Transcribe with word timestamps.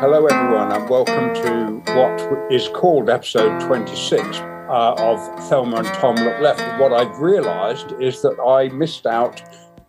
Hello 0.00 0.24
everyone, 0.24 0.72
and 0.72 0.88
welcome 0.88 1.34
to 1.34 1.92
what 1.94 2.50
is 2.50 2.68
called 2.68 3.10
episode 3.10 3.60
26 3.60 4.22
uh, 4.38 4.94
of 4.96 5.20
Thelma 5.50 5.76
and 5.76 5.86
Tom 5.88 6.16
Look 6.16 6.40
Left. 6.40 6.80
What 6.80 6.94
I've 6.94 7.18
realised 7.18 7.92
is 8.00 8.22
that 8.22 8.40
I 8.40 8.74
missed 8.74 9.04
out 9.04 9.42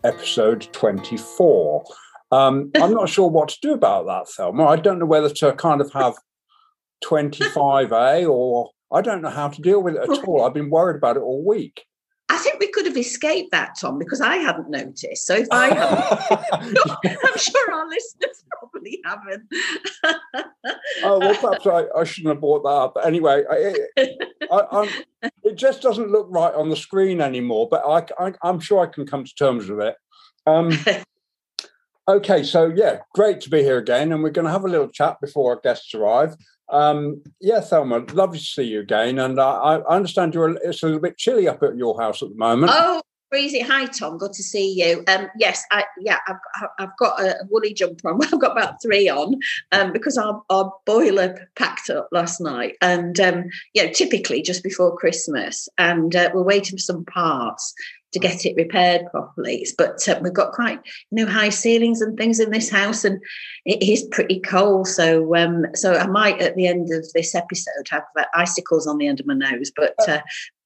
episode 0.04 0.68
24. 0.74 1.86
Um, 2.30 2.72
I'm 2.76 2.92
not 2.94 3.08
sure 3.08 3.30
what 3.30 3.48
to 3.50 3.58
do 3.62 3.72
about 3.72 4.06
that, 4.08 4.28
Thelma. 4.28 4.66
I 4.66 4.76
don't 4.76 5.00
know 5.00 5.06
whether 5.06 5.30
to 5.30 5.54
kind 5.54 5.80
of 5.80 5.94
have 5.94 6.16
25A 7.06 8.30
or 8.30 8.72
I 8.92 9.00
don't 9.00 9.22
know 9.22 9.30
how 9.30 9.48
to 9.48 9.62
deal 9.62 9.82
with 9.82 9.96
it 9.96 10.02
at 10.02 10.28
all. 10.28 10.44
I've 10.46 10.54
been 10.54 10.70
worried 10.70 10.98
about 10.98 11.16
it 11.16 11.22
all 11.22 11.48
week. 11.48 11.86
I 12.32 12.38
think 12.38 12.62
we 12.62 12.72
could 12.72 12.86
have 12.86 12.96
escaped 12.96 13.52
that, 13.52 13.76
Tom, 13.78 14.00
because 14.00 14.22
I 14.22 14.38
hadn't 14.38 14.70
noticed. 14.70 15.28
So 15.28 15.36
if 15.36 15.50
I 15.52 15.68
haven't, 15.68 16.78
I'm 17.26 17.38
sure 17.38 17.74
our 17.74 17.90
listeners 17.90 18.46
probably 18.58 19.02
haven't. 19.04 19.44
oh 21.04 21.20
well, 21.20 21.36
perhaps 21.36 21.68
I, 21.68 22.00
I, 22.00 22.06
shouldn't 22.06 22.34
have 22.34 22.40
brought 22.40 22.64
that 22.64 22.70
up. 22.70 22.94
But 22.96 23.06
anyway, 23.06 23.44
it, 23.50 24.18
I, 24.50 25.04
it 25.44 25.58
just 25.58 25.82
doesn't 25.82 26.10
look 26.10 26.28
right 26.30 26.54
on 26.54 26.70
the 26.70 26.78
screen 26.78 27.20
anymore. 27.20 27.68
But 27.70 27.84
I, 27.86 28.34
am 28.48 28.62
sure 28.62 28.80
I 28.80 28.86
can 28.86 29.06
come 29.06 29.26
to 29.26 29.36
terms 29.36 29.68
with 29.68 29.82
it. 29.82 29.98
Um, 30.48 30.72
okay, 32.08 32.44
so 32.44 32.72
yeah, 32.74 33.00
great 33.14 33.42
to 33.42 33.50
be 33.50 33.62
here 33.62 33.78
again, 33.78 34.14
and 34.14 34.24
we're 34.24 34.30
going 34.30 34.48
to 34.48 34.54
have 34.54 34.64
a 34.64 34.70
little 34.70 34.88
chat 34.88 35.20
before 35.20 35.56
our 35.56 35.60
guests 35.60 35.94
arrive. 35.94 36.38
Um, 36.72 37.22
yeah, 37.40 37.60
Thelma, 37.60 38.06
lovely 38.14 38.40
to 38.40 38.44
see 38.44 38.64
you 38.64 38.80
again. 38.80 39.20
And 39.20 39.40
I, 39.40 39.52
I 39.78 39.96
understand 39.96 40.34
you're 40.34 40.56
it's 40.58 40.84
a 40.84 40.86
little 40.86 41.02
bit 41.02 41.18
chilly 41.18 41.48
up 41.48 41.62
at 41.64 41.76
your 41.76 42.00
house 42.00 42.24
at 42.24 42.30
the 42.30 42.36
moment. 42.36 42.72
Oh, 42.74 43.02
Hi 43.34 43.86
Tom, 43.86 44.18
good 44.18 44.34
to 44.34 44.44
see 44.44 44.74
you. 44.74 45.06
Um, 45.08 45.30
yes, 45.38 45.64
I, 45.72 45.86
yeah, 46.02 46.18
I've, 46.28 46.68
I've 46.80 46.98
got 46.98 47.22
a 47.22 47.38
woolly 47.50 47.74
jumper 47.74 48.10
on. 48.10 48.22
I've 48.22 48.42
got 48.42 48.52
about 48.52 48.82
three 48.82 49.08
on 49.08 49.40
um, 49.72 49.94
because 49.94 50.18
our, 50.18 50.44
our 50.50 50.74
boiler 50.86 51.48
packed 51.56 51.90
up 51.90 52.10
last 52.12 52.42
night, 52.42 52.76
and 52.82 53.18
um, 53.22 53.46
you 53.74 53.86
know, 53.86 53.92
typically 53.94 54.42
just 54.42 54.64
before 54.64 54.98
Christmas, 54.98 55.70
and 55.78 56.14
uh, 56.14 56.30
we're 56.34 56.44
waiting 56.44 56.76
for 56.76 56.82
some 56.82 57.06
parts 57.06 57.74
to 58.12 58.20
get 58.20 58.46
it 58.46 58.58
repaired 58.58 59.04
properly. 59.12 59.66
But 59.78 60.06
uh, 60.10 60.20
we've 60.22 60.34
got 60.34 60.52
quite 60.52 60.82
you 61.12 61.24
know 61.24 61.32
high 61.32 61.50
ceilings 61.50 62.02
and 62.02 62.18
things 62.18 62.38
in 62.38 62.52
this 62.52 62.70
house, 62.70 63.06
and 63.06 63.22
it 63.66 63.82
is 63.82 64.04
pretty 64.12 64.42
cold. 64.42 64.90
So 64.90 65.38
um, 65.38 65.68
so 65.74 65.94
I 65.94 66.08
might 66.08 66.42
at 66.42 66.58
the 66.58 66.68
end 66.68 66.92
of 66.92 67.10
this 67.14 67.34
episode 67.34 67.88
have 67.92 68.04
uh, 68.20 68.26
icicles 68.36 68.88
on 68.88 68.98
the 68.98 69.08
end 69.08 69.22
of 69.22 69.26
my 69.26 69.36
nose, 69.36 69.72
but 69.74 69.96
uh, 70.06 70.20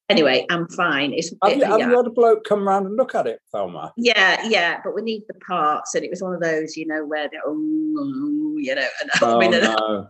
anyway, 0.08 0.46
I'm 0.50 0.68
fine. 0.68 1.12
It's, 1.12 1.32
have, 1.42 1.56
you, 1.56 1.64
have 1.64 1.78
yeah. 1.78 1.88
you 1.88 1.96
had 1.96 2.06
a 2.06 2.10
bloke 2.10 2.44
come 2.44 2.66
round 2.66 2.86
and 2.86 2.96
look 2.96 3.14
at 3.14 3.26
it, 3.26 3.40
Thelma? 3.52 3.92
Yeah, 3.96 4.46
yeah, 4.46 4.80
but 4.84 4.94
we 4.94 5.02
need 5.02 5.22
the 5.28 5.34
parts, 5.46 5.94
and 5.94 6.04
it 6.04 6.10
was 6.10 6.22
one 6.22 6.34
of 6.34 6.40
those, 6.40 6.76
you 6.76 6.86
know, 6.86 7.04
where 7.04 7.28
they 7.28 7.38
oh, 7.44 8.56
you 8.58 8.74
know, 8.74 8.86
and 9.00 9.10
oh, 9.22 9.36
I 9.40 9.48
mean, 9.48 9.50
no. 9.50 10.06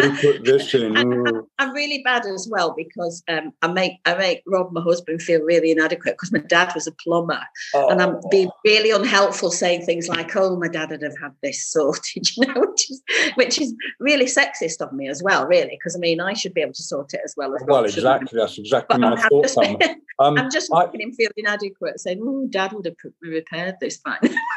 Who 0.00 0.16
put 0.16 0.44
this 0.44 0.74
in? 0.74 0.96
I'm, 0.96 1.42
I'm, 1.58 1.72
really 1.72 2.02
bad 2.02 2.26
as 2.26 2.48
well 2.50 2.74
because 2.76 3.22
um, 3.28 3.52
I 3.62 3.68
make 3.68 3.92
I 4.04 4.14
make 4.14 4.42
Rob, 4.46 4.72
my 4.72 4.80
husband, 4.80 5.22
feel 5.22 5.42
really 5.42 5.70
inadequate 5.70 6.14
because 6.14 6.32
my 6.32 6.40
dad 6.40 6.72
was 6.74 6.86
a 6.86 6.92
plumber, 6.92 7.40
oh. 7.74 7.88
and 7.88 8.00
I'm 8.00 8.16
being 8.30 8.50
really 8.64 8.90
unhelpful, 8.90 9.50
saying 9.50 9.84
things 9.84 10.08
like, 10.08 10.34
"Oh, 10.36 10.58
my 10.58 10.68
dad 10.68 10.90
would 10.90 11.02
have 11.02 11.18
had 11.20 11.32
this 11.42 11.70
sorted," 11.70 12.28
you 12.36 12.46
know, 12.46 12.60
which 12.60 12.90
is 12.90 13.02
which 13.34 13.60
is 13.60 13.74
really 14.00 14.26
sexist 14.26 14.80
of 14.80 14.92
me 14.92 15.08
as 15.08 15.22
well, 15.22 15.46
really, 15.46 15.70
because 15.70 15.96
I 15.96 15.98
mean, 15.98 16.20
I 16.20 16.32
should 16.34 16.54
be 16.54 16.62
able 16.62 16.74
to 16.74 16.82
sort 16.82 17.14
it 17.14 17.20
as 17.24 17.34
well 17.36 17.54
as 17.54 17.62
well. 17.66 17.84
Exactly, 17.84 18.40
that's 18.56 18.66
exactly 18.66 18.98
but 18.98 19.00
my 19.00 19.22
I'm 19.22 19.28
thoughts. 19.28 19.54
Just, 19.54 19.98
um, 20.18 20.38
I'm 20.38 20.50
just 20.50 20.72
making 20.72 21.00
him 21.00 21.12
feel 21.12 21.30
inadequate, 21.36 22.00
saying, 22.00 22.20
"Oh, 22.22 22.46
Dad 22.48 22.72
would 22.72 22.86
have 22.86 22.96
repaired 23.22 23.76
this 23.80 23.98
fine." 23.98 24.18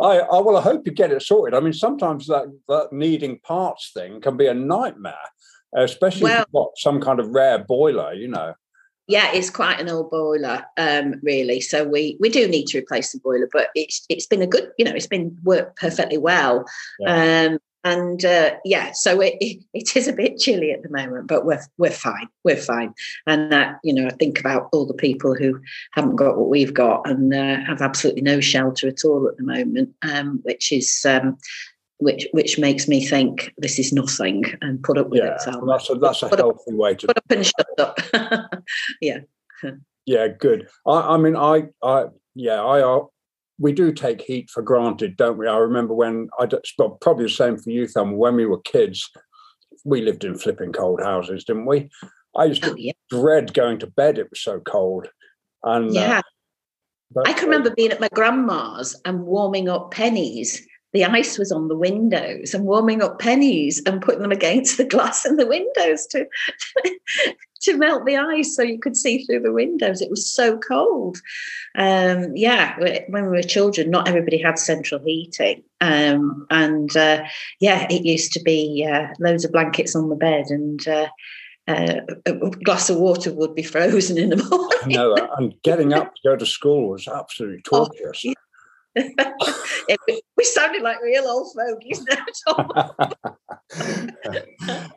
I, 0.00 0.18
I 0.20 0.40
well, 0.40 0.56
I 0.56 0.62
hope 0.62 0.86
you 0.86 0.92
get 0.92 1.12
it 1.12 1.22
sorted. 1.22 1.54
I 1.54 1.60
mean, 1.60 1.72
sometimes 1.72 2.26
that 2.26 2.46
that 2.68 2.88
needing 2.92 3.38
parts 3.40 3.92
thing 3.92 4.20
can 4.20 4.36
be 4.36 4.46
a 4.46 4.54
nightmare, 4.54 5.14
especially 5.76 6.24
well, 6.24 6.32
if 6.32 6.46
you've 6.48 6.52
got 6.52 6.70
some 6.76 7.00
kind 7.00 7.20
of 7.20 7.28
rare 7.28 7.58
boiler, 7.58 8.12
you 8.14 8.28
know. 8.28 8.54
Yeah, 9.06 9.30
it's 9.32 9.50
quite 9.50 9.80
an 9.80 9.90
old 9.90 10.10
boiler, 10.10 10.64
um, 10.78 11.16
really. 11.22 11.60
So 11.60 11.84
we 11.84 12.16
we 12.20 12.30
do 12.30 12.48
need 12.48 12.66
to 12.68 12.78
replace 12.78 13.12
the 13.12 13.20
boiler, 13.20 13.48
but 13.52 13.68
it's 13.74 14.04
it's 14.08 14.26
been 14.26 14.42
a 14.42 14.46
good, 14.46 14.70
you 14.78 14.84
know, 14.84 14.92
it's 14.92 15.06
been 15.06 15.36
worked 15.42 15.76
perfectly 15.76 16.16
well. 16.18 16.64
Yeah. 17.00 17.48
Um, 17.50 17.58
and 17.84 18.24
uh, 18.24 18.52
yeah, 18.64 18.92
so 18.92 19.20
it, 19.22 19.62
it 19.74 19.96
is 19.96 20.08
a 20.08 20.12
bit 20.12 20.38
chilly 20.38 20.72
at 20.72 20.82
the 20.82 20.88
moment, 20.88 21.28
but 21.28 21.44
we're 21.44 21.60
we're 21.76 21.90
fine. 21.90 22.28
We're 22.44 22.56
fine. 22.56 22.94
And 23.26 23.52
that 23.52 23.78
you 23.84 23.94
know, 23.94 24.06
I 24.06 24.10
think 24.10 24.40
about 24.40 24.68
all 24.72 24.86
the 24.86 24.94
people 24.94 25.34
who 25.34 25.60
haven't 25.92 26.16
got 26.16 26.38
what 26.38 26.48
we've 26.48 26.74
got 26.74 27.06
and 27.08 27.32
uh, 27.32 27.60
have 27.66 27.82
absolutely 27.82 28.22
no 28.22 28.40
shelter 28.40 28.88
at 28.88 29.04
all 29.04 29.28
at 29.28 29.36
the 29.36 29.44
moment, 29.44 29.94
um, 30.02 30.40
which 30.44 30.72
is 30.72 31.04
um, 31.06 31.36
which 31.98 32.26
which 32.32 32.58
makes 32.58 32.88
me 32.88 33.04
think 33.04 33.52
this 33.58 33.78
is 33.78 33.92
nothing 33.92 34.44
and 34.60 34.82
put 34.82 34.98
up 34.98 35.08
with 35.08 35.22
yeah, 35.22 35.34
it. 35.34 35.40
So 35.40 35.64
that's 35.66 35.90
a, 35.90 35.94
that's 35.94 36.22
a 36.22 36.28
healthy 36.28 36.72
up, 36.72 36.78
way 36.78 36.94
to 36.94 37.06
put 37.06 37.18
up 37.18 37.30
and 37.30 37.46
shut 37.46 37.78
up. 37.78 38.54
yeah. 39.00 39.18
Yeah, 40.06 40.28
good. 40.28 40.68
I, 40.86 41.14
I 41.14 41.16
mean, 41.16 41.36
I, 41.36 41.64
I, 41.82 42.06
yeah, 42.34 42.62
I, 42.62 42.82
uh, 42.82 43.04
we 43.58 43.72
do 43.72 43.92
take 43.92 44.20
heat 44.20 44.50
for 44.50 44.62
granted, 44.62 45.16
don't 45.16 45.38
we? 45.38 45.46
I 45.46 45.56
remember 45.56 45.94
when 45.94 46.28
I 46.38 46.46
probably 47.00 47.24
the 47.24 47.30
same 47.30 47.56
for 47.56 47.70
you, 47.70 47.86
Thelma. 47.86 48.14
When 48.14 48.34
we 48.34 48.46
were 48.46 48.60
kids, 48.60 49.08
we 49.84 50.02
lived 50.02 50.24
in 50.24 50.36
flipping 50.36 50.72
cold 50.72 51.00
houses, 51.00 51.44
didn't 51.44 51.66
we? 51.66 51.88
I 52.36 52.46
used 52.46 52.64
to 52.64 52.72
oh, 52.72 52.76
yeah. 52.76 52.92
dread 53.10 53.54
going 53.54 53.78
to 53.78 53.86
bed; 53.86 54.18
it 54.18 54.28
was 54.28 54.42
so 54.42 54.60
cold. 54.60 55.06
And 55.62 55.90
uh, 55.90 55.92
yeah, 55.92 56.20
uh, 57.16 57.22
I 57.24 57.32
can 57.32 57.44
remember 57.44 57.70
being 57.74 57.92
at 57.92 58.00
my 58.00 58.08
grandma's 58.12 59.00
and 59.04 59.24
warming 59.24 59.68
up 59.68 59.92
pennies. 59.92 60.66
The 60.94 61.04
ice 61.04 61.38
was 61.38 61.52
on 61.52 61.68
the 61.68 61.76
windows 61.76 62.54
and 62.54 62.64
warming 62.64 63.02
up 63.02 63.18
pennies 63.18 63.82
and 63.84 64.00
putting 64.00 64.22
them 64.22 64.32
against 64.32 64.78
the 64.78 64.84
glass 64.84 65.26
in 65.26 65.36
the 65.36 65.46
windows 65.46 66.06
to 66.06 66.26
to 67.64 67.76
melt 67.76 68.04
the 68.04 68.16
ice 68.16 68.54
so 68.54 68.62
you 68.62 68.78
could 68.78 68.96
see 68.96 69.24
through 69.24 69.40
the 69.40 69.52
windows. 69.52 70.00
It 70.00 70.10
was 70.10 70.26
so 70.26 70.58
cold. 70.58 71.18
Um, 71.76 72.36
yeah, 72.36 72.78
when 73.08 73.24
we 73.24 73.36
were 73.36 73.42
children, 73.42 73.90
not 73.90 74.06
everybody 74.06 74.40
had 74.40 74.58
central 74.58 75.00
heating. 75.04 75.62
Um, 75.80 76.46
and 76.50 76.96
uh, 76.96 77.24
yeah, 77.60 77.86
it 77.90 78.04
used 78.04 78.32
to 78.34 78.40
be 78.40 78.88
uh, 78.90 79.08
loads 79.18 79.44
of 79.44 79.52
blankets 79.52 79.96
on 79.96 80.08
the 80.08 80.16
bed 80.16 80.46
and 80.48 80.86
uh, 80.86 81.08
uh 81.66 82.00
a 82.26 82.50
glass 82.62 82.90
of 82.90 82.98
water 82.98 83.32
would 83.32 83.54
be 83.54 83.62
frozen 83.74 84.18
in 84.18 84.30
the 84.30 84.36
morning. 84.36 84.96
no, 84.96 85.16
and 85.38 85.54
getting 85.62 85.92
up 85.92 86.14
to 86.14 86.20
go 86.22 86.36
to 86.36 86.46
school 86.46 86.90
was 86.90 87.08
absolutely 87.08 87.62
oh, 87.72 87.86
torturous. 87.86 88.24
Oh, 88.26 88.34
we 90.36 90.44
sounded 90.44 90.82
like 90.82 91.00
real 91.02 91.26
old 91.26 91.48
fogies 91.54 92.04
now, 92.04 92.26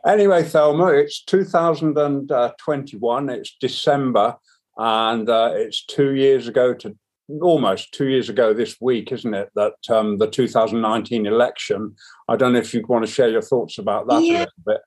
anyway, 0.06 0.42
Thelma, 0.42 0.88
it's 0.88 1.24
2021. 1.24 3.30
It's 3.30 3.56
December, 3.60 4.36
and 4.76 5.28
uh, 5.28 5.50
it's 5.54 5.84
two 5.84 6.14
years 6.14 6.46
ago 6.48 6.74
to 6.74 6.96
almost 7.42 7.92
two 7.92 8.08
years 8.08 8.28
ago 8.28 8.54
this 8.54 8.76
week, 8.80 9.10
isn't 9.12 9.34
it? 9.34 9.50
That 9.54 9.74
um, 9.90 10.18
the 10.18 10.28
2019 10.28 11.26
election. 11.26 11.96
I 12.28 12.36
don't 12.36 12.52
know 12.52 12.60
if 12.60 12.72
you 12.72 12.84
want 12.86 13.04
to 13.04 13.10
share 13.10 13.28
your 13.28 13.42
thoughts 13.42 13.78
about 13.78 14.06
that 14.08 14.22
yeah. 14.22 14.30
a 14.30 14.38
little 14.38 14.52
bit. 14.66 14.80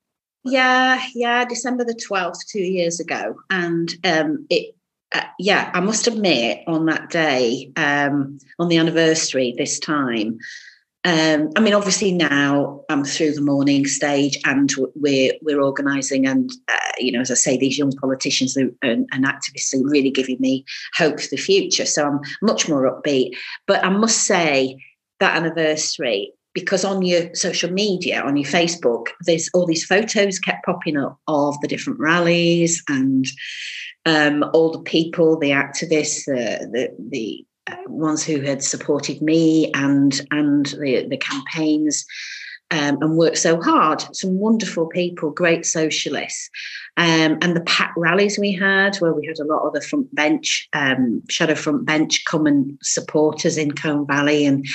Yeah, 0.44 1.06
yeah, 1.14 1.46
December 1.46 1.84
the 1.84 1.94
12th, 1.94 2.48
two 2.50 2.64
years 2.64 3.00
ago. 3.00 3.36
And 3.52 3.94
um, 4.04 4.48
it 4.50 4.74
uh, 5.14 5.24
yeah, 5.40 5.72
I 5.74 5.80
must 5.82 6.08
admit, 6.08 6.62
on 6.68 6.86
that 6.86 7.10
day, 7.10 7.72
um, 7.76 8.40
on 8.60 8.70
the 8.70 8.78
anniversary 8.78 9.54
this 9.58 9.80
time, 9.80 10.40
um, 11.04 11.50
I 11.56 11.62
mean, 11.62 11.74
obviously 11.74 12.12
now 12.12 12.84
I'm 12.88 13.04
through 13.04 13.34
the 13.34 13.42
mourning 13.42 13.88
stage, 13.88 14.40
and 14.46 14.72
we're 14.96 15.34
we're 15.42 15.62
organising, 15.62 16.28
and 16.28 16.52
uh, 16.68 16.92
you 17.00 17.12
know, 17.12 17.22
as 17.22 17.32
I 17.32 17.36
say, 17.36 17.58
these 17.58 17.78
young 17.78 17.92
politicians 17.94 18.56
and, 18.56 18.76
and, 18.84 19.26
activists 19.26 19.74
are 19.74 19.90
really 19.90 20.12
giving 20.12 20.38
me 20.40 20.64
hope 20.96 21.20
for 21.20 21.28
the 21.32 21.38
future. 21.38 21.86
So 21.86 22.06
I'm 22.06 22.20
much 22.44 22.70
more 22.70 22.84
upbeat. 22.84 23.32
But 23.66 23.84
I 23.84 23.90
must 23.90 24.26
say 24.26 24.78
that 25.20 25.36
anniversary, 25.36 26.34
because 26.54 26.86
on 26.86 27.02
your 27.02 27.34
social 27.34 27.72
media, 27.72 28.22
on 28.22 28.38
your 28.38 28.50
Facebook, 28.50 29.08
there's 29.26 29.50
all 29.56 29.66
these 29.66 29.86
photos 29.86 30.38
kept 30.38 30.66
popping 30.66 30.98
up 30.98 31.18
of 31.28 31.60
the 31.62 31.68
different 31.68 32.00
rallies 32.00 32.84
and 32.88 33.26
um, 34.06 34.44
all 34.54 34.72
the 34.72 34.82
people, 34.82 35.38
the 35.38 35.52
activists, 35.52 36.26
the 36.26 36.94
the, 36.98 37.46
uh, 37.68 37.76
ones 37.88 38.24
who 38.24 38.42
had 38.42 38.64
supported 38.64 39.22
me 39.22 39.72
and 39.74 40.22
and 40.32 40.68
the 40.68 41.08
the 41.10 41.18
campaigns. 41.18 42.06
Um, 42.74 43.00
and 43.02 43.18
worked 43.18 43.38
so 43.38 43.62
hard. 43.62 44.02
Some 44.16 44.40
wonderful 44.40 44.88
people, 44.88 45.30
great 45.32 45.66
socialists, 45.66 46.50
um, 46.96 47.38
and 47.42 47.54
the 47.54 47.66
packed 47.66 47.98
rallies 47.98 48.40
we 48.40 48.54
had, 48.54 48.96
where 49.00 49.14
we 49.14 49.28
had 49.28 49.40
a 49.40 49.44
lot 49.44 49.68
of 49.68 49.74
the 49.74 49.82
front 49.82 50.16
bench, 50.16 50.70
um, 50.72 51.22
shadow 51.30 51.56
front 51.56 51.86
bench, 51.86 52.24
come 52.24 52.48
and 52.48 52.80
support 52.82 53.46
us 53.46 53.58
in 53.58 53.74
Colne 53.74 54.08
Valley, 54.08 54.46
and 54.46 54.66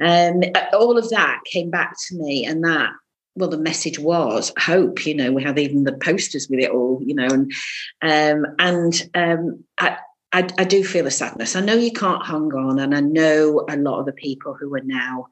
um, 0.00 0.44
all 0.72 0.96
of 0.96 1.10
that 1.10 1.40
came 1.44 1.70
back 1.70 1.96
to 2.06 2.16
me, 2.16 2.46
and 2.46 2.62
that 2.62 2.90
well, 3.40 3.50
the 3.50 3.58
message 3.58 3.98
was 3.98 4.52
hope. 4.58 5.04
You 5.06 5.14
know, 5.14 5.32
we 5.32 5.42
had 5.42 5.58
even 5.58 5.84
the 5.84 5.92
posters 5.92 6.48
with 6.48 6.60
it 6.60 6.70
all. 6.70 7.00
You 7.04 7.14
know, 7.14 7.26
and 7.26 7.52
um, 8.02 8.46
and 8.58 9.10
um, 9.14 9.64
I, 9.78 9.96
I, 10.32 10.48
I, 10.58 10.64
do 10.64 10.84
feel 10.84 11.06
a 11.06 11.10
sadness. 11.10 11.56
I 11.56 11.60
know 11.60 11.74
you 11.74 11.90
can't 11.90 12.24
hang 12.24 12.52
on, 12.52 12.78
and 12.78 12.94
I 12.94 13.00
know 13.00 13.64
a 13.68 13.76
lot 13.76 13.98
of 13.98 14.06
the 14.06 14.12
people 14.12 14.54
who 14.54 14.72
are 14.74 14.82
now 14.84 15.26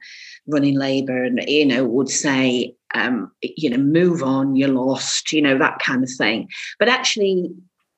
running 0.49 0.77
Labour 0.77 1.23
and 1.23 1.41
you 1.47 1.67
know 1.67 1.85
would 1.85 2.09
say, 2.09 2.75
um, 2.95 3.31
you 3.43 3.71
know, 3.71 3.77
move 3.77 4.23
on, 4.23 4.57
you're 4.57 4.69
lost, 4.69 5.33
you 5.33 5.43
know, 5.43 5.59
that 5.59 5.79
kind 5.79 6.03
of 6.03 6.11
thing. 6.11 6.49
But 6.79 6.89
actually, 6.89 7.51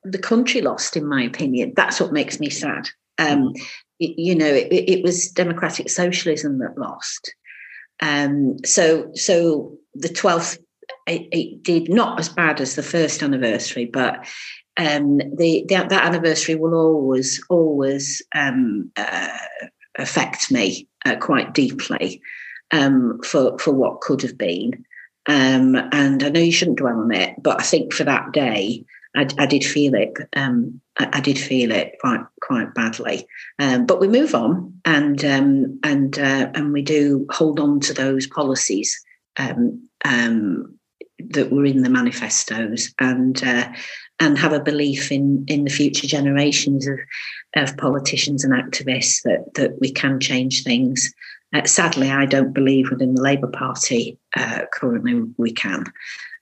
the 0.02 0.18
country 0.18 0.60
lost, 0.60 0.96
in 0.96 1.06
my 1.06 1.22
opinion. 1.22 1.72
That's 1.76 2.00
what 2.00 2.12
makes 2.12 2.40
me 2.40 2.50
sad. 2.50 2.88
Um, 3.18 3.48
mm-hmm. 3.48 3.62
it, 4.00 4.18
you 4.18 4.34
know, 4.34 4.46
it, 4.46 4.68
it, 4.70 5.02
was 5.02 5.30
democratic 5.30 5.90
socialism 5.90 6.58
that 6.58 6.78
lost. 6.78 7.34
Um, 8.00 8.56
so, 8.64 9.10
so 9.14 9.76
the 9.94 10.08
twelfth, 10.08 10.58
it, 11.06 11.28
it 11.32 11.62
did 11.62 11.88
not 11.88 12.18
as 12.18 12.28
bad 12.28 12.60
as 12.60 12.74
the 12.74 12.82
first 12.82 13.22
anniversary, 13.22 13.86
but 13.86 14.26
um, 14.76 15.18
the, 15.18 15.64
the, 15.68 15.86
that 15.88 15.92
anniversary 15.92 16.54
will 16.54 16.74
always 16.74 17.42
always 17.50 18.22
um, 18.34 18.90
uh, 18.96 19.36
affect 19.98 20.50
me 20.50 20.88
uh, 21.04 21.16
quite 21.16 21.54
deeply 21.54 22.22
um, 22.70 23.20
for 23.22 23.58
for 23.58 23.72
what 23.72 24.00
could 24.00 24.22
have 24.22 24.38
been. 24.38 24.84
Um, 25.26 25.76
and 25.92 26.22
I 26.22 26.30
know 26.30 26.40
you 26.40 26.52
shouldn't 26.52 26.78
dwell 26.78 26.98
on 26.98 27.12
it, 27.12 27.34
but 27.42 27.60
I 27.60 27.62
think 27.62 27.92
for 27.92 28.04
that 28.04 28.32
day, 28.32 28.84
I, 29.14 29.28
I 29.38 29.46
did 29.46 29.64
feel 29.64 29.94
it. 29.94 30.14
Um, 30.34 30.80
I, 30.98 31.08
I, 31.14 31.20
did 31.20 31.38
feel 31.38 31.70
it 31.72 31.96
quite 32.00 32.24
quite 32.40 32.72
badly. 32.74 33.26
Um, 33.58 33.86
but 33.86 34.00
we 34.00 34.08
move 34.08 34.34
on, 34.34 34.80
and 34.84 35.22
and 35.22 36.18
uh, 36.18 36.50
and 36.54 36.72
we 36.72 36.82
do 36.82 37.26
hold 37.30 37.60
on 37.60 37.80
to 37.80 37.92
those 37.92 38.26
policies 38.26 38.98
that 41.28 41.50
were 41.50 41.64
in 41.64 41.82
the 41.82 41.90
manifestos 41.90 42.92
and 42.98 43.42
uh, 43.44 43.70
and 44.18 44.38
have 44.38 44.52
a 44.52 44.60
belief 44.60 45.12
in 45.12 45.44
in 45.48 45.64
the 45.64 45.70
future 45.70 46.06
generations 46.06 46.86
of 46.86 46.98
of 47.56 47.76
politicians 47.76 48.44
and 48.44 48.52
activists 48.52 49.22
that 49.22 49.54
that 49.54 49.80
we 49.80 49.90
can 49.90 50.20
change 50.20 50.62
things. 50.62 51.12
Uh, 51.52 51.64
sadly, 51.64 52.10
I 52.10 52.26
don't 52.26 52.52
believe 52.52 52.90
within 52.90 53.14
the 53.14 53.22
Labour 53.22 53.48
Party 53.48 54.18
uh, 54.36 54.62
currently 54.72 55.22
we 55.36 55.52
can, 55.52 55.84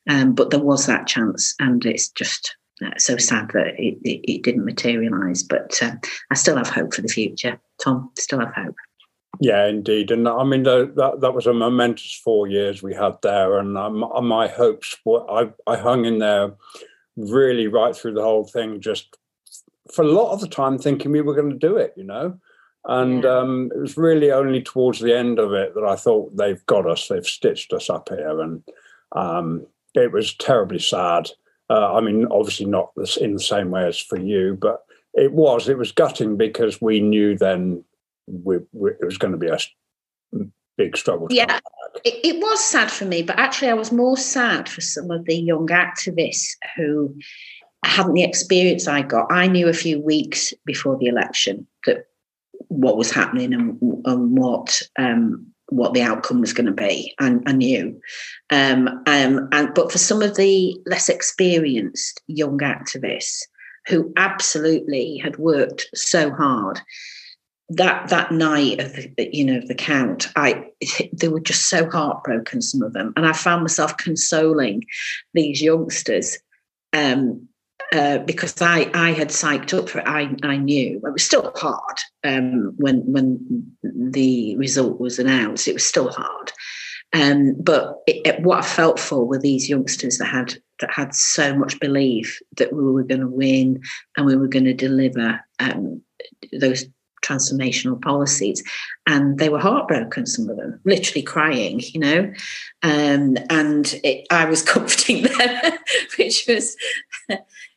um, 0.09 0.35
but 0.35 0.50
there 0.50 0.61
was 0.61 0.87
that 0.87 1.06
chance, 1.06 1.55
and 1.59 1.85
it's 1.87 2.09
just 2.09 2.56
uh, 2.85 2.91
so 2.99 3.17
sad 3.17 3.50
that 3.55 3.69
it, 3.79 3.99
it, 4.03 4.31
it 4.31 4.43
didn't 4.43 4.67
materialise. 4.67 5.43
But 5.43 5.79
uh, 5.83 5.93
I 6.31 6.35
still 6.35 6.56
have 6.56 6.69
hope 6.69 6.93
for 6.95 7.03
the 7.03 7.09
future. 7.09 7.59
Tom, 7.83 8.11
still 8.19 8.41
have 8.41 8.55
hope. 8.55 8.77
Yeah, 9.40 9.67
indeed, 9.67 10.11
and 10.11 10.29
I 10.29 10.43
mean 10.43 10.64
the, 10.64 10.93
that 10.96 11.20
that 11.20 11.35
was 11.35 11.46
a 11.46 11.55
momentous 11.55 12.20
four 12.25 12.49
years 12.49 12.82
we 12.82 12.94
had 12.94 13.19
there, 13.23 13.58
and 13.58 13.79
um, 13.79 13.99
my 14.26 14.49
hopes. 14.49 14.96
I 15.06 15.50
I 15.67 15.76
hung 15.76 16.05
in 16.06 16.19
there 16.19 16.55
really 17.17 17.69
right 17.69 17.94
through 17.94 18.14
the 18.14 18.23
whole 18.23 18.44
thing, 18.44 18.81
just 18.81 19.17
for 19.93 20.02
a 20.02 20.11
lot 20.11 20.32
of 20.32 20.40
the 20.40 20.49
time 20.49 20.79
thinking 20.79 21.12
we 21.12 21.20
were 21.20 21.35
going 21.35 21.50
to 21.50 21.56
do 21.56 21.76
it, 21.76 21.94
you 21.96 22.05
know. 22.05 22.38
And 22.85 23.23
yeah. 23.23 23.38
um, 23.38 23.70
it 23.75 23.79
was 23.79 23.96
really 23.96 24.32
only 24.32 24.62
towards 24.62 25.00
the 25.00 25.17
end 25.17 25.38
of 25.38 25.52
it 25.52 25.75
that 25.75 25.85
I 25.85 25.94
thought 25.94 26.37
they've 26.37 26.64
got 26.67 26.88
us, 26.88 27.08
they've 27.08 27.26
stitched 27.26 27.73
us 27.73 27.88
up 27.90 28.08
here, 28.08 28.40
and 28.40 28.62
um, 29.12 29.67
it 29.94 30.11
was 30.11 30.35
terribly 30.35 30.79
sad. 30.79 31.31
Uh, 31.70 31.94
I 31.94 32.00
mean, 32.00 32.26
obviously 32.31 32.67
not 32.67 32.90
in 33.20 33.35
the 33.35 33.40
same 33.40 33.70
way 33.70 33.87
as 33.87 34.00
for 34.00 34.19
you, 34.19 34.56
but 34.61 34.85
it 35.14 35.32
was. 35.32 35.69
It 35.69 35.79
was 35.79 35.93
gutting 35.93 36.37
because 36.37 36.81
we 36.81 37.00
knew 37.00 37.37
then 37.37 37.85
we, 38.29 38.59
we, 38.73 38.91
it 38.91 39.05
was 39.05 39.19
going 39.19 39.33
to 39.33 39.39
be 39.39 39.49
a 39.49 39.59
big 40.77 40.97
struggle. 40.97 41.27
yeah, 41.31 41.59
it, 42.05 42.21
it, 42.25 42.41
was 42.41 42.65
sad 42.65 42.91
for 42.91 43.05
me, 43.05 43.23
but 43.23 43.39
actually, 43.39 43.69
I 43.69 43.75
was 43.75 43.93
more 43.93 44.17
sad 44.17 44.69
for 44.69 44.81
some 44.81 45.11
of 45.11 45.25
the 45.25 45.37
young 45.37 45.67
activists 45.69 46.57
who 46.77 47.15
hadn't 47.85 48.15
the 48.15 48.25
experience 48.25 48.89
I 48.89 49.03
got. 49.03 49.31
I 49.31 49.47
knew 49.47 49.69
a 49.69 49.75
few 49.75 50.01
weeks 50.01 50.53
before 50.65 50.97
the 50.97 51.07
election 51.07 51.67
that 51.87 52.07
what 52.69 52.97
was 52.97 53.11
happening 53.11 53.53
and, 53.53 53.79
and 54.05 54.39
what 54.39 54.83
um, 54.99 55.47
what 55.71 55.93
the 55.93 56.03
outcome 56.03 56.41
was 56.41 56.55
going 56.55 56.67
to 56.67 56.73
be. 56.73 57.15
I, 57.19 57.37
I 57.47 57.53
knew, 57.53 58.01
um, 58.51 58.89
um, 59.07 59.49
and 59.53 59.75
but 59.75 59.93
for 59.93 59.99
some 59.99 60.23
of 60.23 60.37
the 60.37 60.81
less 60.87 61.09
experienced 61.09 62.23
young 62.27 62.59
activists 62.59 63.43
who 63.87 64.13
absolutely 64.17 65.17
had 65.17 65.39
worked 65.39 65.89
so 65.95 66.31
hard 66.31 66.81
that 67.70 68.09
that 68.09 68.32
night 68.32 68.81
of 68.81 68.94
the 68.94 69.29
you 69.32 69.44
know 69.44 69.61
the 69.67 69.75
count 69.75 70.29
i 70.37 70.65
they 71.12 71.29
were 71.29 71.41
just 71.41 71.69
so 71.69 71.88
heartbroken 71.91 72.62
some 72.62 72.82
of 72.82 72.94
them 72.94 73.12
and 73.17 73.26
i 73.26 73.32
found 73.32 73.62
myself 73.62 73.97
consoling 73.99 74.82
these 75.35 75.61
youngsters 75.61 76.38
um, 76.94 77.49
uh, 77.93 78.19
because 78.19 78.61
I, 78.61 78.91
I 78.93 79.12
had 79.12 79.29
psyched 79.29 79.76
up 79.76 79.88
for 79.88 80.00
it. 80.00 80.06
I, 80.06 80.35
I 80.43 80.56
knew 80.56 81.00
it 81.03 81.12
was 81.12 81.25
still 81.25 81.53
hard 81.56 81.97
um, 82.23 82.75
when 82.76 83.00
when 83.11 83.73
the 83.82 84.56
result 84.56 85.00
was 85.00 85.19
announced. 85.19 85.69
It 85.69 85.75
was 85.75 85.87
still 85.87 86.11
hard, 86.11 86.53
um, 87.14 87.55
but 87.59 87.97
it, 88.06 88.26
it, 88.26 88.43
what 88.43 88.59
I 88.59 88.67
felt 88.67 88.99
for 88.99 89.25
were 89.25 89.38
these 89.38 89.71
youngsters 89.71 90.19
that 90.19 90.26
had 90.26 90.55
that 90.81 90.93
had 90.93 91.14
so 91.14 91.56
much 91.56 91.81
belief 91.81 92.41
that 92.59 92.73
we 92.75 92.85
were 92.85 93.05
going 93.05 93.23
to 93.23 93.29
win 93.29 93.81
and 94.17 94.26
we 94.26 94.37
were 94.37 94.49
going 94.49 94.67
to 94.67 94.75
deliver 94.75 95.41
um, 95.59 96.03
those 96.61 96.85
transformational 97.25 98.00
policies 98.00 98.62
and 99.06 99.38
they 99.38 99.49
were 99.49 99.59
heartbroken 99.59 100.26
some 100.26 100.49
of 100.49 100.56
them 100.56 100.81
literally 100.85 101.23
crying 101.23 101.81
you 101.93 102.00
know? 102.00 102.32
Um, 102.82 103.37
and 103.50 103.94
it, 104.05 104.26
i 104.31 104.44
was 104.44 104.62
comforting 104.75 105.23
them 105.25 105.73
which 106.19 106.44
was 106.49 106.76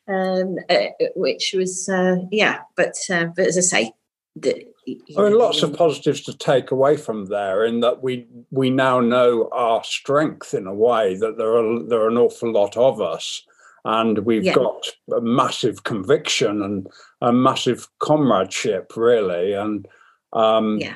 um, 0.07 0.57
uh, 0.69 0.87
which 1.15 1.53
was 1.55 1.87
uh, 1.89 2.17
yeah 2.31 2.59
but 2.75 2.95
uh, 3.09 3.25
but 3.35 3.47
as 3.47 3.57
i 3.57 3.61
say 3.61 3.93
the, 4.35 4.65
I 4.87 5.23
mean, 5.23 5.37
lots 5.37 5.61
of 5.61 5.75
positives 5.75 6.21
to 6.21 6.37
take 6.37 6.71
away 6.71 6.97
from 6.97 7.25
there, 7.25 7.65
in 7.65 7.81
that 7.81 8.01
we 8.01 8.27
we 8.49 8.69
now 8.69 8.99
know 8.99 9.49
our 9.51 9.83
strength 9.83 10.53
in 10.53 10.67
a 10.67 10.73
way 10.73 11.15
that 11.15 11.37
there 11.37 11.55
are 11.55 11.83
there 11.83 12.01
are 12.01 12.09
an 12.09 12.17
awful 12.17 12.51
lot 12.51 12.75
of 12.77 13.01
us, 13.01 13.43
and 13.85 14.19
we've 14.19 14.43
yeah. 14.43 14.53
got 14.53 14.85
a 15.15 15.21
massive 15.21 15.83
conviction 15.83 16.61
and 16.61 16.87
a 17.21 17.33
massive 17.33 17.87
comradeship, 17.99 18.95
really. 18.95 19.53
And 19.53 19.87
um, 20.33 20.77
yeah. 20.77 20.95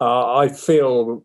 uh, 0.00 0.34
I 0.34 0.48
feel 0.48 1.24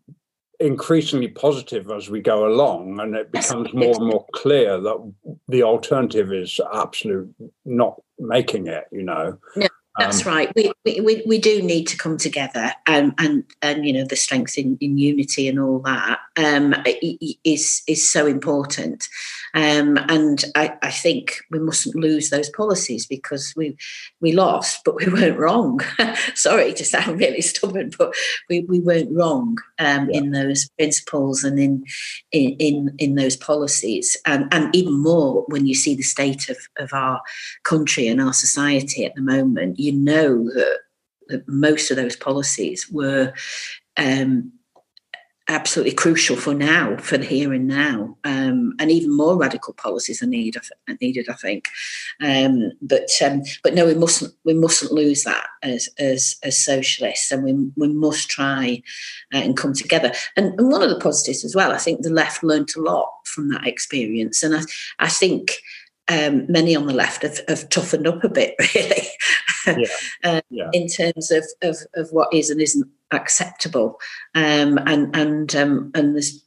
increasingly 0.60 1.28
positive 1.28 1.90
as 1.90 2.08
we 2.08 2.20
go 2.20 2.46
along, 2.46 3.00
and 3.00 3.14
it 3.14 3.32
becomes 3.32 3.72
more 3.74 3.94
and 3.96 4.06
more 4.06 4.26
clear 4.34 4.80
that 4.80 5.12
the 5.48 5.62
alternative 5.62 6.32
is 6.32 6.60
absolute 6.72 7.32
not 7.64 8.00
making 8.18 8.66
it. 8.66 8.84
You 8.90 9.02
know. 9.02 9.38
Yeah. 9.56 9.68
That's 9.98 10.26
um, 10.26 10.32
right. 10.32 10.52
We, 10.56 10.72
we 10.84 11.22
we 11.24 11.38
do 11.38 11.62
need 11.62 11.84
to 11.84 11.96
come 11.96 12.16
together, 12.16 12.72
and 12.86 13.14
and 13.18 13.44
and 13.62 13.86
you 13.86 13.92
know 13.92 14.04
the 14.04 14.16
strength 14.16 14.58
in, 14.58 14.76
in 14.80 14.98
unity 14.98 15.48
and 15.48 15.60
all 15.60 15.78
that 15.80 16.18
um, 16.36 16.74
is 17.44 17.82
is 17.86 18.10
so 18.10 18.26
important. 18.26 19.08
Um, 19.54 19.98
and 20.08 20.44
I, 20.54 20.76
I 20.82 20.90
think 20.90 21.36
we 21.50 21.58
mustn't 21.58 21.94
lose 21.94 22.30
those 22.30 22.50
policies 22.50 23.06
because 23.06 23.52
we 23.56 23.76
we 24.20 24.32
lost, 24.32 24.80
but 24.84 24.96
we 24.96 25.06
weren't 25.12 25.38
wrong. 25.38 25.80
Sorry 26.34 26.72
to 26.74 26.84
sound 26.84 27.20
really 27.20 27.40
stubborn, 27.40 27.90
but 27.98 28.14
we, 28.48 28.60
we 28.68 28.80
weren't 28.80 29.16
wrong 29.16 29.58
um, 29.78 30.10
yeah. 30.10 30.18
in 30.18 30.30
those 30.32 30.68
principles 30.78 31.44
and 31.44 31.58
in 31.58 31.84
in 32.32 32.50
in, 32.58 32.94
in 32.98 33.14
those 33.14 33.36
policies, 33.36 34.16
and 34.26 34.46
and 34.52 34.74
even 34.74 35.02
more 35.02 35.44
when 35.48 35.66
you 35.66 35.74
see 35.74 35.94
the 35.94 36.02
state 36.02 36.48
of, 36.48 36.56
of 36.78 36.92
our 36.92 37.20
country 37.62 38.08
and 38.08 38.20
our 38.20 38.32
society 38.32 39.04
at 39.04 39.14
the 39.14 39.22
moment 39.22 39.78
you 39.78 39.92
know 39.92 40.44
that, 40.52 40.78
that 41.28 41.48
most 41.48 41.90
of 41.90 41.96
those 41.96 42.16
policies 42.16 42.90
were 42.90 43.32
um, 43.96 44.52
absolutely 45.48 45.92
crucial 45.92 46.36
for 46.36 46.54
now, 46.54 46.96
for 46.96 47.18
the 47.18 47.24
here 47.24 47.52
and 47.52 47.66
now, 47.66 48.16
um, 48.24 48.74
and 48.78 48.90
even 48.90 49.14
more 49.14 49.36
radical 49.36 49.74
policies 49.74 50.22
are 50.22 50.26
needed. 50.26 50.62
Needed, 51.00 51.28
I 51.28 51.34
think. 51.34 51.68
Um, 52.22 52.72
but 52.80 53.08
um, 53.24 53.42
but 53.62 53.74
no, 53.74 53.86
we 53.86 53.94
mustn't 53.94 54.34
we 54.44 54.54
mustn't 54.54 54.92
lose 54.92 55.24
that 55.24 55.46
as 55.62 55.88
as, 55.98 56.36
as 56.42 56.64
socialists, 56.64 57.30
and 57.30 57.44
we 57.44 57.52
we 57.76 57.92
must 57.92 58.28
try 58.30 58.82
uh, 59.34 59.38
and 59.38 59.56
come 59.56 59.74
together. 59.74 60.12
And, 60.36 60.58
and 60.58 60.70
one 60.70 60.82
of 60.82 60.90
the 60.90 61.00
positives 61.00 61.44
as 61.44 61.54
well, 61.54 61.72
I 61.72 61.78
think 61.78 62.02
the 62.02 62.10
left 62.10 62.42
learnt 62.42 62.76
a 62.76 62.80
lot 62.80 63.10
from 63.24 63.48
that 63.50 63.66
experience, 63.66 64.42
and 64.42 64.56
I 64.56 64.62
I 64.98 65.08
think 65.08 65.52
um, 66.08 66.46
many 66.48 66.76
on 66.76 66.86
the 66.86 66.92
left 66.92 67.22
have, 67.22 67.40
have, 67.48 67.68
toughened 67.70 68.06
up 68.06 68.22
a 68.24 68.28
bit, 68.28 68.54
really, 68.74 69.08
yeah. 69.66 69.86
uh, 70.22 70.40
yeah. 70.50 70.68
in 70.72 70.86
terms 70.86 71.30
of, 71.30 71.44
of, 71.62 71.78
of, 71.94 72.10
what 72.10 72.32
is 72.32 72.50
and 72.50 72.60
isn't 72.60 72.86
acceptable, 73.14 73.98
um, 74.34 74.78
and 74.86 75.14
and 75.14 75.54
um, 75.56 75.90
and 75.94 76.14
there's 76.14 76.44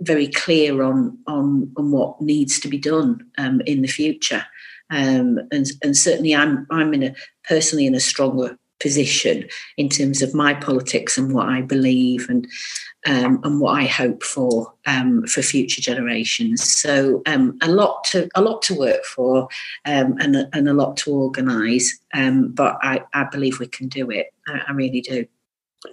very 0.00 0.28
clear 0.28 0.82
on 0.82 1.18
on 1.26 1.72
on 1.76 1.90
what 1.90 2.20
needs 2.20 2.58
to 2.60 2.68
be 2.68 2.78
done 2.78 3.24
um, 3.38 3.60
in 3.66 3.82
the 3.82 3.88
future, 3.88 4.44
um, 4.90 5.38
and 5.52 5.66
and 5.82 5.96
certainly 5.96 6.34
I'm 6.34 6.66
I'm 6.70 6.94
in 6.94 7.02
a 7.02 7.14
personally 7.48 7.86
in 7.86 7.94
a 7.94 8.00
stronger 8.00 8.58
position 8.80 9.48
in 9.76 9.88
terms 9.88 10.20
of 10.20 10.34
my 10.34 10.52
politics 10.52 11.16
and 11.16 11.32
what 11.32 11.48
I 11.48 11.62
believe 11.62 12.28
and 12.28 12.46
um, 13.06 13.40
and 13.44 13.60
what 13.60 13.72
I 13.72 13.84
hope 13.84 14.22
for 14.22 14.72
um, 14.86 15.26
for 15.26 15.42
future 15.42 15.80
generations. 15.80 16.62
So 16.70 17.22
a 17.26 17.68
lot 17.68 18.04
to 18.04 18.28
a 18.34 18.42
lot 18.42 18.62
to 18.62 18.74
work 18.74 19.04
for 19.04 19.48
and 19.84 20.20
and 20.20 20.68
a 20.68 20.72
lot 20.72 20.96
to 20.98 21.12
organise. 21.12 21.98
Um, 22.14 22.52
but 22.52 22.78
I, 22.82 23.02
I 23.12 23.24
believe 23.24 23.58
we 23.58 23.66
can 23.66 23.88
do 23.88 24.10
it. 24.10 24.32
I, 24.48 24.60
I, 24.68 24.72
really 24.72 25.00
do. 25.00 25.26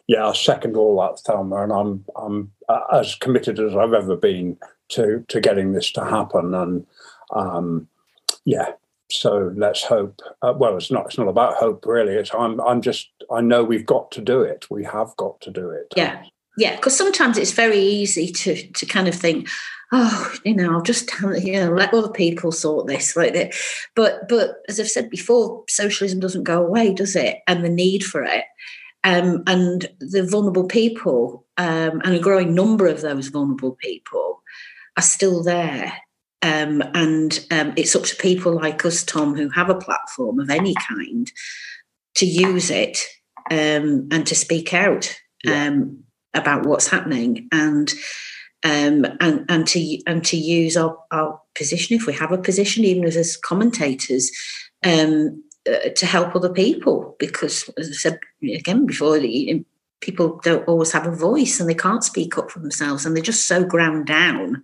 Yeah, 0.07 0.27
I 0.27 0.33
second 0.33 0.75
all 0.75 0.99
that, 1.01 1.19
Thelma, 1.19 1.63
and 1.63 1.71
I'm 1.71 2.05
I'm 2.15 2.51
uh, 2.69 2.81
as 2.93 3.15
committed 3.15 3.59
as 3.59 3.75
I've 3.75 3.93
ever 3.93 4.15
been 4.15 4.57
to 4.89 5.23
to 5.27 5.41
getting 5.41 5.73
this 5.73 5.91
to 5.93 6.05
happen. 6.05 6.53
And 6.53 6.85
um, 7.33 7.87
yeah, 8.45 8.73
so 9.11 9.53
let's 9.55 9.83
hope. 9.83 10.19
Uh, 10.41 10.53
well, 10.55 10.77
it's 10.77 10.91
not. 10.91 11.07
It's 11.07 11.17
not 11.17 11.27
about 11.27 11.55
hope, 11.55 11.85
really. 11.85 12.13
It's 12.13 12.33
I'm. 12.33 12.59
I'm 12.61 12.81
just. 12.81 13.09
I 13.31 13.41
know 13.41 13.63
we've 13.63 13.85
got 13.85 14.11
to 14.11 14.21
do 14.21 14.41
it. 14.41 14.69
We 14.69 14.83
have 14.83 15.15
got 15.17 15.39
to 15.41 15.51
do 15.51 15.69
it. 15.69 15.87
Yeah, 15.95 16.23
yeah. 16.57 16.75
Because 16.75 16.97
sometimes 16.97 17.37
it's 17.37 17.51
very 17.51 17.79
easy 17.79 18.31
to 18.31 18.67
to 18.67 18.85
kind 18.85 19.07
of 19.07 19.15
think, 19.15 19.49
oh, 19.91 20.33
you 20.45 20.55
know, 20.55 20.71
I'll 20.71 20.81
just 20.81 21.11
you 21.21 21.53
know 21.53 21.71
let 21.71 21.93
other 21.93 22.11
people 22.11 22.51
sort 22.51 22.87
this 22.87 23.15
like 23.15 23.33
that. 23.33 23.53
But 23.95 24.27
but 24.29 24.57
as 24.67 24.79
I've 24.79 24.87
said 24.89 25.09
before, 25.09 25.63
socialism 25.67 26.19
doesn't 26.19 26.43
go 26.43 26.63
away, 26.65 26.93
does 26.93 27.15
it? 27.15 27.39
And 27.47 27.63
the 27.63 27.69
need 27.69 28.03
for 28.03 28.23
it. 28.23 28.45
Um, 29.03 29.43
and 29.47 29.89
the 29.99 30.27
vulnerable 30.29 30.67
people 30.67 31.47
um, 31.57 32.01
and 32.03 32.13
a 32.13 32.19
growing 32.19 32.53
number 32.53 32.85
of 32.85 33.01
those 33.01 33.29
vulnerable 33.29 33.75
people 33.81 34.43
are 34.95 35.01
still 35.01 35.41
there 35.43 35.93
um, 36.41 36.81
and 36.93 37.45
um, 37.51 37.73
it's 37.77 37.95
up 37.95 38.03
to 38.03 38.15
people 38.15 38.55
like 38.55 38.83
us, 38.83 39.03
Tom, 39.03 39.35
who 39.35 39.49
have 39.49 39.69
a 39.69 39.75
platform 39.75 40.39
of 40.39 40.49
any 40.49 40.73
kind, 40.87 41.31
to 42.15 42.25
use 42.25 42.71
it 42.71 42.99
um, 43.51 44.07
and 44.11 44.25
to 44.27 44.35
speak 44.35 44.73
out 44.73 45.15
yeah. 45.43 45.65
Um, 45.65 46.03
about 46.33 46.65
what's 46.65 46.87
happening 46.87 47.47
and 47.51 47.91
um, 48.63 49.05
and 49.19 49.43
and 49.49 49.67
to 49.67 49.99
and 50.05 50.23
to 50.25 50.37
use 50.37 50.77
our, 50.77 50.97
our 51.11 51.41
position 51.55 51.95
if 51.95 52.05
we 52.05 52.13
have 52.13 52.31
a 52.31 52.37
position, 52.37 52.83
even 52.83 53.05
as, 53.05 53.17
as 53.17 53.37
commentators. 53.37 54.31
Um, 54.85 55.43
uh, 55.69 55.89
to 55.95 56.05
help 56.05 56.35
other 56.35 56.51
people, 56.51 57.15
because 57.19 57.69
as 57.77 57.89
I 57.89 57.93
said 57.93 58.19
again 58.43 58.85
before, 58.85 59.19
people 60.01 60.39
don't 60.43 60.67
always 60.67 60.91
have 60.91 61.05
a 61.05 61.15
voice 61.15 61.59
and 61.59 61.69
they 61.69 61.75
can't 61.75 62.03
speak 62.03 62.37
up 62.37 62.51
for 62.51 62.59
themselves, 62.59 63.05
and 63.05 63.15
they're 63.15 63.23
just 63.23 63.47
so 63.47 63.63
ground 63.63 64.07
down 64.07 64.63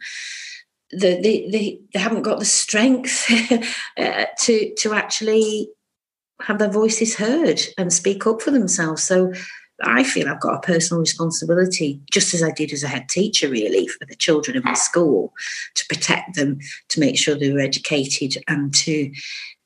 the, 0.92 1.20
they, 1.22 1.50
they, 1.50 1.80
they 1.94 2.00
haven't 2.00 2.22
got 2.22 2.40
the 2.40 2.46
strength 2.46 3.26
uh, 3.98 4.26
to 4.42 4.74
to 4.76 4.94
actually 4.94 5.70
have 6.42 6.60
their 6.60 6.70
voices 6.70 7.16
heard 7.16 7.62
and 7.78 7.92
speak 7.92 8.28
up 8.28 8.42
for 8.42 8.52
themselves. 8.52 9.04
So 9.04 9.34
I 9.84 10.04
feel 10.04 10.28
I've 10.28 10.40
got 10.40 10.56
a 10.56 10.68
personal 10.68 11.02
responsibility, 11.02 12.02
just 12.12 12.34
as 12.34 12.42
I 12.42 12.52
did 12.52 12.72
as 12.72 12.84
a 12.84 12.88
head 12.88 13.10
teacher, 13.10 13.50
really, 13.50 13.88
for 13.88 14.06
the 14.06 14.16
children 14.16 14.58
in 14.58 14.64
my 14.64 14.74
school, 14.74 15.34
to 15.76 15.86
protect 15.88 16.36
them, 16.36 16.60
to 16.90 17.00
make 17.00 17.18
sure 17.18 17.36
they 17.36 17.52
were 17.52 17.60
educated, 17.60 18.42
and 18.48 18.74
to 18.76 19.12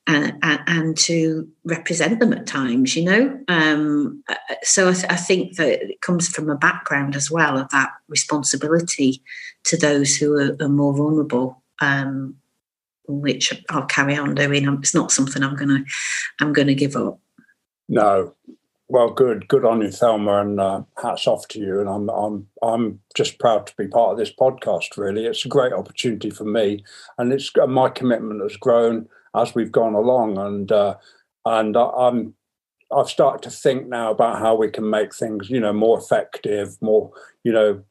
and, 0.06 0.36
and, 0.42 0.96
to 0.98 1.48
represent 1.64 2.18
them 2.18 2.32
at 2.32 2.46
times, 2.46 2.96
you 2.96 3.04
know. 3.04 3.38
Um, 3.48 4.22
uh, 4.28 4.34
so 4.62 4.88
I, 4.88 4.92
th- 4.92 5.06
I, 5.08 5.16
think 5.16 5.56
that 5.56 5.82
it 5.82 6.00
comes 6.00 6.28
from 6.28 6.50
a 6.50 6.56
background 6.56 7.14
as 7.14 7.30
well 7.30 7.56
of 7.56 7.68
that 7.70 7.90
responsibility 8.08 9.22
to 9.64 9.76
those 9.76 10.16
who 10.16 10.34
are, 10.34 10.56
are 10.60 10.68
more 10.68 10.92
vulnerable, 10.92 11.62
um, 11.80 12.34
which 13.06 13.52
I'll 13.70 13.86
carry 13.86 14.16
on 14.16 14.34
doing. 14.34 14.66
It's 14.80 14.94
not 14.94 15.12
something 15.12 15.42
I'm 15.42 15.56
gonna 15.56 15.84
I'm 16.40 16.52
gonna 16.52 16.74
give 16.74 16.96
up. 16.96 17.20
No, 17.88 18.34
well, 18.92 19.08
good, 19.08 19.48
good 19.48 19.64
on 19.64 19.80
you, 19.80 19.90
Thelma, 19.90 20.42
and 20.42 20.60
uh, 20.60 20.82
hats 21.02 21.26
off 21.26 21.48
to 21.48 21.58
you. 21.58 21.80
And 21.80 21.88
I'm, 21.88 22.10
I'm, 22.10 22.46
I'm 22.62 23.00
just 23.14 23.38
proud 23.38 23.66
to 23.66 23.76
be 23.78 23.88
part 23.88 24.12
of 24.12 24.18
this 24.18 24.30
podcast. 24.34 24.98
Really, 24.98 25.24
it's 25.24 25.46
a 25.46 25.48
great 25.48 25.72
opportunity 25.72 26.28
for 26.28 26.44
me, 26.44 26.84
and 27.16 27.32
it's 27.32 27.50
my 27.68 27.88
commitment 27.88 28.42
has 28.42 28.58
grown 28.58 29.08
as 29.34 29.54
we've 29.54 29.72
gone 29.72 29.94
along, 29.94 30.38
and 30.38 30.70
uh, 30.70 30.96
and 31.44 31.76
I'm 31.76 32.34
I've 32.94 33.08
started 33.08 33.42
to 33.48 33.56
think 33.56 33.88
now 33.88 34.10
about 34.10 34.38
how 34.38 34.54
we 34.54 34.70
can 34.70 34.88
make 34.88 35.14
things, 35.14 35.48
you 35.48 35.60
know, 35.60 35.72
more 35.72 35.98
effective, 35.98 36.76
more, 36.80 37.10
you 37.42 37.52
know, 37.52 37.82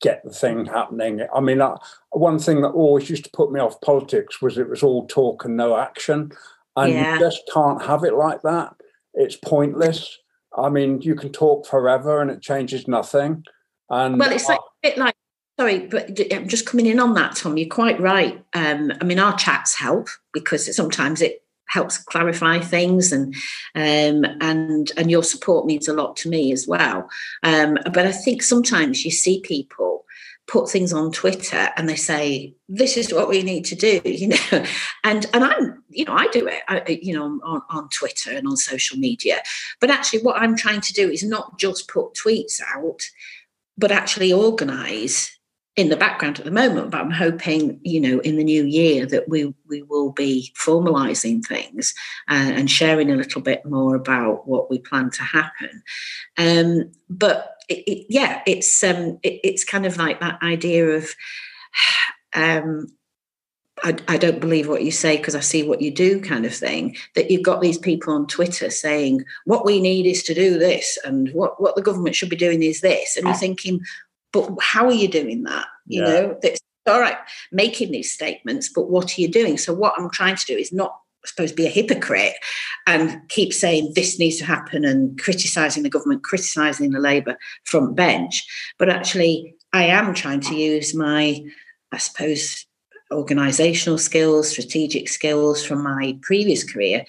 get 0.00 0.22
the 0.24 0.30
thing 0.30 0.66
happening. 0.66 1.22
I 1.34 1.40
mean, 1.40 1.62
I, 1.62 1.76
one 2.10 2.38
thing 2.38 2.62
that 2.62 2.70
always 2.70 3.08
used 3.08 3.24
to 3.24 3.30
put 3.32 3.52
me 3.52 3.60
off 3.60 3.80
politics 3.80 4.42
was 4.42 4.58
it 4.58 4.68
was 4.68 4.82
all 4.82 5.06
talk 5.06 5.44
and 5.44 5.56
no 5.56 5.76
action, 5.76 6.32
and 6.76 6.92
yeah. 6.92 7.14
you 7.14 7.20
just 7.20 7.42
can't 7.52 7.82
have 7.82 8.04
it 8.04 8.14
like 8.14 8.42
that. 8.42 8.74
It's 9.14 9.36
pointless. 9.36 10.18
I 10.56 10.68
mean, 10.68 11.02
you 11.02 11.14
can 11.14 11.30
talk 11.30 11.66
forever 11.66 12.20
and 12.20 12.30
it 12.30 12.40
changes 12.40 12.88
nothing. 12.88 13.44
And 13.90 14.18
well, 14.18 14.32
it's 14.32 14.48
like 14.48 14.58
a 14.58 14.88
bit 14.88 14.98
like 14.98 15.14
Sorry, 15.58 15.80
but 15.80 16.16
I'm 16.32 16.46
just 16.46 16.66
coming 16.66 16.86
in 16.86 17.00
on 17.00 17.14
that, 17.14 17.34
Tom. 17.34 17.56
You're 17.56 17.68
quite 17.68 17.98
right. 17.98 18.40
Um, 18.54 18.92
I 19.00 19.04
mean, 19.04 19.18
our 19.18 19.36
chats 19.36 19.76
help 19.76 20.08
because 20.32 20.74
sometimes 20.74 21.20
it 21.20 21.42
helps 21.66 21.98
clarify 21.98 22.60
things, 22.60 23.10
and 23.10 23.34
um, 23.74 24.24
and 24.40 24.92
and 24.96 25.10
your 25.10 25.24
support 25.24 25.66
means 25.66 25.88
a 25.88 25.94
lot 25.94 26.16
to 26.18 26.28
me 26.28 26.52
as 26.52 26.68
well. 26.68 27.08
Um, 27.42 27.76
but 27.86 28.06
I 28.06 28.12
think 28.12 28.44
sometimes 28.44 29.04
you 29.04 29.10
see 29.10 29.40
people 29.40 30.04
put 30.46 30.70
things 30.70 30.92
on 30.92 31.10
Twitter 31.10 31.70
and 31.76 31.88
they 31.88 31.96
say, 31.96 32.54
"This 32.68 32.96
is 32.96 33.12
what 33.12 33.28
we 33.28 33.42
need 33.42 33.64
to 33.64 33.74
do," 33.74 34.00
you 34.08 34.28
know, 34.28 34.64
and 35.02 35.26
and 35.34 35.42
I'm, 35.42 35.82
you 35.88 36.04
know, 36.04 36.12
I 36.12 36.28
do 36.28 36.46
it, 36.46 36.62
I, 36.68 37.00
you 37.02 37.14
know, 37.14 37.40
on, 37.42 37.62
on 37.68 37.88
Twitter 37.88 38.30
and 38.30 38.46
on 38.46 38.56
social 38.56 38.96
media. 38.96 39.42
But 39.80 39.90
actually, 39.90 40.20
what 40.20 40.40
I'm 40.40 40.56
trying 40.56 40.82
to 40.82 40.92
do 40.92 41.10
is 41.10 41.24
not 41.24 41.58
just 41.58 41.88
put 41.88 42.14
tweets 42.14 42.60
out, 42.76 43.00
but 43.76 43.90
actually 43.90 44.32
organise 44.32 45.36
in 45.78 45.90
the 45.90 45.96
background 45.96 46.40
at 46.40 46.44
the 46.44 46.50
moment, 46.50 46.90
but 46.90 47.00
I'm 47.00 47.12
hoping, 47.12 47.78
you 47.84 48.00
know, 48.00 48.18
in 48.18 48.36
the 48.36 48.42
new 48.42 48.64
year 48.64 49.06
that 49.06 49.28
we 49.28 49.54
we 49.68 49.82
will 49.82 50.10
be 50.10 50.52
formalising 50.58 51.46
things 51.46 51.94
uh, 52.28 52.50
and 52.52 52.68
sharing 52.68 53.12
a 53.12 53.16
little 53.16 53.40
bit 53.40 53.64
more 53.64 53.94
about 53.94 54.48
what 54.48 54.68
we 54.68 54.80
plan 54.80 55.10
to 55.10 55.22
happen. 55.22 55.84
Um, 56.36 56.90
but 57.08 57.54
it, 57.68 57.84
it, 57.86 58.06
yeah, 58.08 58.42
it's 58.44 58.82
um, 58.82 59.20
it, 59.22 59.38
it's 59.44 59.62
kind 59.62 59.86
of 59.86 59.96
like 59.96 60.20
that 60.20 60.42
idea 60.42 60.90
of. 60.90 61.08
Um, 62.34 62.88
I, 63.82 63.96
I, 64.06 64.18
don't 64.18 64.38
believe 64.38 64.68
what 64.68 64.82
you 64.84 64.90
say 64.90 65.16
because 65.16 65.34
I 65.34 65.40
see 65.40 65.62
what 65.62 65.80
you 65.80 65.90
do, 65.90 66.20
kind 66.20 66.44
of 66.44 66.54
thing. 66.54 66.94
That 67.14 67.30
you've 67.30 67.42
got 67.42 67.62
these 67.62 67.78
people 67.78 68.12
on 68.12 68.26
Twitter 68.26 68.68
saying 68.68 69.24
what 69.46 69.64
we 69.64 69.80
need 69.80 70.04
is 70.04 70.22
to 70.24 70.34
do 70.34 70.58
this, 70.58 70.98
and 71.04 71.30
what 71.32 71.60
what 71.60 71.74
the 71.74 71.82
government 71.82 72.14
should 72.14 72.28
be 72.28 72.36
doing 72.36 72.62
is 72.62 72.82
this, 72.82 73.16
and 73.16 73.26
you're 73.26 73.34
thinking, 73.34 73.80
but 74.32 74.50
how 74.60 74.86
are 74.86 74.92
you 74.92 75.08
doing 75.08 75.44
that? 75.44 75.66
You 75.86 76.02
yeah. 76.02 76.08
know, 76.08 76.38
that's 76.42 76.60
all 76.86 77.00
right, 77.00 77.18
making 77.52 77.90
these 77.90 78.12
statements, 78.12 78.70
but 78.74 78.88
what 78.88 79.16
are 79.16 79.20
you 79.20 79.28
doing? 79.28 79.58
So, 79.58 79.74
what 79.74 79.94
I'm 79.98 80.10
trying 80.10 80.36
to 80.36 80.46
do 80.46 80.56
is 80.56 80.72
not 80.72 80.98
I 81.24 81.28
suppose 81.28 81.52
be 81.52 81.66
a 81.66 81.70
hypocrite 81.70 82.34
and 82.86 83.20
keep 83.28 83.52
saying 83.52 83.92
this 83.94 84.18
needs 84.18 84.38
to 84.38 84.44
happen 84.44 84.84
and 84.84 85.18
criticizing 85.20 85.82
the 85.82 85.90
government, 85.90 86.22
criticizing 86.22 86.92
the 86.92 87.00
Labour 87.00 87.36
front 87.64 87.96
bench. 87.96 88.46
But 88.78 88.88
actually, 88.88 89.56
I 89.72 89.84
am 89.84 90.14
trying 90.14 90.40
to 90.42 90.54
use 90.54 90.94
my, 90.94 91.44
I 91.90 91.98
suppose, 91.98 92.66
organizational 93.10 93.98
skills, 93.98 94.50
strategic 94.50 95.08
skills 95.08 95.64
from 95.64 95.82
my 95.82 96.16
previous 96.22 96.62
career 96.70 97.04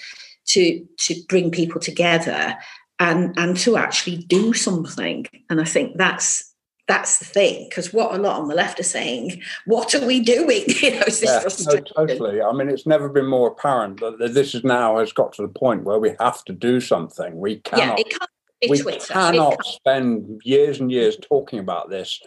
to 0.48 0.86
to 0.98 1.16
bring 1.28 1.52
people 1.52 1.80
together 1.80 2.58
and 2.98 3.38
and 3.38 3.58
to 3.58 3.78
actually 3.78 4.18
do 4.18 4.54
something. 4.54 5.28
And 5.50 5.62
I 5.62 5.66
think 5.66 5.98
that's 5.98 6.52
that's 6.90 7.20
the 7.20 7.26
thing 7.26 7.70
because 7.70 7.94
what 7.94 8.16
a 8.16 8.18
lot 8.18 8.42
on 8.42 8.48
the 8.48 8.56
left 8.56 8.80
are 8.80 8.84
saying 8.84 9.40
what 9.66 9.94
are 9.94 10.06
we 10.06 10.20
doing? 10.20 10.64
You 10.80 10.92
know 10.92 11.04
yeah, 11.22 11.44
no, 11.66 11.80
totally. 11.82 12.42
I 12.42 12.52
mean 12.54 12.70
it's 12.70 12.88
never 12.88 13.10
been 13.10 13.28
more 13.28 13.50
apparent 13.50 14.00
that 14.00 14.34
this 14.34 14.56
is 14.56 14.64
now 14.64 14.98
has 14.98 15.14
got 15.14 15.34
to 15.34 15.42
the 15.44 15.50
point 15.50 15.84
where 15.84 16.00
we 16.00 16.16
have 16.20 16.44
to 16.46 16.54
do 16.54 16.80
something. 16.80 17.38
We 17.38 17.58
cannot 17.58 18.00
yeah, 18.00 18.70
we 18.70 18.80
Twitter. 18.80 19.14
cannot 19.14 19.64
spend 19.66 20.42
years 20.44 20.80
and 20.80 20.92
years 20.92 21.18
talking 21.18 21.60
about 21.60 21.90
this. 21.90 22.20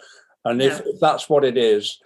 And 0.45 0.59
no. 0.59 0.67
if, 0.67 0.81
if 0.81 1.01
that's 1.01 1.29
what 1.29 1.45
it 1.45 1.57
is 1.57 1.99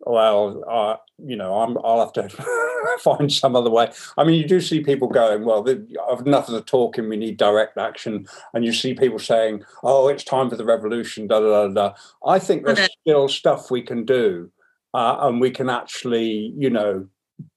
well, 0.00 0.64
uh, 0.68 0.96
you 1.18 1.36
know, 1.36 1.60
I'm, 1.60 1.76
I'll 1.84 2.00
have 2.00 2.12
to 2.14 2.28
find 3.00 3.32
some 3.32 3.54
other 3.54 3.70
way. 3.70 3.90
I 4.16 4.24
mean, 4.24 4.40
you 4.40 4.46
do 4.46 4.60
see 4.60 4.80
people 4.80 5.08
going, 5.08 5.44
well, 5.44 5.66
I've 5.68 6.26
enough 6.26 6.48
of 6.48 6.54
the 6.54 6.62
talking, 6.62 7.08
we 7.08 7.16
need 7.16 7.36
direct 7.36 7.76
action. 7.76 8.26
And 8.54 8.64
you 8.64 8.72
see 8.72 8.94
people 8.94 9.18
saying, 9.18 9.64
oh, 9.82 10.08
it's 10.08 10.24
time 10.24 10.48
for 10.48 10.56
the 10.56 10.64
revolution, 10.64 11.26
da 11.26 11.40
da 11.40 11.66
da 11.66 11.74
da. 11.74 11.94
I 12.26 12.38
think 12.38 12.64
there's 12.64 12.88
still 13.02 13.28
stuff 13.28 13.70
we 13.70 13.82
can 13.82 14.04
do 14.04 14.50
uh, 14.94 15.18
and 15.20 15.40
we 15.40 15.50
can 15.50 15.68
actually, 15.68 16.52
you 16.56 16.70
know, 16.70 17.06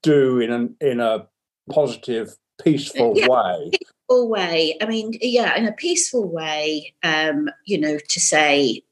do 0.02 0.40
in, 0.40 0.52
an, 0.52 0.76
in 0.80 1.00
a 1.00 1.26
positive, 1.70 2.36
peaceful 2.62 3.14
yeah. 3.16 3.28
way. 3.28 3.70
Peaceful 3.70 4.28
way. 4.28 4.76
I 4.80 4.86
mean, 4.86 5.18
yeah, 5.20 5.56
in 5.56 5.66
a 5.66 5.72
peaceful 5.72 6.28
way, 6.28 6.94
um, 7.02 7.48
you 7.64 7.78
know, 7.78 7.98
to 7.98 8.20
say, 8.20 8.82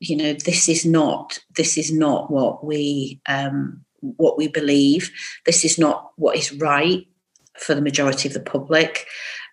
you 0.00 0.16
know 0.16 0.32
this 0.32 0.68
is 0.68 0.84
not 0.84 1.38
this 1.56 1.76
is 1.76 1.92
not 1.92 2.30
what 2.30 2.64
we 2.64 3.20
um, 3.28 3.84
what 4.00 4.38
we 4.38 4.48
believe 4.48 5.10
this 5.46 5.64
is 5.64 5.78
not 5.78 6.12
what 6.16 6.36
is 6.36 6.52
right 6.52 7.06
for 7.58 7.74
the 7.74 7.82
majority 7.82 8.28
of 8.28 8.34
the 8.34 8.40
public 8.40 9.06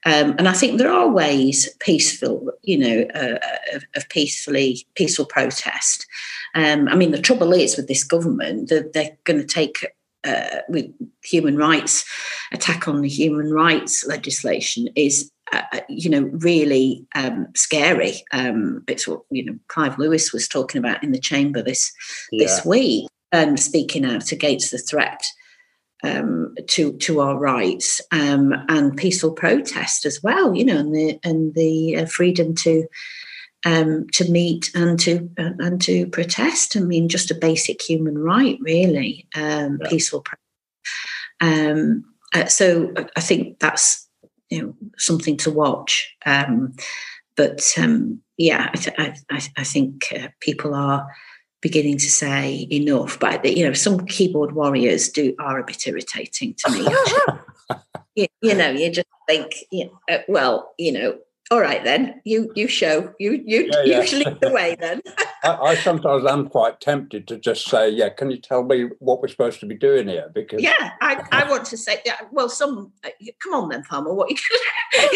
Um, 0.06 0.36
and 0.38 0.48
I 0.48 0.54
think 0.54 0.78
there 0.78 0.92
are 0.92 1.10
ways, 1.10 1.68
peaceful, 1.80 2.52
you 2.62 2.78
know, 2.78 3.08
uh, 3.14 3.40
of, 3.74 3.84
of, 3.96 4.08
peacefully 4.10 4.86
peaceful 4.96 5.26
protest. 5.26 6.06
Um, 6.56 6.88
I 6.88 6.96
mean, 6.96 7.12
the 7.12 7.22
trouble 7.22 7.52
is 7.52 7.76
with 7.76 7.88
this 7.88 8.04
government 8.04 8.70
that 8.70 8.94
they're 8.94 9.18
going 9.24 9.40
to 9.40 9.46
take 9.46 9.88
uh, 10.24 10.62
with 10.70 10.94
human 11.24 11.58
rights 11.58 12.06
attack 12.52 12.88
on 12.88 13.02
the 13.02 13.10
human 13.10 13.52
rights 13.52 14.06
legislation 14.06 14.88
is 14.96 15.32
uh, 15.54 15.62
uh, 15.74 15.80
you 15.90 16.10
know 16.10 16.30
really 16.34 17.06
um, 17.16 17.48
scary 17.56 18.24
um, 18.32 18.84
it's 18.88 19.08
what 19.08 19.22
you 19.30 19.46
know 19.46 19.58
clive 19.68 19.98
lewis 19.98 20.34
was 20.34 20.48
talking 20.48 20.80
about 20.80 21.04
in 21.04 21.12
the 21.12 21.20
chamber 21.20 21.62
this 21.62 21.92
yeah. 22.32 22.46
this 22.46 22.66
week 22.66 23.08
and 23.32 23.60
speaking 23.60 24.06
out 24.06 24.32
against 24.32 24.72
the 24.72 24.78
threat 24.78 25.24
um, 26.04 26.54
to 26.68 26.94
to 26.98 27.20
our 27.20 27.38
rights 27.38 28.02
um, 28.12 28.54
and 28.70 28.98
peaceful 28.98 29.32
protest 29.32 30.06
as 30.06 30.22
well 30.22 30.56
you 30.56 30.66
know 30.66 30.78
and 30.78 30.96
the 30.96 31.20
and 31.24 31.54
the 31.56 31.98
uh, 31.98 32.06
freedom 32.06 32.54
to 32.56 32.88
um, 33.66 34.08
to 34.14 34.30
meet 34.32 34.72
and 34.76 35.00
to 35.02 35.30
uh, 35.38 35.52
and 35.60 35.82
to 35.82 36.08
protest. 36.08 36.78
I 36.78 36.80
mean, 36.80 37.10
just 37.10 37.32
a 37.32 37.36
basic 37.36 37.82
human 37.82 38.18
right, 38.18 38.58
really, 38.62 39.28
um, 39.36 39.80
yeah. 39.82 39.90
peaceful. 39.90 40.24
Um, 41.42 42.06
uh, 42.34 42.46
so 42.46 42.94
I 43.16 43.22
think 43.22 43.60
that's 43.60 44.07
you 44.50 44.62
know 44.62 44.76
something 44.98 45.38
to 45.38 45.52
watch. 45.52 46.16
Um, 46.26 46.74
but 47.36 47.74
um, 47.78 48.22
yeah, 48.38 48.72
I, 48.98 49.16
I, 49.30 49.42
I 49.58 49.64
think 49.64 50.08
uh, 50.16 50.30
people 50.40 50.74
are 50.74 51.08
beginning 51.62 51.98
to 51.98 52.10
say 52.10 52.68
enough. 52.72 53.20
But 53.20 53.46
you 53.46 53.66
know, 53.66 53.74
some 53.74 54.06
keyboard 54.06 54.54
warriors 54.54 55.10
do 55.10 55.36
are 55.40 55.60
a 55.60 55.64
bit 55.64 55.88
irritating 55.88 56.56
to 56.60 56.72
me. 56.72 56.88
you, 58.16 58.28
you, 58.42 58.56
know, 58.56 58.70
you 58.70 58.92
just 58.92 59.08
think, 59.28 59.52
you 59.72 59.86
know, 59.86 60.00
uh, 60.10 60.20
well, 60.28 60.74
you 60.78 60.92
know, 60.92 61.18
all 61.52 61.62
right 61.62 61.84
then. 61.84 62.22
You 62.26 62.52
you 62.56 62.68
show. 62.68 63.14
You 63.20 63.42
you 63.46 63.70
yeah, 63.72 64.02
yeah. 64.02 64.18
lead 64.18 64.40
the 64.42 64.52
way 64.52 64.76
then. 64.80 65.02
I, 65.44 65.56
I, 65.56 65.76
sometimes 65.76 66.26
am 66.26 66.50
quite 66.50 66.82
tempted 66.82 67.28
to 67.28 67.38
just 67.38 67.70
say 67.70 67.90
yeah 67.90 68.10
can 68.10 68.32
you 68.32 68.38
tell 68.38 68.64
me 68.64 68.90
what 69.00 69.22
we're 69.22 69.28
supposed 69.28 69.60
to 69.62 69.66
be 69.66 69.76
doing 69.76 70.08
here? 70.08 70.30
Because 70.34 70.62
yeah 70.62 70.92
i, 71.02 71.24
I 71.32 71.50
want 71.50 71.66
to 71.66 71.78
say 71.78 72.02
yeah, 72.06 72.18
well 72.32 72.50
some 72.50 72.92
uh, 73.04 73.10
come 73.42 73.54
on 73.54 73.70
then 73.70 73.84
farmer 73.84 74.14
what 74.14 74.30
you 74.30 74.38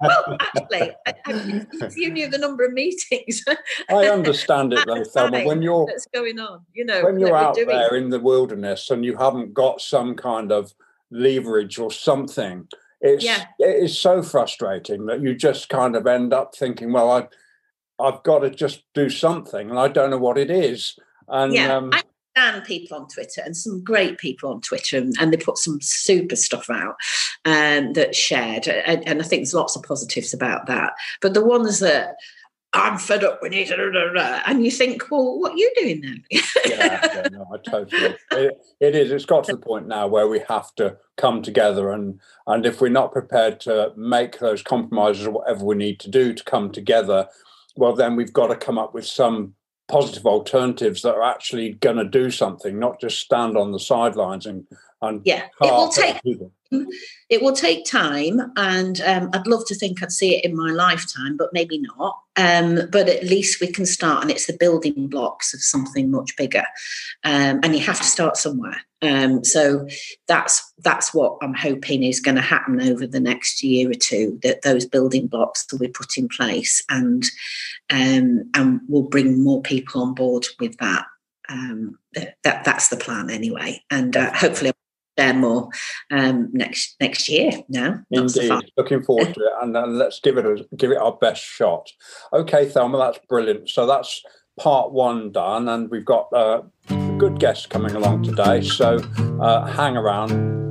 well 0.00 0.36
actually 0.40 0.92
I, 1.06 1.14
I, 1.26 1.90
you 1.96 2.10
knew 2.10 2.28
the 2.28 2.38
number 2.38 2.64
of 2.64 2.72
meetings 2.72 3.44
i 3.90 4.06
understand 4.06 4.72
it 4.72 4.86
though 4.86 5.04
Thelma 5.04 5.44
when 5.44 5.62
you're 5.62 5.84
what's 5.84 6.06
going 6.06 6.38
on 6.38 6.64
you 6.72 6.84
know 6.84 7.04
when 7.04 7.18
you're 7.18 7.36
out 7.36 7.56
there 7.56 7.96
in 7.96 8.10
the 8.10 8.20
wilderness 8.20 8.90
and 8.90 9.04
you 9.04 9.16
haven't 9.16 9.54
got 9.54 9.80
some 9.80 10.14
kind 10.14 10.52
of 10.52 10.72
leverage 11.10 11.78
or 11.78 11.90
something 11.90 12.66
it's 13.02 13.24
yeah. 13.24 13.46
it 13.58 13.82
is 13.82 13.98
so 13.98 14.22
frustrating 14.22 15.06
that 15.06 15.20
you 15.20 15.34
just 15.34 15.68
kind 15.68 15.96
of 15.96 16.06
end 16.06 16.32
up 16.32 16.54
thinking, 16.54 16.92
well, 16.92 17.10
I 17.10 17.28
I've 18.02 18.22
got 18.22 18.40
to 18.40 18.50
just 18.50 18.84
do 18.94 19.10
something, 19.10 19.68
and 19.68 19.78
I 19.78 19.88
don't 19.88 20.10
know 20.10 20.18
what 20.18 20.38
it 20.38 20.50
is. 20.50 20.96
And 21.28 21.52
yeah, 21.52 21.76
um, 21.76 21.90
I 21.92 22.02
understand 22.36 22.64
people 22.64 22.96
on 22.96 23.08
Twitter 23.08 23.42
and 23.44 23.56
some 23.56 23.82
great 23.82 24.18
people 24.18 24.50
on 24.50 24.60
Twitter, 24.60 24.98
and, 24.98 25.14
and 25.20 25.32
they 25.32 25.36
put 25.36 25.58
some 25.58 25.80
super 25.82 26.36
stuff 26.36 26.70
out 26.70 26.94
um, 27.44 27.92
that's 27.92 28.16
shared, 28.16 28.68
and, 28.68 29.06
and 29.06 29.20
I 29.20 29.24
think 29.24 29.40
there's 29.40 29.54
lots 29.54 29.74
of 29.74 29.82
positives 29.82 30.32
about 30.32 30.66
that. 30.66 30.92
But 31.20 31.34
the 31.34 31.44
ones 31.44 31.80
that 31.80 32.14
I'm 32.74 32.96
fed 32.96 33.22
up 33.22 33.40
with 33.42 33.52
it. 33.52 33.70
And 34.46 34.64
you 34.64 34.70
think, 34.70 35.10
well, 35.10 35.38
what 35.38 35.52
are 35.52 35.56
you 35.56 35.70
doing 35.76 36.00
then? 36.00 36.24
yeah, 36.30 37.00
yeah, 37.14 37.28
no, 37.30 37.46
I 37.52 37.58
totally. 37.58 38.16
It, 38.30 38.58
it 38.80 38.94
is. 38.94 39.12
It's 39.12 39.26
got 39.26 39.44
to 39.44 39.52
the 39.52 39.58
point 39.58 39.86
now 39.88 40.06
where 40.06 40.26
we 40.26 40.40
have 40.48 40.74
to 40.76 40.96
come 41.16 41.42
together, 41.42 41.90
and 41.90 42.18
and 42.46 42.64
if 42.64 42.80
we're 42.80 42.88
not 42.88 43.12
prepared 43.12 43.60
to 43.60 43.92
make 43.96 44.38
those 44.38 44.62
compromises 44.62 45.26
or 45.26 45.32
whatever 45.32 45.64
we 45.64 45.74
need 45.74 46.00
to 46.00 46.10
do 46.10 46.32
to 46.32 46.44
come 46.44 46.72
together, 46.72 47.28
well, 47.76 47.94
then 47.94 48.16
we've 48.16 48.32
got 48.32 48.46
to 48.46 48.56
come 48.56 48.78
up 48.78 48.94
with 48.94 49.06
some 49.06 49.54
positive 49.88 50.24
alternatives 50.24 51.02
that 51.02 51.14
are 51.14 51.22
actually 51.22 51.74
going 51.74 51.96
to 51.96 52.04
do 52.04 52.30
something, 52.30 52.78
not 52.78 52.98
just 53.00 53.20
stand 53.20 53.56
on 53.58 53.72
the 53.72 53.80
sidelines 53.80 54.46
and 54.46 54.66
and 55.02 55.20
yeah, 55.24 55.46
it 55.60 55.72
will 55.72 55.88
take 55.88 56.22
people 56.22 56.50
it 57.28 57.42
will 57.42 57.52
take 57.52 57.84
time, 57.84 58.40
and 58.56 59.00
um, 59.02 59.30
I'd 59.32 59.46
love 59.46 59.64
to 59.66 59.74
think 59.74 60.02
I'd 60.02 60.12
see 60.12 60.36
it 60.36 60.44
in 60.44 60.56
my 60.56 60.70
lifetime, 60.70 61.36
but 61.36 61.52
maybe 61.52 61.78
not. 61.78 62.18
Um, 62.36 62.88
but 62.90 63.08
at 63.08 63.24
least 63.24 63.60
we 63.60 63.68
can 63.68 63.86
start, 63.86 64.22
and 64.22 64.30
it's 64.30 64.46
the 64.46 64.56
building 64.58 65.08
blocks 65.08 65.54
of 65.54 65.62
something 65.62 66.10
much 66.10 66.36
bigger. 66.36 66.64
Um, 67.24 67.60
and 67.62 67.74
you 67.74 67.80
have 67.80 67.98
to 67.98 68.04
start 68.04 68.36
somewhere. 68.36 68.80
Um, 69.02 69.44
so 69.44 69.86
that's 70.28 70.72
that's 70.78 71.12
what 71.12 71.36
I'm 71.42 71.54
hoping 71.54 72.04
is 72.04 72.20
going 72.20 72.36
to 72.36 72.40
happen 72.40 72.80
over 72.80 73.06
the 73.06 73.20
next 73.20 73.62
year 73.62 73.90
or 73.90 73.94
two. 73.94 74.38
That 74.42 74.62
those 74.62 74.86
building 74.86 75.26
blocks 75.26 75.66
will 75.70 75.80
be 75.80 75.88
put 75.88 76.16
in 76.16 76.28
place, 76.28 76.82
and 76.88 77.24
um, 77.90 78.50
and 78.54 78.80
we'll 78.88 79.02
bring 79.02 79.42
more 79.42 79.60
people 79.62 80.02
on 80.02 80.14
board 80.14 80.46
with 80.60 80.76
that. 80.78 81.04
Um, 81.48 81.98
that 82.14 82.64
that's 82.64 82.88
the 82.88 82.96
plan 82.96 83.30
anyway, 83.30 83.82
and 83.90 84.16
uh, 84.16 84.32
hopefully 84.32 84.72
share 85.18 85.34
more 85.34 85.68
um, 86.10 86.48
next 86.52 86.96
next 87.00 87.28
year. 87.28 87.52
Now, 87.68 88.00
indeed, 88.10 88.52
looking 88.76 89.02
forward 89.02 89.34
to 89.34 89.40
it, 89.40 89.52
and 89.60 89.72
let's 89.98 90.20
give 90.20 90.38
it 90.38 90.46
a, 90.46 90.64
give 90.76 90.90
it 90.90 90.98
our 90.98 91.16
best 91.16 91.42
shot. 91.42 91.88
Okay, 92.32 92.68
Thelma, 92.68 92.98
that's 92.98 93.18
brilliant. 93.28 93.68
So 93.68 93.86
that's 93.86 94.22
part 94.58 94.92
one 94.92 95.32
done, 95.32 95.68
and 95.68 95.90
we've 95.90 96.04
got 96.04 96.32
uh, 96.32 96.62
good 97.18 97.38
guests 97.38 97.66
coming 97.66 97.94
along 97.94 98.24
today. 98.24 98.62
So 98.62 98.98
uh, 99.40 99.66
hang 99.66 99.96
around. 99.96 100.61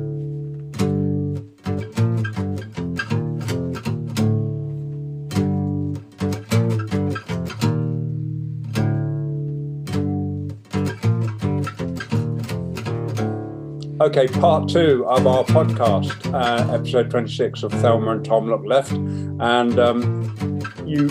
Okay, 14.02 14.28
part 14.28 14.68
two 14.68 15.06
of 15.06 15.28
our 15.28 15.44
podcast, 15.44 16.34
uh, 16.34 16.74
episode 16.74 17.12
26 17.12 17.62
of 17.62 17.72
Thelma 17.72 18.14
and 18.14 18.26
Tom 18.26 18.50
Look 18.50 18.66
Left. 18.66 18.92
And 18.94 19.80
um, 19.80 20.60
you, 20.88 21.08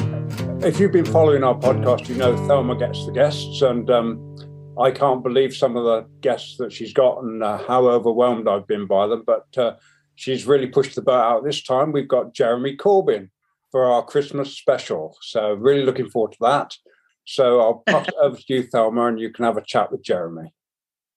if 0.66 0.81
you've 0.81 0.90
been 0.90 1.05
following 1.05 1.44
our 1.44 1.55
podcast, 1.55 2.09
you 2.09 2.16
know 2.16 2.37
Thelma 2.48 2.76
gets 2.76 3.07
the 3.07 3.12
guests. 3.12 3.62
And 3.62 3.88
um, 3.92 4.37
I 4.76 4.90
can't 4.90 5.22
believe 5.22 5.55
some 5.55 5.76
of 5.76 5.85
the 5.85 6.09
guests 6.20 6.57
that 6.57 6.72
she's 6.72 6.92
got 6.92 7.22
and 7.22 7.44
uh, 7.44 7.59
how 7.59 7.87
overwhelmed 7.87 8.48
I've 8.48 8.66
been 8.66 8.88
by 8.88 9.07
them. 9.07 9.22
But 9.24 9.57
uh, 9.57 9.76
she's 10.16 10.48
really 10.48 10.66
pushed 10.66 10.96
the 10.96 11.03
boat 11.03 11.22
out 11.22 11.44
this 11.44 11.62
time. 11.62 11.92
We've 11.92 12.09
got 12.09 12.35
Jeremy 12.35 12.76
Corbyn 12.76 13.31
for 13.70 13.85
our 13.85 14.05
Christmas 14.05 14.57
special. 14.57 15.16
So, 15.20 15.53
really 15.53 15.85
looking 15.85 16.11
forward 16.11 16.33
to 16.33 16.38
that. 16.40 16.74
So, 17.24 17.61
I'll 17.61 17.83
pass 17.87 18.09
over 18.20 18.37
to 18.37 18.44
you, 18.48 18.64
Thelma, 18.64 19.07
and 19.07 19.20
you 19.20 19.31
can 19.31 19.44
have 19.44 19.59
a 19.59 19.64
chat 19.64 19.92
with 19.92 20.03
Jeremy. 20.03 20.53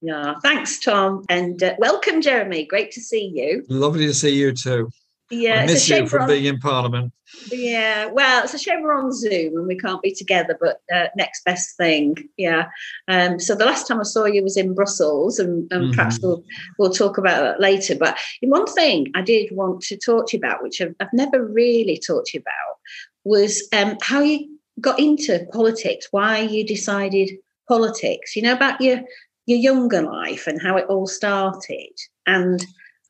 Yeah, 0.03 0.35
thanks, 0.43 0.79
Tom, 0.79 1.23
and 1.29 1.63
uh, 1.63 1.75
welcome, 1.79 2.19
Jeremy. 2.19 2.65
Great 2.65 2.91
to 2.91 2.99
see 2.99 3.31
you. 3.33 3.63
Lovely 3.69 4.05
to 4.05 4.13
see 4.13 4.35
you 4.35 4.51
too. 4.51 4.89
Yeah, 5.31 5.61
I 5.61 5.65
miss 5.65 5.87
you 5.87 6.05
from 6.07 6.23
on, 6.23 6.27
being 6.27 6.43
in 6.43 6.59
Parliament. 6.59 7.13
Yeah, 7.49 8.07
well, 8.07 8.43
it's 8.43 8.53
a 8.53 8.57
shame 8.57 8.81
we're 8.81 8.99
on 8.99 9.13
Zoom 9.13 9.55
and 9.55 9.65
we 9.65 9.77
can't 9.77 10.01
be 10.01 10.13
together, 10.13 10.57
but 10.59 10.81
uh, 10.93 11.07
next 11.15 11.45
best 11.45 11.77
thing. 11.77 12.17
Yeah. 12.35 12.67
Um, 13.07 13.39
so 13.39 13.55
the 13.55 13.63
last 13.63 13.87
time 13.87 14.01
I 14.01 14.03
saw 14.03 14.25
you 14.25 14.43
was 14.43 14.57
in 14.57 14.75
Brussels, 14.75 15.39
and, 15.39 15.71
and 15.71 15.83
mm-hmm. 15.85 15.91
perhaps 15.93 16.19
we'll 16.21 16.43
we'll 16.77 16.91
talk 16.91 17.17
about 17.17 17.41
that 17.41 17.61
later. 17.61 17.95
But 17.95 18.17
one 18.41 18.65
thing 18.65 19.09
I 19.15 19.21
did 19.21 19.55
want 19.55 19.83
to 19.83 19.95
talk 19.95 20.27
to 20.27 20.37
you 20.37 20.41
about, 20.41 20.61
which 20.61 20.81
I've, 20.81 20.95
I've 20.99 21.13
never 21.13 21.45
really 21.45 21.97
talked 21.97 22.27
to 22.27 22.37
you 22.39 22.41
about, 22.41 22.77
was 23.23 23.69
um, 23.71 23.95
how 24.01 24.19
you 24.19 24.49
got 24.81 24.99
into 24.99 25.47
politics. 25.53 26.09
Why 26.11 26.39
you 26.39 26.65
decided 26.67 27.29
politics. 27.69 28.35
You 28.35 28.41
know 28.41 28.53
about 28.53 28.81
your 28.81 28.99
your 29.45 29.59
younger 29.59 30.01
life 30.01 30.47
and 30.47 30.61
how 30.61 30.77
it 30.77 30.85
all 30.87 31.07
started. 31.07 31.91
And 32.25 32.65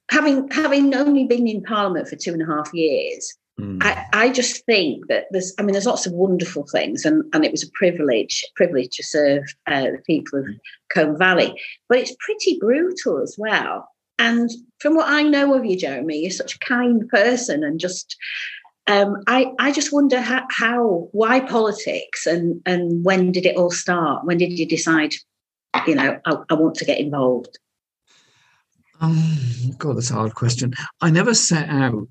having 0.10 0.50
having 0.50 0.94
only 0.96 1.26
been 1.26 1.48
in 1.48 1.64
Parliament 1.64 2.08
for 2.08 2.16
two 2.16 2.34
and 2.34 2.42
a 2.42 2.46
half 2.46 2.74
years, 2.74 3.34
mm. 3.60 3.82
I, 3.82 4.06
I 4.14 4.30
just 4.30 4.66
think 4.66 5.08
that 5.08 5.26
there's 5.32 5.54
I 5.60 5.64
mean 5.64 5.74
there's 5.74 5.86
lots 5.86 6.06
of 6.06 6.14
wonderful 6.14 6.66
things 6.72 7.06
and, 7.06 7.24
and 7.34 7.46
it 7.46 7.52
was 7.52 7.64
a 7.64 7.72
privilege 7.74 8.46
privilege 8.56 8.96
to 8.98 9.04
serve 9.04 9.44
uh, 9.68 9.84
the 9.84 10.02
people 10.06 10.40
of 10.40 10.46
Colne 10.94 11.18
Valley. 11.18 11.60
But 11.90 12.00
it's 12.00 12.16
pretty 12.20 12.58
brutal 12.60 13.22
as 13.22 13.36
well. 13.38 13.88
And 14.20 14.50
from 14.80 14.96
what 14.96 15.10
I 15.10 15.24
know 15.24 15.54
of 15.56 15.66
you, 15.66 15.78
Jeremy, 15.78 16.20
you're 16.20 16.32
such 16.32 16.56
a 16.56 16.60
kind 16.60 17.08
person 17.10 17.64
and 17.64 17.80
just 17.80 18.16
um, 18.88 19.24
I, 19.28 19.52
I 19.60 19.72
just 19.72 19.94
wonder 19.94 20.20
how, 20.20 20.46
how, 20.50 21.08
why 21.14 21.40
politics 21.40 22.26
and, 22.26 22.62
and 22.66 23.04
when 23.06 23.32
did 23.32 23.46
it 23.46 23.56
all 23.56 23.72
start? 23.72 24.26
When 24.26 24.38
did 24.38 24.60
you 24.60 24.68
decide 24.68 25.14
you 25.88 25.96
know, 25.96 26.20
I, 26.26 26.36
I 26.50 26.54
want 26.54 26.76
to 26.76 26.86
get 26.86 27.00
involved? 27.00 27.60
Um, 29.02 29.38
God, 29.78 29.98
that's 29.98 30.12
a 30.12 30.16
hard 30.16 30.36
question. 30.36 30.74
I 31.02 31.10
never 31.10 31.34
set 31.34 31.70
out 31.70 32.08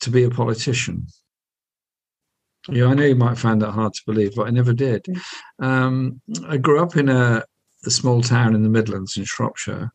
to 0.00 0.10
be 0.10 0.24
a 0.24 0.30
politician. 0.30 1.06
Yeah, 2.68 2.86
I 2.86 2.94
know 2.94 3.04
you 3.04 3.14
might 3.14 3.38
find 3.38 3.62
that 3.62 3.70
hard 3.70 3.94
to 3.94 4.02
believe, 4.06 4.34
but 4.34 4.46
I 4.46 4.50
never 4.50 4.72
did. 4.72 5.04
Mm. 5.04 5.64
Um, 5.64 6.20
I 6.46 6.58
grew 6.58 6.82
up 6.82 6.96
in 6.96 7.08
a, 7.08 7.42
a, 7.86 7.90
small 7.90 8.20
town 8.20 8.54
in 8.54 8.62
the 8.62 8.68
Midlands 8.68 9.16
in 9.16 9.24
Shropshire, 9.24 9.90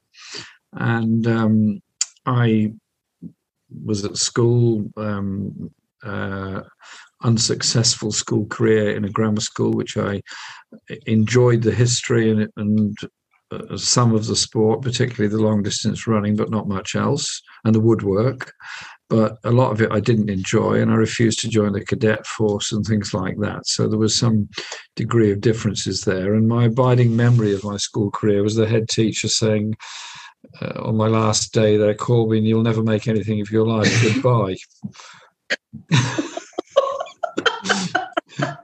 and 0.73 1.27
um, 1.27 1.81
I 2.25 2.73
was 3.83 4.03
at 4.03 4.17
school, 4.17 4.91
um, 4.97 5.71
uh, 6.05 6.61
unsuccessful 7.23 8.11
school 8.11 8.45
career 8.47 8.95
in 8.95 9.05
a 9.05 9.09
grammar 9.09 9.41
school, 9.41 9.71
which 9.71 9.97
I 9.97 10.21
enjoyed 11.05 11.63
the 11.63 11.73
history 11.73 12.29
and, 12.29 12.49
and 12.57 12.97
uh, 13.51 13.77
some 13.77 14.13
of 14.13 14.25
the 14.25 14.35
sport, 14.35 14.81
particularly 14.81 15.33
the 15.33 15.41
long 15.41 15.63
distance 15.63 16.07
running, 16.07 16.35
but 16.35 16.49
not 16.49 16.67
much 16.67 16.95
else, 16.95 17.41
and 17.63 17.73
the 17.73 17.79
woodwork. 17.79 18.51
But 19.07 19.37
a 19.43 19.51
lot 19.51 19.71
of 19.71 19.81
it 19.81 19.91
I 19.91 19.99
didn't 19.99 20.31
enjoy, 20.31 20.81
and 20.81 20.91
I 20.91 20.95
refused 20.95 21.39
to 21.41 21.49
join 21.49 21.73
the 21.73 21.85
cadet 21.85 22.25
force 22.25 22.71
and 22.71 22.83
things 22.83 23.13
like 23.13 23.37
that. 23.39 23.67
So 23.67 23.87
there 23.87 23.99
was 23.99 24.17
some 24.17 24.49
degree 24.95 25.31
of 25.31 25.41
differences 25.41 26.01
there. 26.01 26.33
And 26.33 26.47
my 26.47 26.65
abiding 26.65 27.15
memory 27.15 27.53
of 27.53 27.63
my 27.63 27.77
school 27.77 28.09
career 28.09 28.41
was 28.41 28.55
the 28.55 28.67
head 28.67 28.89
teacher 28.89 29.27
saying, 29.27 29.75
uh, 30.61 30.81
on 30.83 30.95
my 30.95 31.07
last 31.07 31.53
day 31.53 31.77
there, 31.77 31.93
Corbyn, 31.93 32.43
you'll 32.43 32.63
never 32.63 32.83
make 32.83 33.07
anything 33.07 33.41
of 33.41 33.51
your 33.51 33.67
life. 33.67 34.01
Goodbye. 34.01 34.55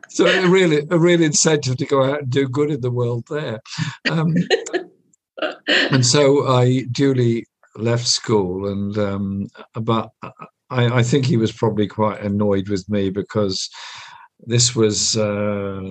so 0.10 0.26
a 0.26 0.48
really 0.48 0.86
a 0.90 0.98
real 0.98 1.22
incentive 1.22 1.78
to 1.78 1.86
go 1.86 2.04
out 2.04 2.22
and 2.22 2.30
do 2.30 2.48
good 2.48 2.72
in 2.72 2.82
the 2.82 2.92
world 2.92 3.26
there. 3.30 3.62
Um, 4.10 4.36
and 5.68 6.06
so 6.06 6.48
I 6.48 6.84
duly 6.92 7.46
left 7.76 8.08
school, 8.08 8.68
and 8.68 8.98
um, 8.98 9.48
but 9.74 10.10
I, 10.22 11.00
I, 11.00 11.04
think 11.04 11.26
he 11.26 11.38
was 11.38 11.52
probably 11.52 11.88
quite 11.88 12.22
annoyed 12.22 12.70
with 12.70 12.90
me 12.90 13.10
because 13.10 13.70
this 14.46 14.76
was. 14.76 15.18
Uh, 15.18 15.82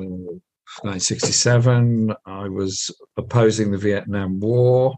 1967, 0.82 2.14
I 2.26 2.48
was 2.48 2.90
opposing 3.16 3.72
the 3.72 3.76
Vietnam 3.76 4.38
War. 4.38 4.94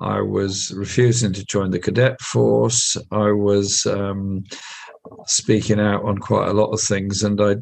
I 0.00 0.22
was 0.22 0.72
refusing 0.74 1.32
to 1.34 1.44
join 1.44 1.70
the 1.70 1.78
cadet 1.78 2.20
force. 2.22 2.96
I 3.10 3.30
was 3.32 3.84
um, 3.84 4.44
speaking 5.26 5.80
out 5.80 6.04
on 6.04 6.18
quite 6.18 6.48
a 6.48 6.52
lot 6.52 6.70
of 6.70 6.80
things, 6.80 7.22
and 7.22 7.40
I 7.40 7.56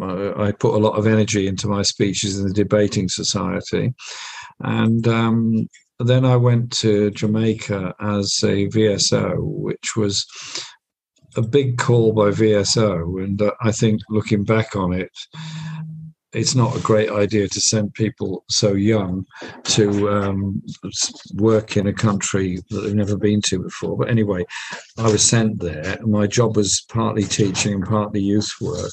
I 0.00 0.52
put 0.52 0.74
a 0.74 0.78
lot 0.78 0.98
of 0.98 1.06
energy 1.06 1.46
into 1.46 1.68
my 1.68 1.82
speeches 1.82 2.38
in 2.38 2.48
the 2.48 2.54
debating 2.54 3.08
society, 3.08 3.92
and 4.60 5.06
um, 5.06 5.68
then 5.98 6.24
I 6.24 6.36
went 6.36 6.72
to 6.78 7.10
Jamaica 7.10 7.94
as 8.00 8.40
a 8.42 8.68
VSO, 8.68 9.36
which 9.38 9.96
was 9.96 10.26
a 11.36 11.42
big 11.42 11.78
call 11.78 12.12
by 12.12 12.30
VSO, 12.30 13.22
and 13.22 13.40
uh, 13.40 13.52
I 13.62 13.72
think 13.72 14.00
looking 14.08 14.44
back 14.44 14.76
on 14.76 14.92
it, 14.92 15.10
it's 16.32 16.54
not 16.54 16.76
a 16.76 16.80
great 16.80 17.10
idea 17.10 17.46
to 17.48 17.60
send 17.60 17.92
people 17.94 18.44
so 18.48 18.72
young 18.72 19.26
to 19.64 20.10
um, 20.10 20.62
work 21.34 21.76
in 21.76 21.86
a 21.86 21.92
country 21.92 22.58
that 22.70 22.80
they've 22.80 22.94
never 22.94 23.16
been 23.16 23.42
to 23.42 23.62
before. 23.62 23.96
But 23.96 24.08
anyway, 24.08 24.44
I 24.98 25.10
was 25.10 25.22
sent 25.22 25.60
there. 25.60 25.98
My 26.02 26.26
job 26.26 26.56
was 26.56 26.84
partly 26.88 27.24
teaching 27.24 27.74
and 27.74 27.84
partly 27.84 28.20
youth 28.20 28.50
work. 28.60 28.92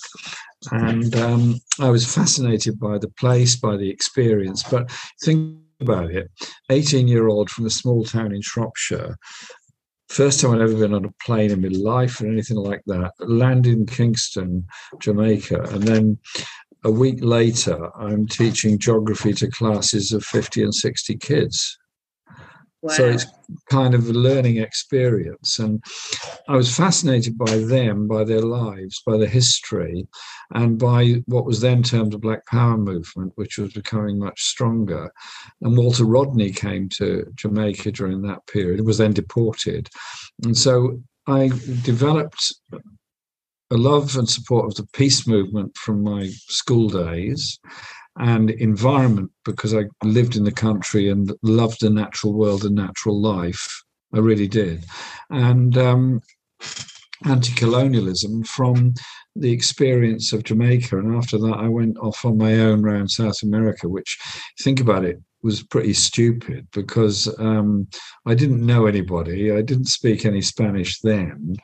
And 0.72 1.16
um, 1.16 1.62
I 1.80 1.90
was 1.90 2.14
fascinated 2.14 2.80
by 2.80 2.98
the 2.98 3.10
place, 3.10 3.56
by 3.56 3.78
the 3.78 3.90
experience. 3.90 4.64
But 4.64 4.92
think 5.24 5.60
about 5.80 6.12
it 6.12 6.30
18 6.70 7.08
year 7.08 7.30
old 7.30 7.50
from 7.50 7.66
a 7.66 7.70
small 7.70 8.04
town 8.04 8.34
in 8.34 8.42
Shropshire, 8.42 9.18
first 10.10 10.42
time 10.42 10.52
I'd 10.52 10.62
ever 10.62 10.76
been 10.76 10.94
on 10.94 11.06
a 11.06 11.24
plane 11.24 11.52
in 11.52 11.62
my 11.62 11.70
life 11.70 12.20
or 12.20 12.28
anything 12.28 12.58
like 12.58 12.82
that, 12.88 13.14
land 13.20 13.68
in 13.68 13.86
Kingston, 13.86 14.66
Jamaica, 15.00 15.62
and 15.70 15.84
then 15.84 16.18
a 16.84 16.92
week 16.92 17.20
later, 17.22 17.90
I'm 17.98 18.28
teaching 18.28 18.80
geography 18.80 19.34
to 19.34 19.50
classes 19.50 20.12
of 20.12 20.24
50 20.24 20.64
and 20.64 20.74
60 20.74 21.18
kids. 21.18 21.78
Wow. 22.82 22.94
So 22.94 23.10
it's 23.10 23.26
kind 23.70 23.94
of 23.94 24.08
a 24.08 24.14
learning 24.14 24.58
experience. 24.58 25.60
And 25.60 25.84
I 26.48 26.56
was 26.56 26.74
fascinated 26.74 27.38
by 27.38 27.58
them, 27.58 28.08
by 28.08 28.24
their 28.24 28.42
lives, 28.42 29.02
by 29.06 29.18
the 29.18 29.28
history, 29.28 30.08
and 30.54 30.80
by 30.80 31.22
what 31.26 31.46
was 31.46 31.60
then 31.60 31.84
termed 31.84 32.14
the 32.14 32.18
Black 32.18 32.46
Power 32.46 32.78
movement, 32.78 33.34
which 33.36 33.58
was 33.58 33.74
becoming 33.74 34.18
much 34.18 34.42
stronger. 34.42 35.12
And 35.62 35.76
Walter 35.76 36.06
Rodney 36.06 36.52
came 36.52 36.88
to 36.90 37.26
Jamaica 37.36 37.92
during 37.92 38.22
that 38.22 38.48
period, 38.48 38.86
was 38.86 38.98
then 38.98 39.12
deported. 39.12 39.90
And 40.46 40.58
so 40.58 41.02
I 41.28 41.50
developed 41.84 42.54
a 43.72 43.78
love 43.78 44.18
and 44.18 44.30
support 44.30 44.66
of 44.66 44.76
the 44.76 44.88
peace 44.94 45.28
movement 45.28 45.76
from 45.78 46.04
my 46.04 46.28
school 46.48 46.90
days 46.90 47.60
and 48.18 48.50
environment 48.52 49.32
because 49.46 49.74
I 49.74 49.84
lived 50.04 50.36
in 50.36 50.44
the 50.44 50.52
country 50.52 51.10
and 51.10 51.32
loved 51.44 51.82
the 51.82 51.90
natural 51.90 52.34
world 52.34 52.66
and 52.66 52.76
natural 52.76 53.20
life. 53.20 53.84
I 54.14 54.20
really 54.20 54.48
did. 54.48 54.86
And 55.30 55.78
um, 55.78 56.22
anti 57.26 57.54
colonialism 57.54 58.44
from 58.44 58.94
the 59.36 59.52
experience 59.52 60.34
of 60.34 60.44
Jamaica. 60.44 60.98
And 60.98 61.16
after 61.16 61.38
that, 61.38 61.58
I 61.58 61.68
went 61.68 61.98
off 62.00 62.26
on 62.26 62.38
my 62.38 62.60
own 62.60 62.84
around 62.84 63.10
South 63.10 63.42
America, 63.44 63.88
which, 63.88 64.18
think 64.62 64.80
about 64.80 65.06
it, 65.06 65.22
was 65.42 65.64
pretty 65.64 65.94
stupid 65.94 66.68
because 66.72 67.34
um, 67.40 67.88
I 68.26 68.34
didn't 68.36 68.66
know 68.66 68.86
anybody. 68.86 69.52
I 69.52 69.62
didn't 69.62 69.86
speak 69.86 70.26
any 70.26 70.42
Spanish 70.42 71.00
then, 71.00 71.56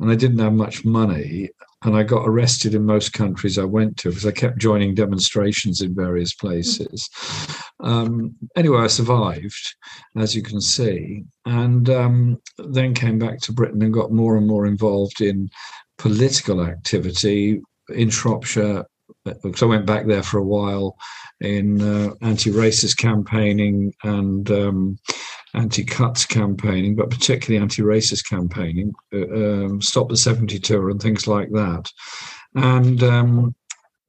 and 0.00 0.10
I 0.10 0.14
didn't 0.14 0.38
have 0.38 0.52
much 0.52 0.84
money. 0.84 1.50
And 1.82 1.94
I 1.94 2.02
got 2.02 2.26
arrested 2.26 2.74
in 2.74 2.86
most 2.86 3.12
countries 3.12 3.58
I 3.58 3.64
went 3.64 3.98
to 3.98 4.08
because 4.08 4.24
I 4.24 4.32
kept 4.32 4.58
joining 4.58 4.94
demonstrations 4.94 5.82
in 5.82 5.94
various 5.94 6.32
places. 6.32 7.10
Um, 7.80 8.34
anyway, 8.56 8.78
I 8.78 8.86
survived, 8.86 9.74
as 10.16 10.34
you 10.34 10.42
can 10.42 10.62
see, 10.62 11.24
and 11.44 11.90
um, 11.90 12.40
then 12.56 12.94
came 12.94 13.18
back 13.18 13.40
to 13.40 13.52
Britain 13.52 13.82
and 13.82 13.92
got 13.92 14.12
more 14.12 14.38
and 14.38 14.46
more 14.46 14.66
involved 14.66 15.20
in 15.20 15.50
political 15.98 16.64
activity 16.64 17.60
in 17.90 18.08
Shropshire. 18.08 18.86
Because 19.24 19.62
I 19.62 19.66
went 19.66 19.86
back 19.86 20.06
there 20.06 20.22
for 20.22 20.38
a 20.38 20.44
while 20.44 20.96
in 21.40 21.80
uh, 21.80 22.14
anti-racist 22.20 22.96
campaigning 22.98 23.94
and 24.02 24.50
um, 24.50 24.98
anti-cuts 25.54 26.26
campaigning, 26.26 26.94
but 26.94 27.10
particularly 27.10 27.62
anti-racist 27.62 28.28
campaigning, 28.28 28.92
uh, 29.14 29.64
um, 29.64 29.80
Stop 29.80 30.08
the 30.08 30.16
Seventy 30.16 30.58
Tour 30.58 30.90
and 30.90 31.00
things 31.00 31.26
like 31.26 31.50
that. 31.52 31.90
And 32.54 33.02
um, 33.02 33.54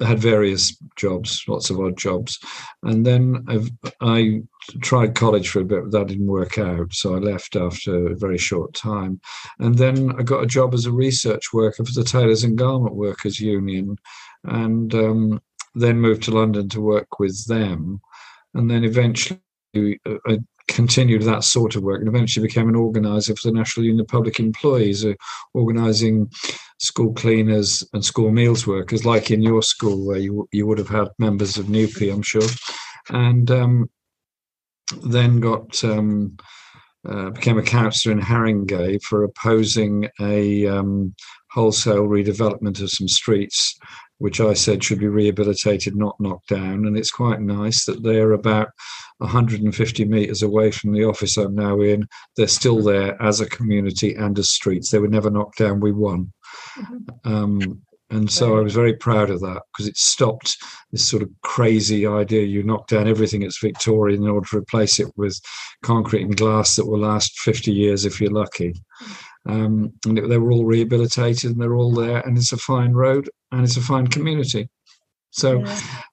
had 0.02 0.20
various 0.20 0.78
jobs, 0.98 1.44
lots 1.48 1.70
of 1.70 1.80
odd 1.80 1.98
jobs. 1.98 2.40
And 2.84 3.06
then 3.06 3.46
I've, 3.48 3.70
i 4.02 4.42
tried 4.82 5.16
college 5.16 5.50
for 5.50 5.62
a 5.62 5.66
bit, 5.66 5.84
but 5.84 5.92
that 5.92 6.08
didn't 6.08 6.28
work 6.28 6.58
out. 6.58 6.92
So 6.94 7.16
I 7.16 7.20
left 7.20 7.56
after 7.56 8.08
a 8.12 8.16
very 8.16 8.38
short 8.38 8.74
time. 8.74 9.22
And 9.60 9.78
then 9.78 10.14
I 10.18 10.24
got 10.24 10.44
a 10.44 10.48
job 10.48 10.74
as 10.74 10.86
a 10.86 10.92
research 10.92 11.54
worker 11.54 11.86
for 11.86 11.94
the 11.94 12.04
Tailors 12.04 12.44
and 12.44 12.58
Garment 12.58 12.96
Workers 12.96 13.40
Union. 13.40 13.98
And 14.48 14.94
um, 14.94 15.42
then 15.74 16.00
moved 16.00 16.24
to 16.24 16.32
London 16.32 16.70
to 16.70 16.82
work 16.82 17.20
with 17.20 17.46
them. 17.48 18.02
And 18.54 18.70
then 18.70 18.84
eventually 18.84 19.40
uh, 19.76 20.18
I 20.26 20.40
continued 20.68 21.22
that 21.24 21.44
sort 21.44 21.76
of 21.76 21.84
work 21.84 22.00
and 22.00 22.08
eventually 22.08 22.48
became 22.48 22.70
an 22.70 22.76
organizer 22.76 23.36
for 23.36 23.50
the 23.50 23.58
National 23.58 23.86
Union 23.86 24.02
of 24.02 24.08
Public 24.08 24.40
Employees, 24.40 25.06
uh, 25.06 25.14
organizing 25.54 26.30
school 26.80 27.14
cleaners 27.14 27.84
and 27.94 28.04
school 28.04 28.32
meals 28.32 28.66
workers, 28.66 29.06
like 29.06 29.32
in 29.32 29.42
your 29.42 29.62
school 29.62 30.06
where 30.06 30.18
you, 30.18 30.48
you 30.52 30.66
would 30.66 30.78
have 30.78 30.90
had 30.90 31.08
members 31.20 31.58
of 31.58 31.70
NUPE, 31.70 32.12
I'm 32.12 32.22
sure. 32.22 32.48
And 33.10 33.50
um, 33.52 33.90
then 35.04 35.40
got 35.40 35.84
um, 35.84 36.38
uh, 37.08 37.30
became 37.30 37.58
a 37.58 37.64
councillor 37.64 38.14
in 38.14 38.22
Haringey 38.22 39.02
for 39.04 39.24
opposing 39.24 40.10
a 40.20 40.68
um, 40.68 41.14
wholesale 41.52 42.08
redevelopment 42.08 42.82
of 42.82 42.90
some 42.90 43.08
streets 43.08 43.78
which 44.18 44.40
I 44.40 44.54
said 44.54 44.84
should 44.84 45.00
be 45.00 45.08
rehabilitated, 45.08 45.96
not 45.96 46.20
knocked 46.20 46.50
down. 46.50 46.86
And 46.86 46.98
it's 46.98 47.12
quite 47.12 47.42
nice 47.42 47.86
that 47.86 48.04
they're 48.04 48.32
about 48.32 48.70
150 49.18 50.06
metres 50.06 50.42
away 50.42 50.72
from 50.72 50.94
the 50.94 51.04
office 51.04 51.38
I'm 51.38 51.56
now 51.56 51.82
in. 51.82 52.08
They're 52.38 52.48
still 52.48 52.82
there 52.82 53.22
as 53.22 53.42
a 53.42 53.50
community 53.50 54.16
and 54.16 54.38
as 54.40 54.50
streets. 54.50 54.90
They 54.90 55.00
were 55.00 55.08
never 55.08 55.30
knocked 55.30 55.58
down. 55.58 55.80
We 55.80 55.92
won. 55.92 56.32
Mm-hmm. 56.78 57.34
Um, 57.34 57.82
and 58.12 58.32
so 58.32 58.58
I 58.58 58.62
was 58.62 58.76
very 58.76 58.94
proud 58.94 59.30
of 59.32 59.42
that 59.42 59.64
because 59.72 59.88
it 59.88 59.98
stopped 59.98 60.58
this 60.92 61.04
sort 61.04 61.24
of 61.24 61.30
crazy 61.42 62.06
idea 62.06 62.44
you 62.44 62.62
knock 62.62 62.88
down 62.88 63.08
everything 63.08 63.42
that's 63.42 63.60
Victorian 63.60 64.24
in 64.24 64.30
order 64.30 64.48
to 64.48 64.58
replace 64.58 65.00
it 65.00 65.08
with 65.18 65.40
concrete 65.82 66.22
and 66.22 66.38
glass 66.38 66.76
that 66.76 66.86
will 66.86 67.00
last 67.00 67.40
50 67.40 67.72
years 67.72 68.06
if 68.06 68.22
you're 68.22 68.32
lucky. 68.32 68.74
Um, 69.48 69.94
and 70.06 70.18
they 70.18 70.38
were 70.38 70.52
all 70.52 70.66
rehabilitated 70.66 71.52
and 71.52 71.62
they're 71.62 71.76
all 71.76 71.94
there, 71.94 72.20
and 72.20 72.38
it's 72.38 72.52
a 72.52 72.58
fine 72.58 72.94
road 72.94 73.30
and 73.52 73.64
it's 73.64 73.78
a 73.78 73.82
fine 73.82 74.08
community. 74.08 74.70
So 75.32 75.64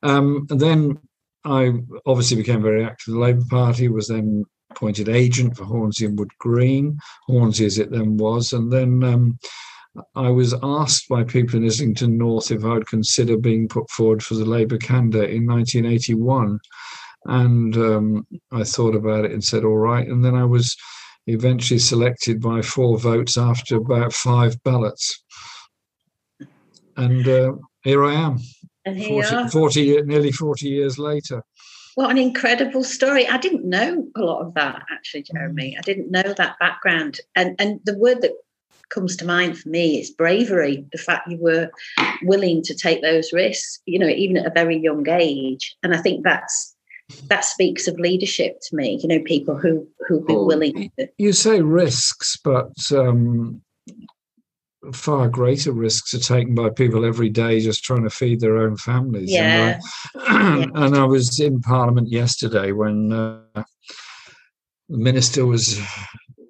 um, 0.02 0.46
then 0.48 0.98
I 1.44 1.72
obviously 2.06 2.36
became 2.38 2.62
very 2.62 2.84
active 2.84 3.08
in 3.08 3.14
the 3.14 3.20
Labour 3.20 3.44
Party, 3.48 3.88
was 3.88 4.08
then 4.08 4.44
appointed 4.70 5.08
agent 5.08 5.56
for 5.56 5.64
Hornsey 5.64 6.06
and 6.06 6.18
Wood 6.18 6.30
Green, 6.38 6.98
Hornsey 7.28 7.66
as 7.66 7.78
it 7.78 7.90
then 7.90 8.16
was, 8.16 8.52
and 8.52 8.72
then 8.72 9.04
um, 9.04 9.38
I 10.14 10.30
was 10.30 10.54
asked 10.62 11.08
by 11.08 11.24
people 11.24 11.58
in 11.58 11.66
Islington 11.66 12.16
North 12.16 12.50
if 12.50 12.64
I 12.64 12.74
would 12.74 12.86
consider 12.86 13.36
being 13.36 13.68
put 13.68 13.90
forward 13.90 14.22
for 14.22 14.34
the 14.34 14.44
Labour 14.44 14.78
candidate 14.78 15.30
in 15.30 15.46
1981. 15.46 16.58
And 17.26 17.76
um, 17.76 18.26
I 18.50 18.64
thought 18.64 18.94
about 18.94 19.24
it 19.24 19.32
and 19.32 19.44
said, 19.44 19.64
all 19.64 19.76
right. 19.76 20.06
And 20.06 20.24
then 20.24 20.34
I 20.34 20.44
was 20.44 20.76
eventually 21.26 21.78
selected 21.78 22.40
by 22.40 22.62
four 22.62 22.98
votes 22.98 23.36
after 23.36 23.76
about 23.76 24.12
five 24.12 24.60
ballots. 24.64 25.22
And 26.96 27.26
uh, 27.28 27.52
here 27.84 28.04
I 28.04 28.14
am, 28.14 28.38
And 28.84 28.96
here 28.96 29.22
40, 29.22 29.36
are. 29.36 29.50
40 29.50 29.82
year- 29.82 30.04
nearly 30.04 30.32
40 30.32 30.68
years 30.68 30.98
later. 30.98 31.42
What 31.94 32.10
an 32.10 32.18
incredible 32.18 32.84
story. 32.84 33.28
I 33.28 33.36
didn't 33.36 33.66
know 33.66 34.06
a 34.16 34.22
lot 34.22 34.40
of 34.40 34.54
that 34.54 34.82
actually, 34.90 35.24
Jeremy. 35.24 35.76
I 35.76 35.82
didn't 35.82 36.10
know 36.10 36.22
that 36.22 36.58
background. 36.58 37.20
And 37.36 37.54
and 37.58 37.80
the 37.84 37.98
word 37.98 38.22
that 38.22 38.32
comes 38.92 39.16
to 39.16 39.24
mind 39.24 39.58
for 39.58 39.68
me 39.68 40.00
is 40.00 40.10
bravery. 40.10 40.84
The 40.92 40.98
fact 40.98 41.30
you 41.30 41.38
were 41.40 41.70
willing 42.22 42.62
to 42.62 42.74
take 42.74 43.02
those 43.02 43.32
risks, 43.32 43.80
you 43.86 43.98
know, 43.98 44.08
even 44.08 44.36
at 44.36 44.46
a 44.46 44.52
very 44.54 44.76
young 44.76 45.08
age. 45.08 45.76
And 45.82 45.94
I 45.94 45.98
think 45.98 46.24
that's 46.24 46.76
that 47.26 47.44
speaks 47.44 47.88
of 47.88 47.98
leadership 47.98 48.58
to 48.68 48.76
me, 48.76 48.98
you 49.02 49.08
know, 49.08 49.22
people 49.24 49.56
who 49.56 49.86
who've 50.06 50.26
been 50.26 50.36
Oh, 50.36 50.46
willing 50.46 50.90
to 50.98 51.08
You 51.18 51.32
say 51.32 51.60
risks, 51.60 52.38
but 52.42 52.72
um, 52.92 53.62
far 54.92 55.28
greater 55.28 55.72
risks 55.72 56.14
are 56.14 56.18
taken 56.18 56.54
by 56.54 56.70
people 56.70 57.04
every 57.04 57.28
day 57.28 57.60
just 57.60 57.84
trying 57.84 58.02
to 58.02 58.10
feed 58.10 58.40
their 58.40 58.58
own 58.58 58.76
families. 58.76 59.30
Yeah. 59.30 59.78
And 60.14 60.76
I, 60.76 60.86
and 60.86 60.96
I 60.96 61.04
was 61.04 61.38
in 61.38 61.60
Parliament 61.60 62.10
yesterday 62.10 62.72
when 62.72 63.12
uh, 63.12 63.64
the 64.88 64.98
minister 64.98 65.46
was 65.46 65.80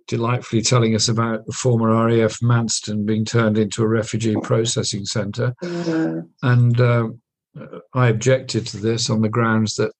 delightfully 0.06 0.62
telling 0.62 0.94
us 0.94 1.08
about 1.08 1.46
the 1.46 1.52
former 1.52 1.88
RAF 2.06 2.38
Manston 2.40 3.04
being 3.06 3.24
turned 3.24 3.58
into 3.58 3.82
a 3.82 3.88
refugee 3.88 4.36
processing 4.42 5.04
centre. 5.04 5.54
uh, 5.62 6.20
And 6.42 6.80
uh, 6.80 7.08
I 7.94 8.08
objected 8.08 8.66
to 8.68 8.76
this 8.78 9.10
on 9.10 9.20
the 9.22 9.28
grounds 9.28 9.74
that 9.76 9.92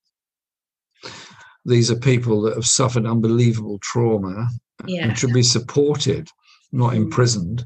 these 1.65 1.91
are 1.91 1.97
people 1.97 2.43
that 2.43 2.55
have 2.55 2.67
suffered 2.67 3.07
unbelievable 3.07 3.79
trauma 3.81 4.49
yeah. 4.87 5.05
and 5.09 5.19
should 5.19 5.33
be 5.33 5.43
supported, 5.43 6.29
not 6.73 6.93
Mm. 6.93 6.97
imprisoned. 6.97 7.65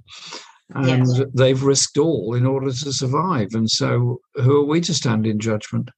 And 0.75 1.07
Yes. 1.07 1.21
they've 1.33 1.63
risked 1.63 1.97
all 1.97 2.35
in 2.35 2.45
order 2.45 2.73
to 2.73 2.93
survive. 2.93 3.49
And 3.55 3.71
so, 3.71 4.21
who 4.35 4.61
are 4.61 4.65
we 4.65 4.81
to 4.83 4.93
stand 4.95 5.27
in 5.27 5.39
judgment? 5.39 5.91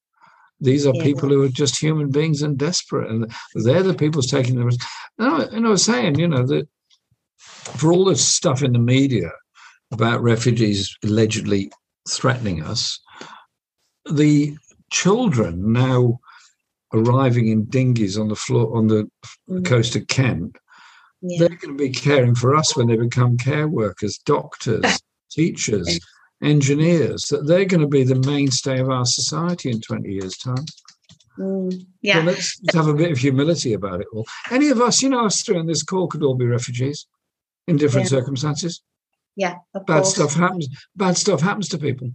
These 0.61 0.87
are 0.87 0.95
Yeah. 0.95 1.03
people 1.03 1.29
who 1.29 1.43
are 1.43 1.49
just 1.49 1.79
human 1.79 2.11
beings 2.11 2.43
and 2.43 2.59
desperate, 2.59 3.11
and 3.11 3.33
they're 3.55 3.83
the 3.83 3.95
people 3.95 4.23
taking 4.23 4.57
the 4.57 4.65
risk. 4.65 4.81
And 5.19 5.29
I, 5.29 5.43
and 5.45 5.67
I 5.67 5.71
was 5.71 5.85
saying, 5.85 6.19
you 6.19 6.29
know, 6.29 6.47
that 6.47 6.69
for 7.39 7.93
all 7.93 8.05
this 8.05 8.27
stuff 8.27 8.63
in 8.63 8.73
the 8.73 8.79
media 8.79 9.31
about 9.93 10.23
refugees 10.23 10.97
allegedly 11.05 11.71
threatening 12.09 12.63
us, 12.63 13.01
the 14.11 14.57
children 14.91 15.73
now 15.73 16.19
arriving 16.93 17.49
in 17.49 17.65
dinghies 17.67 18.19
on 18.19 18.29
the 18.29 18.37
floor 18.37 18.77
on 18.77 18.89
the 18.89 19.09
Mm, 19.49 19.65
coast 19.65 19.97
of 19.97 20.07
Kent 20.09 20.57
yeah. 21.21 21.39
they're 21.39 21.49
going 21.57 21.77
to 21.77 21.85
be 21.85 21.91
caring 21.91 22.35
for 22.35 22.55
us 22.55 22.77
when 22.77 22.87
they 22.87 22.97
become 22.97 23.37
care 23.37 23.69
workers, 23.69 24.19
doctors, 24.19 24.85
teachers, 25.31 25.99
engineers. 26.43 27.25
That 27.27 27.47
they're 27.47 27.65
going 27.65 27.81
to 27.81 27.87
be 27.89 28.05
the 28.05 28.15
mainstay 28.27 28.79
of 28.81 28.91
our 28.91 29.05
society 29.07 29.71
in 29.71 29.81
20 29.81 30.09
years' 30.11 30.37
time. 30.37 30.65
Mm, 31.39 31.73
So 31.73 31.79
yeah. 32.03 32.21
let's 32.21 32.59
have 32.75 32.89
a 32.89 32.95
bit 32.95 33.13
of 33.13 33.19
humility 33.19 33.73
about 33.75 34.01
it 34.01 34.07
all. 34.13 34.27
Any 34.51 34.69
of 34.69 34.81
us, 34.81 35.03
you 35.03 35.09
know, 35.09 35.25
us 35.27 35.43
three 35.43 35.57
on 35.59 35.67
this 35.67 35.83
call 35.83 36.09
could 36.09 36.23
all 36.23 36.35
be 36.35 36.47
refugees 36.47 37.07
in 37.67 37.77
different 37.77 38.07
Yeah. 38.11 38.19
circumstances. 38.19 38.83
Yeah. 39.37 39.57
Of 39.75 39.87
Bad 39.87 40.03
course. 40.03 40.15
stuff 40.15 40.35
happens. 40.35 40.69
Bad 40.97 41.17
stuff 41.17 41.41
happens 41.41 41.69
to 41.69 41.79
people. 41.79 42.11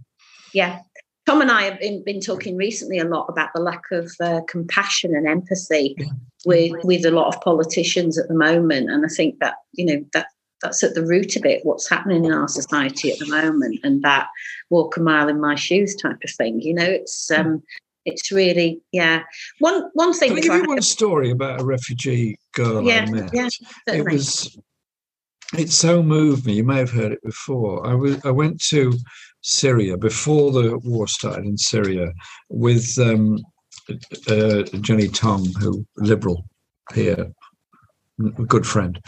Yeah. 0.52 0.80
Tom 1.26 1.40
and 1.40 1.50
I 1.50 1.62
have 1.62 1.80
been, 1.80 2.04
been 2.04 2.20
talking 2.20 2.54
recently 2.54 2.98
a 2.98 3.04
lot 3.06 3.26
about 3.30 3.48
the 3.54 3.62
lack 3.62 3.80
of 3.92 4.12
uh, 4.20 4.42
compassion 4.46 5.16
and 5.16 5.26
empathy 5.26 5.94
Yeah. 5.96 6.06
with 6.44 6.72
with 6.84 7.06
a 7.06 7.10
lot 7.10 7.34
of 7.34 7.40
politicians 7.40 8.18
at 8.18 8.28
the 8.28 8.34
moment, 8.34 8.90
and 8.90 9.06
I 9.06 9.08
think 9.08 9.38
that 9.40 9.54
you 9.72 9.86
know 9.86 10.04
that 10.12 10.26
that's 10.64 10.82
at 10.82 10.94
the 10.94 11.06
root 11.06 11.36
of 11.36 11.44
it. 11.44 11.64
What's 11.64 11.88
happening 11.88 12.24
in 12.24 12.32
our 12.32 12.48
society 12.48 13.12
at 13.12 13.18
the 13.18 13.28
moment, 13.28 13.80
and 13.84 14.02
that 14.02 14.28
walk 14.70 14.96
a 14.96 15.00
mile 15.00 15.28
in 15.28 15.40
my 15.40 15.54
shoes 15.54 15.94
type 15.94 16.18
of 16.24 16.30
thing. 16.30 16.60
You 16.60 16.74
know, 16.74 16.84
it's 16.84 17.30
um, 17.30 17.62
it's 18.04 18.32
really 18.32 18.80
yeah. 18.90 19.22
One 19.60 19.90
one 19.92 20.14
thing. 20.14 20.30
Can 20.30 20.38
I 20.38 20.40
give 20.40 20.52
I- 20.52 20.56
you 20.56 20.64
one 20.64 20.82
story 20.82 21.30
about 21.30 21.60
a 21.60 21.64
refugee 21.64 22.38
girl 22.54 22.82
yeah, 22.82 23.04
I 23.06 23.10
met? 23.10 23.30
yeah, 23.32 23.48
it 23.88 24.04
was 24.10 24.56
it 25.56 25.70
so 25.70 26.02
moved 26.02 26.46
me 26.46 26.54
you 26.54 26.64
may 26.64 26.78
have 26.78 26.90
heard 26.90 27.12
it 27.12 27.22
before 27.22 27.86
i 27.86 27.94
was 27.94 28.18
i 28.24 28.30
went 28.30 28.60
to 28.60 28.92
syria 29.42 29.96
before 29.96 30.50
the 30.50 30.78
war 30.78 31.06
started 31.06 31.44
in 31.44 31.56
syria 31.56 32.10
with 32.48 32.98
um 32.98 33.38
uh, 34.28 34.62
jenny 34.80 35.06
tonge 35.08 35.54
who 35.60 35.86
liberal 35.96 36.44
here 36.94 37.30
a 38.20 38.42
good 38.44 38.66
friend 38.66 39.00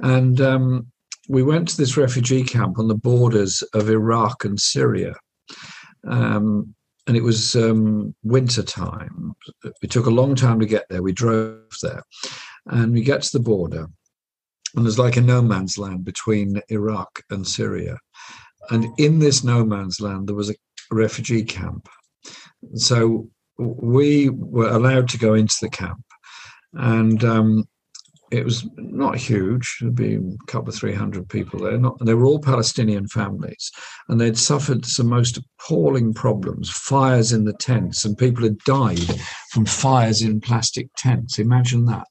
and 0.00 0.40
um 0.40 0.86
we 1.28 1.42
went 1.42 1.68
to 1.68 1.76
this 1.76 1.96
refugee 1.96 2.44
camp 2.44 2.78
on 2.78 2.88
the 2.88 2.94
borders 2.94 3.62
of 3.74 3.90
iraq 3.90 4.44
and 4.44 4.60
syria 4.60 5.14
um 6.08 6.74
and 7.06 7.16
it 7.16 7.22
was 7.22 7.54
um, 7.54 8.14
winter 8.24 8.62
time. 8.62 9.34
It 9.82 9.90
took 9.90 10.06
a 10.06 10.10
long 10.10 10.34
time 10.34 10.58
to 10.60 10.66
get 10.66 10.86
there. 10.88 11.02
We 11.02 11.12
drove 11.12 11.62
there, 11.82 12.02
and 12.66 12.92
we 12.92 13.02
get 13.02 13.22
to 13.22 13.38
the 13.38 13.44
border, 13.44 13.86
and 14.74 14.84
there's 14.84 14.98
like 14.98 15.16
a 15.16 15.20
no 15.20 15.40
man's 15.40 15.78
land 15.78 16.04
between 16.04 16.60
Iraq 16.68 17.22
and 17.30 17.46
Syria. 17.46 17.98
And 18.70 18.86
in 18.98 19.20
this 19.20 19.44
no 19.44 19.64
man's 19.64 20.00
land, 20.00 20.26
there 20.26 20.34
was 20.34 20.50
a 20.50 20.56
refugee 20.90 21.44
camp. 21.44 21.88
So 22.74 23.30
we 23.58 24.30
were 24.30 24.68
allowed 24.68 25.08
to 25.10 25.18
go 25.18 25.34
into 25.34 25.56
the 25.60 25.70
camp, 25.70 26.04
and 26.72 27.22
um, 27.22 27.68
it 28.30 28.44
was 28.44 28.68
not 28.76 29.16
huge. 29.16 29.78
There'd 29.80 29.94
be 29.94 30.16
a 30.16 30.46
couple 30.46 30.70
of 30.70 30.74
three 30.74 30.94
hundred 30.94 31.28
people 31.28 31.60
there. 31.60 31.78
Not, 31.78 32.04
they 32.04 32.14
were 32.14 32.24
all 32.24 32.40
Palestinian 32.40 33.06
families, 33.08 33.70
and 34.08 34.20
they'd 34.20 34.38
suffered 34.38 34.84
some 34.84 35.08
most 35.08 35.38
appalling 35.38 36.14
problems: 36.14 36.70
fires 36.70 37.32
in 37.32 37.44
the 37.44 37.52
tents, 37.54 38.04
and 38.04 38.18
people 38.18 38.44
had 38.44 38.58
died 38.60 39.20
from 39.50 39.64
fires 39.64 40.22
in 40.22 40.40
plastic 40.40 40.88
tents. 40.96 41.38
Imagine 41.38 41.86
that. 41.86 42.06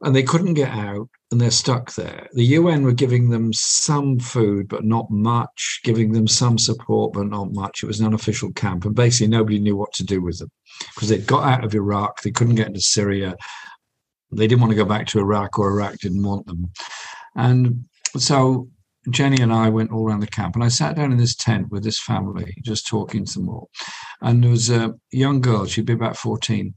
And 0.00 0.14
they 0.14 0.22
couldn't 0.22 0.54
get 0.54 0.70
out, 0.70 1.08
and 1.30 1.40
they're 1.40 1.50
stuck 1.50 1.94
there. 1.94 2.28
The 2.32 2.44
UN 2.44 2.84
were 2.84 2.92
giving 2.92 3.30
them 3.30 3.52
some 3.52 4.18
food, 4.20 4.68
but 4.68 4.84
not 4.84 5.10
much, 5.10 5.80
giving 5.84 6.12
them 6.12 6.28
some 6.28 6.56
support, 6.56 7.12
but 7.12 7.26
not 7.26 7.52
much. 7.52 7.82
It 7.82 7.86
was 7.86 8.00
an 8.00 8.06
unofficial 8.06 8.52
camp, 8.52 8.84
and 8.84 8.94
basically 8.94 9.26
nobody 9.26 9.58
knew 9.58 9.76
what 9.76 9.92
to 9.94 10.04
do 10.04 10.22
with 10.22 10.38
them 10.38 10.50
because 10.94 11.08
they'd 11.08 11.26
got 11.26 11.44
out 11.44 11.64
of 11.64 11.74
Iraq, 11.74 12.22
they 12.22 12.30
couldn't 12.30 12.54
get 12.54 12.68
into 12.68 12.80
Syria, 12.80 13.34
they 14.30 14.46
didn't 14.46 14.60
want 14.60 14.70
to 14.70 14.76
go 14.76 14.84
back 14.84 15.06
to 15.08 15.20
Iraq, 15.20 15.58
or 15.58 15.70
Iraq 15.70 15.98
didn't 15.98 16.22
want 16.22 16.46
them. 16.46 16.70
And 17.36 17.84
so 18.16 18.68
Jenny 19.10 19.40
and 19.42 19.52
I 19.52 19.68
went 19.68 19.90
all 19.90 20.06
around 20.06 20.20
the 20.20 20.26
camp, 20.26 20.54
and 20.54 20.64
I 20.64 20.68
sat 20.68 20.96
down 20.96 21.12
in 21.12 21.18
this 21.18 21.34
tent 21.34 21.70
with 21.70 21.82
this 21.84 22.00
family, 22.00 22.54
just 22.62 22.86
talking 22.86 23.24
to 23.24 23.38
them 23.38 23.48
all. 23.48 23.70
And 24.20 24.42
there 24.42 24.50
was 24.50 24.70
a 24.70 24.94
young 25.12 25.40
girl; 25.40 25.66
she'd 25.66 25.86
be 25.86 25.92
about 25.92 26.16
fourteen, 26.16 26.74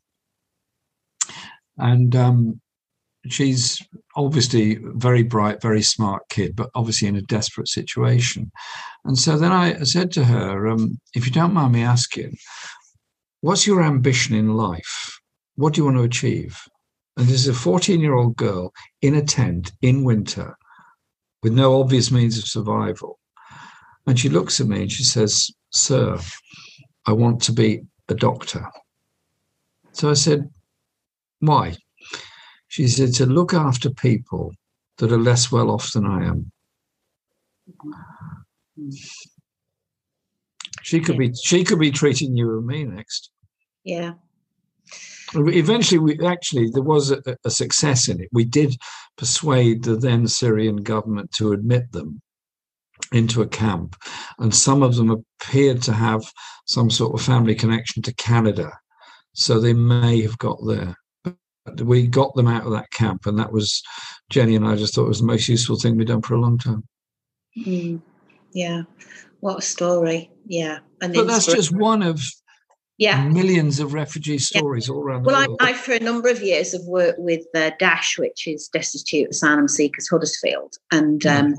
and 1.78 2.16
um, 2.16 2.62
she's 3.28 3.82
obviously 4.16 4.80
very 4.96 5.24
bright, 5.24 5.62
very 5.62 5.82
smart 5.82 6.24
kid, 6.30 6.56
but 6.56 6.70
obviously 6.76 7.08
in 7.08 7.16
a 7.16 7.22
desperate 7.22 7.68
situation. 7.68 8.52
And 9.04 9.18
so 9.18 9.38
then 9.38 9.52
I 9.52 9.84
said 9.84 10.12
to 10.12 10.24
her, 10.26 10.68
um, 10.68 11.00
"If 11.16 11.26
you 11.26 11.32
don't 11.32 11.54
mind 11.54 11.74
me 11.74 11.84
asking, 11.84 12.38
what's 13.42 13.68
your 13.68 13.84
ambition 13.84 14.36
in 14.36 14.56
life? 14.56 15.20
What 15.56 15.74
do 15.74 15.82
you 15.82 15.86
want 15.86 15.98
to 15.98 16.04
achieve?" 16.04 16.58
And 17.22 17.30
this 17.30 17.42
is 17.42 17.50
a 17.50 17.54
14 17.54 18.02
year 18.02 18.16
old 18.16 18.36
girl 18.36 18.74
in 19.04 19.14
a 19.14 19.22
tent 19.22 19.74
in 19.84 20.04
winter 20.04 20.58
with 21.44 21.54
no 21.54 21.80
obvious 21.80 22.10
means 22.10 22.36
of 22.36 22.46
survival. 22.46 23.20
And 24.08 24.20
she 24.20 24.28
looks 24.28 24.60
at 24.60 24.66
me 24.66 24.82
and 24.82 24.92
she 24.92 25.04
says, 25.04 25.52
Sir, 25.70 26.18
I 27.06 27.12
want 27.12 27.40
to 27.44 27.52
be 27.52 27.82
a 28.10 28.16
doctor. 28.16 28.66
So 29.92 30.10
I 30.10 30.16
said, 30.16 30.50
Why? 31.38 31.78
She 32.70 32.88
said, 32.88 33.14
To 33.14 33.28
look 33.28 33.54
after 33.54 33.92
people 33.92 34.56
that 34.98 35.12
are 35.12 35.20
less 35.20 35.52
well 35.52 35.70
off 35.70 35.92
than 35.92 36.08
I 36.08 36.26
am. 36.26 36.52
She 40.82 41.00
could 41.00 41.20
be 41.20 41.32
she 41.36 41.64
could 41.66 41.78
be 41.78 41.92
treating 41.92 42.36
you 42.36 42.58
and 42.58 42.66
me 42.66 42.84
next. 42.84 43.30
yeah. 43.84 44.14
Eventually, 45.34 46.00
we 46.00 46.26
actually 46.26 46.70
there 46.70 46.84
was 46.84 47.12
a, 47.12 47.22
a 47.46 47.50
success 47.50 48.08
in 48.08 48.22
it. 48.22 48.30
We 48.32 48.46
did 48.46 48.76
persuade 49.18 49.84
the 49.84 49.96
then 49.96 50.28
Syrian 50.28 50.78
government 50.78 51.32
to 51.34 51.54
admit 51.54 51.92
them 51.92 52.22
into 53.12 53.42
a 53.42 53.48
camp, 53.48 53.96
and 54.40 54.54
some 54.54 54.84
of 54.84 54.96
them 54.96 55.10
appeared 55.42 55.82
to 55.84 55.94
have 55.94 56.24
some 56.66 56.90
sort 56.90 57.14
of 57.14 57.26
family 57.26 57.56
connection 57.56 58.02
to 58.04 58.14
Canada, 58.16 58.72
so 59.34 59.60
they 59.60 59.74
may 59.74 60.22
have 60.22 60.38
got 60.38 60.58
there. 60.66 60.96
But 61.66 61.82
we 61.82 62.08
got 62.08 62.34
them 62.36 62.48
out 62.48 62.66
of 62.66 62.72
that 62.72 62.92
camp, 62.92 63.26
and 63.26 63.38
that 63.40 63.52
was 63.52 63.84
Jenny 64.32 64.56
and 64.56 64.66
I 64.66 64.76
just 64.76 64.96
thought 64.96 65.06
it 65.06 65.10
was 65.10 65.20
the 65.20 65.28
most 65.28 65.48
useful 65.48 65.78
thing 65.78 65.98
we'd 65.98 66.08
done 66.08 66.22
for 66.22 66.36
a 66.36 66.40
long 66.42 66.58
time. 66.58 66.84
Mm, 67.58 68.02
yeah. 68.54 68.84
What 69.42 69.60
a 69.60 69.62
story. 69.62 70.32
Yeah. 70.46 70.80
And 71.02 71.14
But 71.14 71.28
that's 71.28 71.48
just 71.48 71.76
one 71.76 72.02
of 72.02 72.22
Yeah. 73.02 73.28
Millions 73.30 73.80
of 73.80 73.96
refugee 73.96 74.38
stories 74.38 74.88
yeah. 74.88 74.94
all 74.94 75.02
around 75.02 75.24
well, 75.24 75.42
the 75.42 75.48
world. 75.50 75.58
Well, 75.60 75.70
I, 75.70 75.72
I, 75.72 75.74
for 75.74 75.94
a 75.94 76.00
number 76.00 76.30
of 76.30 76.44
years, 76.44 76.74
have 76.74 76.84
worked 76.86 77.18
with 77.18 77.44
uh, 77.56 77.72
Dash, 77.80 78.20
which 78.20 78.48
is 78.48 78.68
Destitute 78.68 79.32
Asylum 79.32 79.68
Seekers 79.68 80.08
Huddersfield, 80.08 80.76
and 80.92 81.24
yeah. 81.24 81.40
um, 81.40 81.56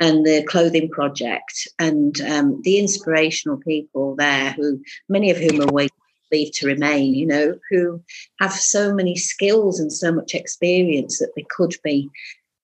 and 0.00 0.26
the 0.26 0.42
Clothing 0.48 0.88
Project, 0.88 1.68
and 1.78 2.20
um, 2.22 2.60
the 2.64 2.80
inspirational 2.80 3.58
people 3.58 4.16
there, 4.16 4.50
who 4.50 4.82
many 5.08 5.30
of 5.30 5.36
whom 5.36 5.60
are 5.60 5.72
waiting 5.72 5.96
leave 6.32 6.52
to 6.54 6.66
remain, 6.66 7.14
you 7.14 7.26
know, 7.26 7.54
who 7.70 8.02
have 8.40 8.52
so 8.52 8.92
many 8.92 9.16
skills 9.16 9.78
and 9.78 9.92
so 9.92 10.12
much 10.12 10.34
experience 10.34 11.18
that 11.18 11.32
they 11.36 11.44
could 11.50 11.74
be 11.84 12.08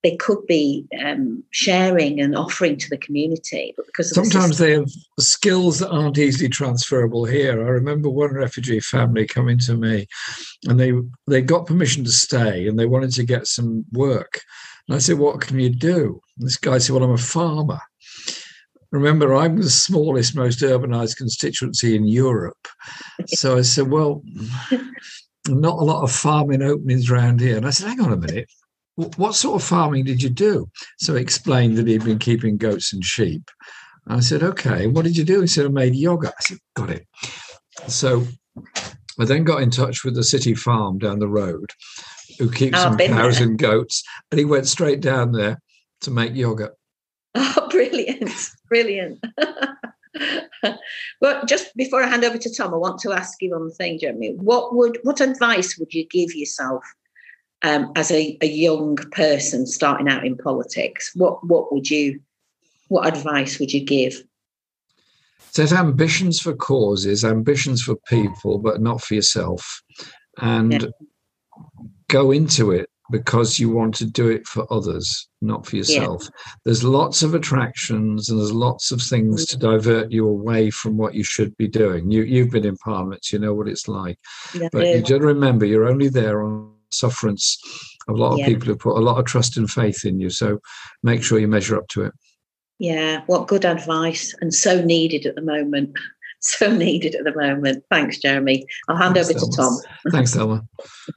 they 0.07 0.17
could 0.17 0.47
be 0.47 0.87
um, 1.05 1.43
sharing 1.51 2.21
and 2.21 2.37
offering 2.37 2.77
to 2.77 2.89
the 2.89 2.97
community. 2.97 3.75
But 3.77 3.87
because 3.87 4.15
sometimes 4.15 4.59
the 4.59 4.65
they 4.65 4.73
have 4.75 4.91
skills 5.19 5.81
that 5.81 5.91
aren't 5.91 6.17
easily 6.17 6.49
transferable 6.49 7.25
here. 7.25 7.67
I 7.67 7.71
remember 7.71 8.09
one 8.09 8.33
refugee 8.33 8.79
family 8.79 9.27
coming 9.27 9.59
to 9.59 9.77
me, 9.77 10.07
and 10.67 10.79
they 10.79 10.93
they 11.27 11.43
got 11.43 11.67
permission 11.67 12.05
to 12.05 12.13
stay, 12.13 12.69
and 12.69 12.79
they 12.79 12.87
wanted 12.87 13.13
to 13.15 13.25
get 13.25 13.49
some 13.49 13.85
work. 13.91 14.43
And 14.87 14.95
I 14.95 15.01
said, 15.01 15.19
"What 15.19 15.41
can 15.41 15.59
you 15.59 15.71
do?" 15.71 16.21
And 16.39 16.47
this 16.47 16.57
guy 16.57 16.79
said, 16.79 16.95
"Well, 16.95 17.03
I'm 17.03 17.11
a 17.11 17.19
farmer." 17.19 17.81
Remember, 18.93 19.35
I'm 19.35 19.57
the 19.57 19.69
smallest, 19.69 20.37
most 20.37 20.61
urbanized 20.61 21.17
constituency 21.17 21.97
in 21.97 22.07
Europe. 22.07 22.69
So 23.27 23.59
I 23.59 23.63
said, 23.63 23.91
Well, 23.91 24.23
not 25.49 25.79
a 25.79 25.85
lot 25.85 26.05
of 26.05 26.13
farming 26.13 26.63
openings 26.63 27.11
around 27.11 27.41
here. 27.41 27.57
And 27.57 27.67
I 27.67 27.71
said, 27.71 27.89
Hang 27.89 28.01
on 28.01 28.13
a 28.13 28.17
minute 28.17 28.49
what 28.97 29.35
sort 29.35 29.61
of 29.61 29.67
farming 29.67 30.05
did 30.05 30.23
you 30.23 30.31
do? 30.31 30.71
So 30.99 31.15
he 31.15 31.23
explained 31.23 31.77
that 31.77 31.87
he'd 31.87 32.05
been 32.05 32.19
keeping 32.19 32.57
goats 32.57 32.93
and 32.93 33.05
sheep. 33.05 33.51
I 34.09 34.21
said, 34.21 34.43
okay, 34.43 34.87
what 34.87 35.05
did 35.05 35.17
you 35.17 35.25
do? 35.25 35.41
He 35.41 35.47
said, 35.47 35.67
I 35.67 35.69
made 35.69 35.95
yogurt. 35.95 36.33
I 36.39 36.43
said, 36.43 36.59
got 36.75 36.91
it. 36.91 37.07
So 37.89 38.27
I 39.19 39.25
then 39.25 39.45
got 39.45 39.63
in 39.63 39.71
touch 39.71 40.05
with 40.05 40.15
the 40.15 40.25
city 40.25 40.55
farm 40.55 40.99
down 40.99 41.19
the 41.19 41.29
road 41.29 41.73
who 42.39 42.51
keeps 42.51 42.79
oh, 42.79 42.83
some 42.83 42.97
cows 42.97 43.39
there. 43.39 43.49
and 43.49 43.59
goats. 43.59 44.03
And 44.31 44.39
he 44.39 44.45
went 44.45 44.67
straight 44.67 45.01
down 45.01 45.33
there 45.33 45.61
to 46.03 46.11
make 46.11 46.35
yogurt. 46.35 46.75
Oh, 47.39 47.69
brilliant. 47.69 48.31
Brilliant. 48.71 49.23
well, 51.21 51.45
just 51.45 51.77
before 51.77 52.03
I 52.03 52.07
hand 52.07 52.25
over 52.25 52.39
to 52.39 52.55
Tom, 52.55 52.73
I 52.73 52.79
want 52.79 52.99
to 53.01 53.13
ask 53.13 53.43
you 53.43 53.51
one 53.51 53.71
thing, 53.73 53.99
Jeremy. 53.99 54.35
What 54.37 54.75
would 54.75 54.99
what 55.03 55.21
advice 55.21 55.77
would 55.79 55.93
you 55.93 56.07
give 56.07 56.35
yourself 56.35 56.83
um, 57.63 57.93
as 57.97 58.11
a, 58.11 58.37
a 58.41 58.47
young 58.47 58.97
person 59.13 59.67
starting 59.67 60.09
out 60.09 60.27
in 60.27 60.37
politics, 60.37 61.13
what 61.15 61.45
what 61.47 61.73
would 61.73 61.91
you 61.91 62.21
what 62.89 63.07
advice 63.07 63.59
would 63.59 63.73
you 63.73 63.85
give? 63.85 64.23
Set 65.51 65.73
ambitions 65.73 66.41
for 66.41 66.55
causes, 66.55 67.25
ambitions 67.25 67.83
for 67.83 67.97
people, 68.09 68.59
but 68.59 68.81
not 68.81 69.01
for 69.01 69.15
yourself, 69.15 69.83
and 70.39 70.73
yeah. 70.73 70.89
go 72.09 72.31
into 72.31 72.73
it 72.73 72.91
because 73.11 73.59
you 73.59 73.71
want 73.71 73.95
to 73.95 74.05
do 74.05 74.29
it 74.29 74.47
for 74.47 74.71
others, 74.73 75.29
not 75.41 75.65
for 75.65 75.77
yourself. 75.77 76.23
Yeah. 76.25 76.53
There's 76.65 76.85
lots 76.85 77.23
of 77.23 77.35
attractions 77.35 78.29
and 78.29 78.39
there's 78.39 78.53
lots 78.53 78.91
of 78.91 79.01
things 79.01 79.47
to 79.47 79.57
divert 79.57 80.11
you 80.11 80.27
away 80.27 80.71
from 80.71 80.97
what 80.97 81.15
you 81.15 81.23
should 81.23 81.57
be 81.57 81.69
doing. 81.69 82.11
You 82.11 82.23
you've 82.23 82.51
been 82.51 82.67
in 82.67 82.77
parliament, 82.77 83.33
you 83.33 83.39
know 83.39 83.55
what 83.55 83.69
it's 83.69 83.89
like. 83.89 84.19
Yeah, 84.55 84.69
but 84.73 84.87
you 84.87 85.03
just 85.03 85.23
remember 85.23 85.65
you're 85.65 85.89
only 85.89 86.09
there 86.09 86.43
on 86.43 86.76
sufferance 86.93 87.59
a 88.09 88.13
lot 88.13 88.33
of 88.33 88.39
yeah. 88.39 88.47
people 88.47 88.69
have 88.69 88.79
put 88.79 88.97
a 88.97 89.01
lot 89.01 89.19
of 89.19 89.25
trust 89.25 89.57
and 89.57 89.71
faith 89.71 90.05
in 90.05 90.21
you. 90.21 90.31
So 90.31 90.61
make 91.03 91.23
sure 91.23 91.39
you 91.39 91.49
measure 91.49 91.77
up 91.77 91.89
to 91.89 92.05
it. 92.05 92.13
Yeah 92.79 93.23
what 93.27 93.49
good 93.49 93.65
advice 93.65 94.35
and 94.41 94.53
so 94.53 94.85
needed 94.85 95.27
at 95.27 95.35
the 95.35 95.43
moment. 95.43 95.91
So 96.41 96.71
needed 96.71 97.15
at 97.17 97.25
the 97.25 97.35
moment. 97.35 97.83
Thanks 97.91 98.19
jeremy. 98.19 98.67
I'll 98.89 98.97
hand 98.97 99.15
thanks, 99.15 99.31
over 99.31 99.39
Thelma. 99.41 99.51
to 99.51 99.57
tom. 99.57 100.13
Thanks 100.13 100.35
Thelma. 100.35 100.67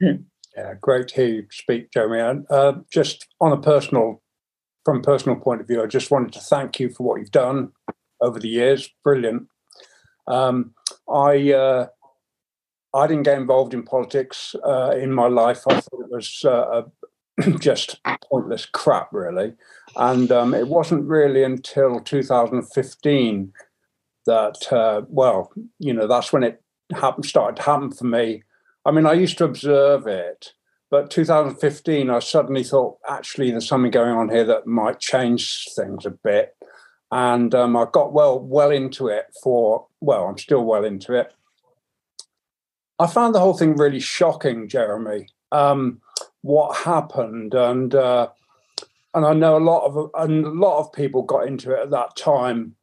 yeah 0.56 0.74
great 0.80 1.08
to 1.08 1.14
hear 1.14 1.26
you 1.26 1.46
speak 1.52 1.92
jeremy. 1.92 2.18
And 2.18 2.46
uh, 2.50 2.80
just 2.90 3.28
on 3.40 3.52
a 3.52 3.60
personal 3.60 4.22
from 4.84 4.96
a 4.96 5.02
personal 5.02 5.36
point 5.36 5.60
of 5.60 5.68
view 5.68 5.82
i 5.82 5.86
just 5.86 6.10
wanted 6.10 6.32
to 6.32 6.40
thank 6.40 6.80
you 6.80 6.88
for 6.88 7.06
what 7.06 7.20
you've 7.20 7.30
done 7.30 7.70
over 8.20 8.40
the 8.40 8.48
years. 8.48 8.88
Brilliant. 9.04 9.46
Um, 10.26 10.74
i 11.08 11.52
uh, 11.52 11.86
I 12.92 13.06
didn't 13.06 13.22
get 13.22 13.38
involved 13.38 13.72
in 13.72 13.82
politics 13.84 14.54
uh, 14.66 14.90
in 14.90 15.12
my 15.12 15.28
life. 15.28 15.62
I 15.68 15.80
thought 15.80 16.00
it 16.00 16.10
was 16.10 16.44
uh, 16.44 16.82
just 17.60 18.00
pointless 18.30 18.66
crap, 18.66 19.08
really. 19.12 19.54
And 19.96 20.30
um, 20.32 20.54
it 20.54 20.68
wasn't 20.68 21.06
really 21.06 21.44
until 21.44 22.00
2015 22.00 23.52
that, 24.26 24.72
uh, 24.72 25.02
well, 25.08 25.52
you 25.78 25.92
know, 25.92 26.06
that's 26.06 26.32
when 26.32 26.42
it 26.42 26.62
happened, 26.92 27.26
started 27.26 27.56
to 27.56 27.62
happen 27.62 27.92
for 27.92 28.04
me. 28.04 28.42
I 28.84 28.90
mean, 28.90 29.06
I 29.06 29.12
used 29.12 29.38
to 29.38 29.44
observe 29.44 30.06
it, 30.06 30.52
but 30.90 31.10
2015, 31.10 32.10
I 32.10 32.18
suddenly 32.18 32.64
thought, 32.64 32.98
actually, 33.08 33.50
there's 33.50 33.68
something 33.68 33.90
going 33.90 34.16
on 34.16 34.30
here 34.30 34.44
that 34.44 34.66
might 34.66 34.98
change 34.98 35.68
things 35.76 36.06
a 36.06 36.10
bit. 36.10 36.56
And 37.12 37.54
um, 37.54 37.76
I 37.76 37.86
got 37.90 38.12
well, 38.12 38.38
well 38.38 38.70
into 38.70 39.08
it 39.08 39.26
for, 39.42 39.86
well, 40.00 40.26
I'm 40.26 40.38
still 40.38 40.64
well 40.64 40.84
into 40.84 41.14
it 41.14 41.32
I 43.00 43.06
found 43.06 43.34
the 43.34 43.40
whole 43.40 43.56
thing 43.56 43.76
really 43.76 43.98
shocking, 43.98 44.68
Jeremy. 44.68 45.28
Um, 45.52 46.02
what 46.42 46.76
happened, 46.76 47.54
and 47.54 47.94
uh, 47.94 48.28
and 49.14 49.24
I 49.24 49.32
know 49.32 49.56
a 49.56 49.58
lot 49.58 49.86
of 49.86 50.10
a 50.14 50.28
lot 50.28 50.80
of 50.80 50.92
people 50.92 51.22
got 51.22 51.48
into 51.48 51.72
it 51.72 51.80
at 51.80 51.90
that 51.90 52.14
time. 52.14 52.76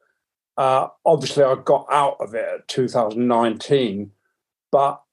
Uh, 0.58 0.88
obviously, 1.06 1.44
I 1.44 1.54
got 1.64 1.86
out 1.92 2.18
of 2.20 2.34
it 2.34 2.48
at 2.52 2.68
2019, 2.68 4.12
but 4.72 5.04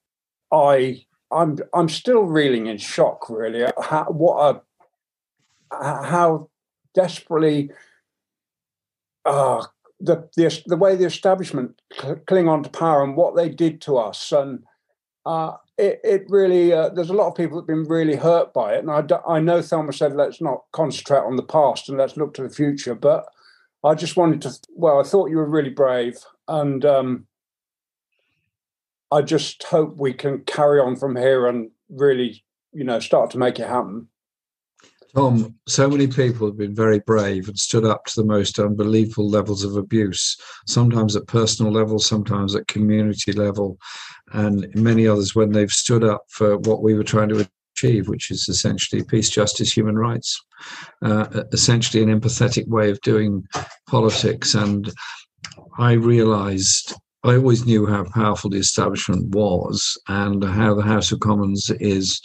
I 0.51 1.05
I'm 1.31 1.59
I'm 1.71 1.89
still 1.89 2.23
reeling 2.23 2.65
in 2.65 2.79
shock, 2.79 3.29
really. 3.29 3.71
How, 3.79 4.05
what 4.05 4.63
a 5.71 6.03
how 6.03 6.49
desperately 6.95 7.69
uh, 9.23 9.63
the, 9.99 10.27
the 10.35 10.63
the 10.65 10.77
way 10.77 10.95
the 10.95 11.05
establishment 11.05 11.79
cling 12.25 12.47
on 12.47 12.63
to 12.63 12.69
power 12.71 13.03
and 13.03 13.15
what 13.15 13.35
they 13.35 13.49
did 13.49 13.81
to 13.81 13.97
us 13.97 14.31
and 14.31 14.63
uh, 15.25 15.57
it, 15.77 15.99
it 16.03 16.25
really 16.29 16.71
uh, 16.71 16.89
there's 16.89 17.09
a 17.09 17.13
lot 17.13 17.27
of 17.27 17.35
people 17.35 17.57
that've 17.57 17.67
been 17.67 17.85
really 17.85 18.15
hurt 18.15 18.53
by 18.53 18.75
it 18.75 18.85
and 18.85 18.91
I, 18.91 19.03
I 19.27 19.39
know 19.39 19.61
Thelma 19.61 19.91
said 19.93 20.15
let's 20.15 20.41
not 20.41 20.63
concentrate 20.71 21.19
on 21.19 21.35
the 21.35 21.43
past 21.43 21.89
and 21.89 21.97
let's 21.97 22.17
look 22.17 22.33
to 22.35 22.43
the 22.43 22.49
future 22.49 22.95
but 22.95 23.25
I 23.83 23.95
just 23.95 24.17
wanted 24.17 24.41
to 24.43 24.57
well 24.75 24.99
I 24.99 25.03
thought 25.03 25.29
you 25.29 25.37
were 25.37 25.49
really 25.49 25.69
brave 25.69 26.17
and 26.47 26.85
um, 26.85 27.27
I 29.11 29.21
just 29.21 29.63
hope 29.63 29.97
we 29.97 30.13
can 30.13 30.43
carry 30.43 30.79
on 30.79 30.95
from 30.95 31.15
here 31.15 31.47
and 31.47 31.71
really 31.89 32.43
you 32.71 32.83
know 32.83 32.99
start 32.99 33.31
to 33.31 33.37
make 33.37 33.59
it 33.59 33.67
happen 33.67 34.07
Tom, 35.15 35.55
so 35.65 35.89
many 35.89 36.07
people 36.07 36.45
have 36.45 36.57
been 36.57 36.75
very 36.75 36.99
brave 36.99 37.47
and 37.47 37.57
stood 37.57 37.85
up 37.85 38.03
to 38.05 38.21
the 38.21 38.27
most 38.27 38.59
unbelievable 38.59 39.29
levels 39.29 39.63
of 39.63 39.77
abuse, 39.77 40.35
sometimes 40.67 41.15
at 41.15 41.25
personal 41.27 41.71
level, 41.71 41.99
sometimes 41.99 42.53
at 42.53 42.67
community 42.67 43.31
level, 43.31 43.77
and 44.33 44.67
many 44.75 45.07
others 45.07 45.33
when 45.33 45.51
they've 45.51 45.71
stood 45.71 46.03
up 46.03 46.23
for 46.29 46.57
what 46.59 46.83
we 46.83 46.95
were 46.95 47.03
trying 47.03 47.29
to 47.29 47.47
achieve, 47.75 48.09
which 48.09 48.29
is 48.29 48.49
essentially 48.49 49.03
peace, 49.03 49.29
justice, 49.29 49.71
human 49.71 49.97
rights, 49.97 50.37
uh, 51.01 51.43
essentially 51.53 52.03
an 52.03 52.19
empathetic 52.19 52.67
way 52.67 52.89
of 52.89 52.99
doing 52.99 53.41
politics. 53.87 54.53
And 54.53 54.91
I 55.77 55.93
realized 55.93 56.93
I 57.23 57.37
always 57.37 57.65
knew 57.65 57.87
how 57.87 58.03
powerful 58.03 58.49
the 58.49 58.57
establishment 58.57 59.33
was 59.33 59.97
and 60.09 60.43
how 60.43 60.75
the 60.75 60.83
House 60.83 61.11
of 61.11 61.21
Commons 61.21 61.71
is 61.79 62.21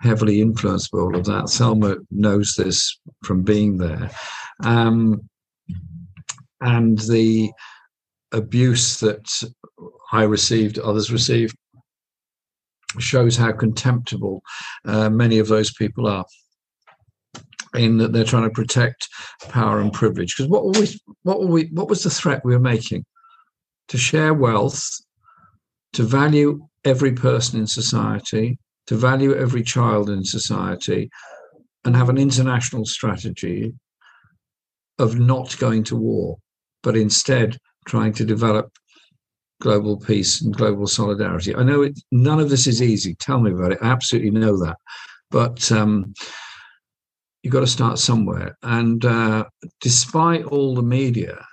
heavily 0.00 0.40
influenced 0.40 0.90
by 0.90 0.98
all 0.98 1.16
of 1.16 1.24
that. 1.26 1.48
Thelma 1.50 1.96
knows 2.10 2.54
this 2.54 2.98
from 3.24 3.42
being 3.42 3.76
there. 3.76 4.10
Um, 4.64 5.28
and 6.60 6.98
the 6.98 7.50
abuse 8.32 9.00
that 9.00 9.26
I 10.12 10.24
received, 10.24 10.78
others 10.78 11.12
received, 11.12 11.56
shows 12.98 13.36
how 13.36 13.52
contemptible 13.52 14.42
uh, 14.84 15.10
many 15.10 15.38
of 15.38 15.48
those 15.48 15.72
people 15.72 16.06
are 16.08 16.24
in 17.74 17.98
that 17.98 18.12
they're 18.12 18.24
trying 18.24 18.48
to 18.48 18.50
protect 18.50 19.08
power 19.48 19.80
and 19.80 19.92
privilege. 19.92 20.36
Because 20.36 20.50
what 20.50 20.64
were 20.64 20.72
we, 20.72 21.00
what 21.22 21.40
were 21.40 21.46
we, 21.46 21.70
what 21.72 21.88
was 21.88 22.02
the 22.02 22.10
threat 22.10 22.44
we 22.44 22.52
were 22.52 22.60
making? 22.60 23.04
To 23.88 23.98
share 23.98 24.34
wealth, 24.34 24.88
to 25.92 26.02
value 26.02 26.66
every 26.84 27.12
person 27.12 27.60
in 27.60 27.66
society, 27.66 28.58
to 28.86 28.96
value 28.96 29.34
every 29.34 29.62
child 29.62 30.10
in 30.10 30.24
society 30.24 31.10
and 31.84 31.96
have 31.96 32.08
an 32.08 32.18
international 32.18 32.84
strategy 32.84 33.72
of 34.98 35.18
not 35.18 35.56
going 35.58 35.84
to 35.84 35.96
war, 35.96 36.36
but 36.82 36.96
instead 36.96 37.56
trying 37.86 38.12
to 38.12 38.24
develop 38.24 38.70
global 39.60 39.98
peace 39.98 40.42
and 40.42 40.56
global 40.56 40.86
solidarity. 40.86 41.54
I 41.54 41.62
know 41.62 41.82
it, 41.82 41.98
none 42.10 42.40
of 42.40 42.50
this 42.50 42.66
is 42.66 42.82
easy. 42.82 43.14
Tell 43.14 43.40
me 43.40 43.52
about 43.52 43.72
it. 43.72 43.78
I 43.82 43.86
absolutely 43.86 44.30
know 44.30 44.58
that. 44.58 44.76
But 45.30 45.70
um, 45.70 46.12
you've 47.42 47.52
got 47.52 47.60
to 47.60 47.66
start 47.66 47.98
somewhere. 47.98 48.56
And 48.62 49.04
uh, 49.04 49.44
despite 49.80 50.44
all 50.44 50.74
the 50.74 50.82
media 50.82 51.44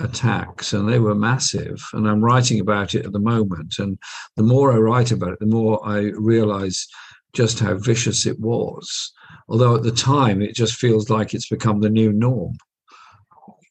attacks, 0.00 0.72
and 0.72 0.88
they 0.88 0.98
were 0.98 1.14
massive. 1.14 1.82
And 1.92 2.08
I'm 2.08 2.24
writing 2.24 2.60
about 2.60 2.94
it 2.94 3.06
at 3.06 3.12
the 3.12 3.20
moment. 3.20 3.74
And 3.78 3.98
the 4.36 4.42
more 4.42 4.72
I 4.72 4.76
write 4.76 5.12
about 5.12 5.32
it, 5.32 5.40
the 5.40 5.46
more 5.46 5.80
I 5.86 6.10
realize 6.16 6.86
just 7.34 7.58
how 7.60 7.74
vicious 7.74 8.26
it 8.26 8.38
was. 8.38 9.12
Although 9.48 9.74
at 9.76 9.82
the 9.82 9.92
time, 9.92 10.40
it 10.40 10.54
just 10.54 10.74
feels 10.74 11.10
like 11.10 11.34
it's 11.34 11.48
become 11.48 11.80
the 11.80 11.90
new 11.90 12.12
norm. 12.12 12.56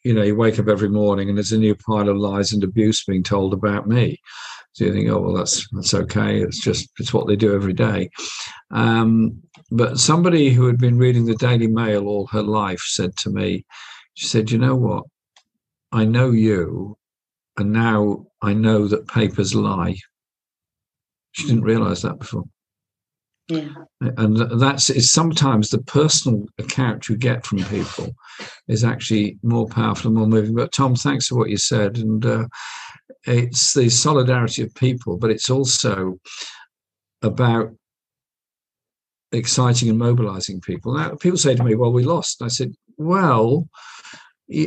You 0.04 0.14
know, 0.14 0.24
you 0.24 0.36
wake 0.36 0.60
up 0.60 0.68
every 0.68 0.90
morning 0.90 1.30
and 1.30 1.38
there's 1.38 1.54
a 1.54 1.58
new 1.58 1.76
pile 1.76 2.10
of 2.10 2.18
lies 2.18 2.52
and 2.52 2.64
abuse 2.64 3.06
being 3.06 3.24
told 3.24 3.54
about 3.54 3.88
me. 3.88 4.20
So 4.74 4.86
you 4.86 4.94
think, 4.94 5.10
oh 5.10 5.22
well, 5.22 5.34
that's 5.34 5.68
that's 5.72 5.94
okay. 5.94 6.42
It's 6.42 6.60
just 6.60 6.90
it's 7.00 7.14
what 7.14 7.28
they 7.28 7.36
do 7.36 7.56
every 7.56 7.74
day. 7.74 8.10
Um, 8.72 9.42
but 9.72 10.00
somebody 10.00 10.50
who 10.50 10.66
had 10.66 10.78
been 10.78 10.98
reading 10.98 11.26
the 11.26 11.36
Daily 11.36 11.68
Mail 11.68 12.08
all 12.08 12.28
her 12.28 12.42
life 12.42 12.82
said 12.82 13.16
to 13.18 13.30
me, 13.30 13.66
she 14.16 14.28
said, 14.28 14.52
you 14.52 14.58
know 14.58 14.76
what? 14.76 15.06
I 15.94 16.06
know 16.06 16.32
you, 16.32 16.98
and 17.58 17.72
now 17.72 18.26
I 18.42 18.54
know 18.54 18.88
that 18.88 19.08
papers 19.08 19.54
lie. 19.54 19.96
She 21.32 21.48
didn't 21.48 21.64
realize 21.64 22.02
that 22.02 22.20
before. 22.20 22.44
Yeah. 23.48 23.70
And 24.00 24.38
that's 24.60 24.90
is 24.90 25.12
sometimes 25.12 25.70
the 25.70 25.82
personal 25.84 26.46
account 26.58 27.10
you 27.10 27.18
get 27.18 27.46
from 27.46 27.64
people 27.66 28.16
is 28.68 28.84
actually 28.84 29.38
more 29.44 29.68
powerful 29.68 30.08
and 30.08 30.18
more 30.18 30.28
moving. 30.28 30.56
But 30.56 30.72
Tom, 30.72 30.96
thanks 30.96 31.28
for 31.28 31.36
what 31.36 31.50
you 31.50 31.58
said. 31.58 31.98
And 31.98 32.26
uh, 32.26 32.48
it's 33.26 33.74
the 33.74 33.90
solidarity 33.90 34.64
of 34.64 34.74
people, 34.76 35.18
but 35.18 35.30
it's 35.30 35.50
also 35.50 36.20
about 37.22 37.74
exciting 39.32 39.90
and 39.90 40.00
mobilizing 40.00 40.62
people. 40.62 40.94
Now, 40.94 41.16
people 41.16 41.38
say 41.38 41.54
to 41.56 41.64
me, 41.64 41.76
Well, 41.76 41.94
we 41.94 42.04
lost. 42.04 42.42
I 42.42 42.48
said, 42.48 42.74
Well, 42.98 43.68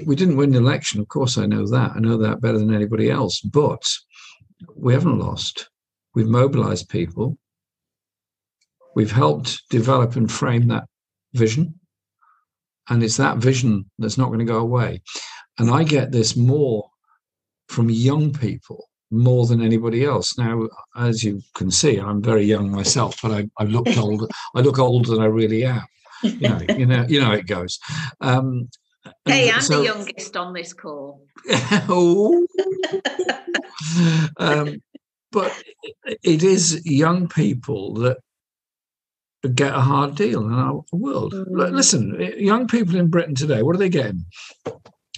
we 0.06 0.16
didn't 0.16 0.36
win 0.36 0.50
the 0.50 0.58
election. 0.58 1.00
Of 1.00 1.08
course, 1.08 1.38
I 1.38 1.46
know 1.46 1.66
that. 1.68 1.92
I 1.94 2.00
know 2.00 2.16
that 2.18 2.40
better 2.40 2.58
than 2.58 2.74
anybody 2.74 3.10
else. 3.10 3.40
But 3.40 3.82
we 4.74 4.92
haven't 4.92 5.18
lost. 5.18 5.68
We've 6.14 6.28
mobilized 6.28 6.88
people. 6.88 7.38
We've 8.94 9.12
helped 9.12 9.62
develop 9.70 10.16
and 10.16 10.30
frame 10.30 10.68
that 10.68 10.84
vision. 11.34 11.78
And 12.88 13.02
it's 13.02 13.16
that 13.18 13.38
vision 13.38 13.90
that's 13.98 14.16
not 14.16 14.28
going 14.28 14.38
to 14.38 14.44
go 14.44 14.58
away. 14.58 15.02
And 15.58 15.70
I 15.70 15.84
get 15.84 16.12
this 16.12 16.36
more 16.36 16.88
from 17.68 17.90
young 17.90 18.32
people 18.32 18.88
more 19.10 19.46
than 19.46 19.60
anybody 19.62 20.04
else. 20.04 20.36
Now, 20.38 20.68
as 20.96 21.22
you 21.22 21.42
can 21.54 21.70
see, 21.70 21.98
I'm 21.98 22.22
very 22.22 22.44
young 22.44 22.70
myself, 22.70 23.16
but 23.22 23.32
I, 23.32 23.48
I 23.58 23.64
look 23.64 23.86
old. 23.96 24.30
I 24.54 24.60
look 24.60 24.78
older 24.78 25.10
than 25.10 25.20
I 25.20 25.26
really 25.26 25.64
am. 25.64 25.84
You 26.22 26.48
know, 26.48 26.60
you 26.76 26.86
know, 26.86 27.06
you 27.08 27.20
know 27.20 27.32
it 27.32 27.46
goes. 27.46 27.78
Um, 28.20 28.68
hey, 29.24 29.50
I'm 29.54 29.60
so, 29.60 29.78
the 29.78 29.84
youngest 29.84 30.36
on 30.36 30.52
this 30.52 30.72
call. 30.72 31.26
oh. 31.88 32.46
um, 34.36 34.76
but 35.32 35.52
it 36.22 36.42
is 36.42 36.84
young 36.84 37.28
people 37.28 37.94
that 37.94 38.18
get 39.54 39.74
a 39.74 39.80
hard 39.80 40.14
deal 40.14 40.46
in 40.46 40.52
our 40.52 40.82
world. 40.92 41.34
Mm. 41.34 41.72
Listen, 41.72 42.32
young 42.38 42.66
people 42.66 42.96
in 42.96 43.08
Britain 43.08 43.34
today, 43.34 43.62
what 43.62 43.76
are 43.76 43.78
they 43.78 43.88
getting? 43.88 44.24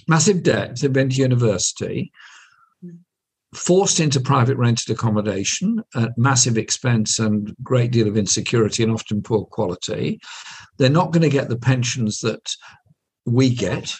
Massive 0.07 0.43
debt. 0.43 0.79
They've 0.79 0.91
been 0.91 1.09
to 1.09 1.15
university 1.15 2.11
forced 3.55 3.99
into 3.99 4.19
private 4.19 4.57
rented 4.57 4.89
accommodation 4.89 5.83
at 5.95 6.17
massive 6.17 6.57
expense 6.57 7.19
and 7.19 7.55
great 7.63 7.91
deal 7.91 8.07
of 8.07 8.17
insecurity 8.17 8.83
and 8.83 8.91
often 8.91 9.21
poor 9.21 9.45
quality. 9.45 10.19
They're 10.77 10.89
not 10.89 11.11
going 11.11 11.23
to 11.23 11.29
get 11.29 11.49
the 11.49 11.57
pensions 11.57 12.19
that 12.19 12.55
we 13.25 13.53
get. 13.53 13.95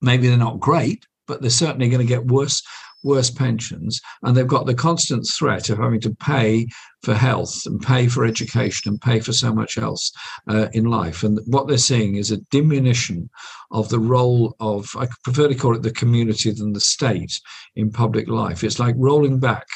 Maybe 0.00 0.28
they're 0.28 0.36
not 0.36 0.60
great, 0.60 1.06
but 1.26 1.40
they're 1.40 1.50
certainly 1.50 1.88
going 1.88 2.06
to 2.06 2.14
get 2.14 2.26
worse 2.26 2.62
worse 3.02 3.30
pensions, 3.30 4.00
and 4.22 4.36
they've 4.36 4.46
got 4.46 4.66
the 4.66 4.74
constant 4.74 5.26
threat 5.26 5.70
of 5.70 5.78
having 5.78 6.00
to 6.00 6.14
pay 6.14 6.66
for 7.02 7.14
health 7.14 7.62
and 7.66 7.82
pay 7.82 8.06
for 8.06 8.24
education 8.24 8.90
and 8.90 9.00
pay 9.00 9.18
for 9.18 9.32
so 9.32 9.52
much 9.52 9.76
else 9.76 10.12
uh, 10.48 10.68
in 10.72 10.84
life. 10.84 11.24
And 11.24 11.40
what 11.46 11.66
they're 11.66 11.78
seeing 11.78 12.14
is 12.14 12.30
a 12.30 12.40
diminution 12.50 13.28
of 13.72 13.88
the 13.88 13.98
role 13.98 14.54
of, 14.60 14.88
I 14.96 15.08
prefer 15.24 15.48
to 15.48 15.54
call 15.54 15.74
it 15.74 15.82
the 15.82 15.90
community 15.90 16.52
than 16.52 16.72
the 16.72 16.80
state 16.80 17.40
in 17.74 17.90
public 17.90 18.28
life. 18.28 18.62
It's 18.62 18.78
like 18.78 18.94
rolling 18.96 19.40
back 19.40 19.66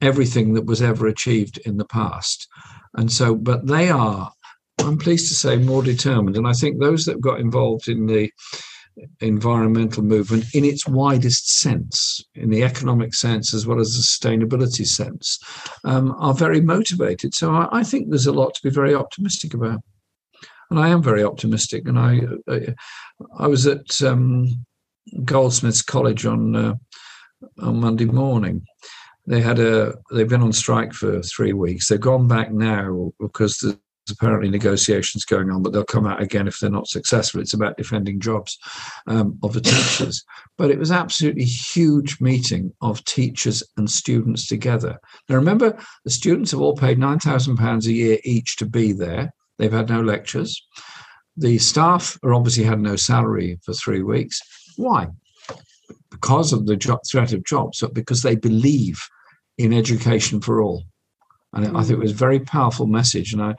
everything 0.00 0.54
that 0.54 0.66
was 0.66 0.82
ever 0.82 1.06
achieved 1.06 1.58
in 1.58 1.76
the 1.76 1.84
past. 1.84 2.48
And 2.94 3.12
so, 3.12 3.34
but 3.34 3.66
they 3.66 3.90
are, 3.90 4.32
I'm 4.82 4.98
pleased 4.98 5.28
to 5.28 5.34
say, 5.34 5.56
more 5.56 5.82
determined. 5.82 6.36
And 6.36 6.46
I 6.46 6.52
think 6.52 6.78
those 6.78 7.04
that 7.06 7.20
got 7.20 7.40
involved 7.40 7.88
in 7.88 8.06
the 8.06 8.30
environmental 9.20 10.02
movement 10.02 10.44
in 10.54 10.64
its 10.64 10.86
widest 10.86 11.60
sense, 11.60 12.22
in 12.34 12.50
the 12.50 12.62
economic 12.62 13.14
sense 13.14 13.54
as 13.54 13.66
well 13.66 13.80
as 13.80 13.94
the 13.94 14.02
sustainability 14.02 14.86
sense, 14.86 15.38
um, 15.84 16.14
are 16.18 16.34
very 16.34 16.60
motivated. 16.60 17.34
So 17.34 17.54
I, 17.54 17.68
I, 17.72 17.84
think 17.84 18.10
there's 18.10 18.26
a 18.26 18.32
lot 18.32 18.54
to 18.54 18.62
be 18.62 18.70
very 18.70 18.94
optimistic 18.94 19.54
about. 19.54 19.80
And 20.70 20.78
I 20.78 20.88
am 20.88 21.02
very 21.02 21.24
optimistic. 21.24 21.88
And 21.88 21.98
I, 21.98 22.20
I, 22.48 22.74
I 23.38 23.46
was 23.46 23.66
at 23.66 24.02
um, 24.02 24.46
Goldsmiths 25.24 25.82
College 25.82 26.26
on 26.26 26.56
uh, 26.56 26.74
on 27.60 27.80
Monday 27.80 28.06
morning. 28.06 28.64
They 29.26 29.40
had 29.40 29.58
a 29.58 29.94
they've 30.10 30.28
been 30.28 30.42
on 30.42 30.52
strike 30.52 30.92
for 30.92 31.22
three 31.22 31.52
weeks. 31.52 31.88
They've 31.88 32.00
gone 32.00 32.26
back 32.26 32.52
now 32.52 33.12
because 33.20 33.58
the 33.58 33.78
apparently 34.10 34.50
negotiations 34.50 35.24
going 35.24 35.50
on, 35.50 35.62
but 35.62 35.72
they'll 35.72 35.84
come 35.84 36.06
out 36.06 36.20
again 36.20 36.48
if 36.48 36.58
they're 36.58 36.70
not 36.70 36.88
successful. 36.88 37.40
It's 37.40 37.54
about 37.54 37.76
defending 37.76 38.20
jobs 38.20 38.58
um, 39.06 39.38
of 39.42 39.52
the 39.52 39.60
teachers. 39.60 40.24
But 40.58 40.70
it 40.70 40.78
was 40.78 40.90
absolutely 40.90 41.44
huge 41.44 42.20
meeting 42.20 42.72
of 42.80 43.04
teachers 43.04 43.62
and 43.76 43.88
students 43.88 44.46
together. 44.46 44.98
Now 45.28 45.36
remember, 45.36 45.78
the 46.04 46.10
students 46.10 46.50
have 46.50 46.60
all 46.60 46.76
paid 46.76 46.98
nine 46.98 47.20
thousand 47.20 47.56
pounds 47.56 47.86
a 47.86 47.92
year 47.92 48.18
each 48.24 48.56
to 48.56 48.66
be 48.66 48.92
there. 48.92 49.32
They've 49.58 49.72
had 49.72 49.88
no 49.88 50.00
lectures. 50.00 50.60
The 51.36 51.58
staff 51.58 52.18
are 52.22 52.34
obviously 52.34 52.64
had 52.64 52.80
no 52.80 52.96
salary 52.96 53.58
for 53.64 53.72
three 53.72 54.02
weeks. 54.02 54.40
Why? 54.76 55.08
Because 56.10 56.52
of 56.52 56.66
the 56.66 56.76
job, 56.76 57.00
threat 57.10 57.32
of 57.32 57.44
jobs, 57.44 57.80
but 57.80 57.94
because 57.94 58.22
they 58.22 58.36
believe 58.36 59.00
in 59.58 59.72
education 59.72 60.40
for 60.40 60.60
all. 60.60 60.84
And 61.54 61.76
I 61.76 61.82
think 61.82 61.98
it 61.98 62.02
was 62.02 62.12
a 62.12 62.14
very 62.14 62.40
powerful 62.40 62.86
message. 62.86 63.32
And 63.32 63.42
I, 63.42 63.54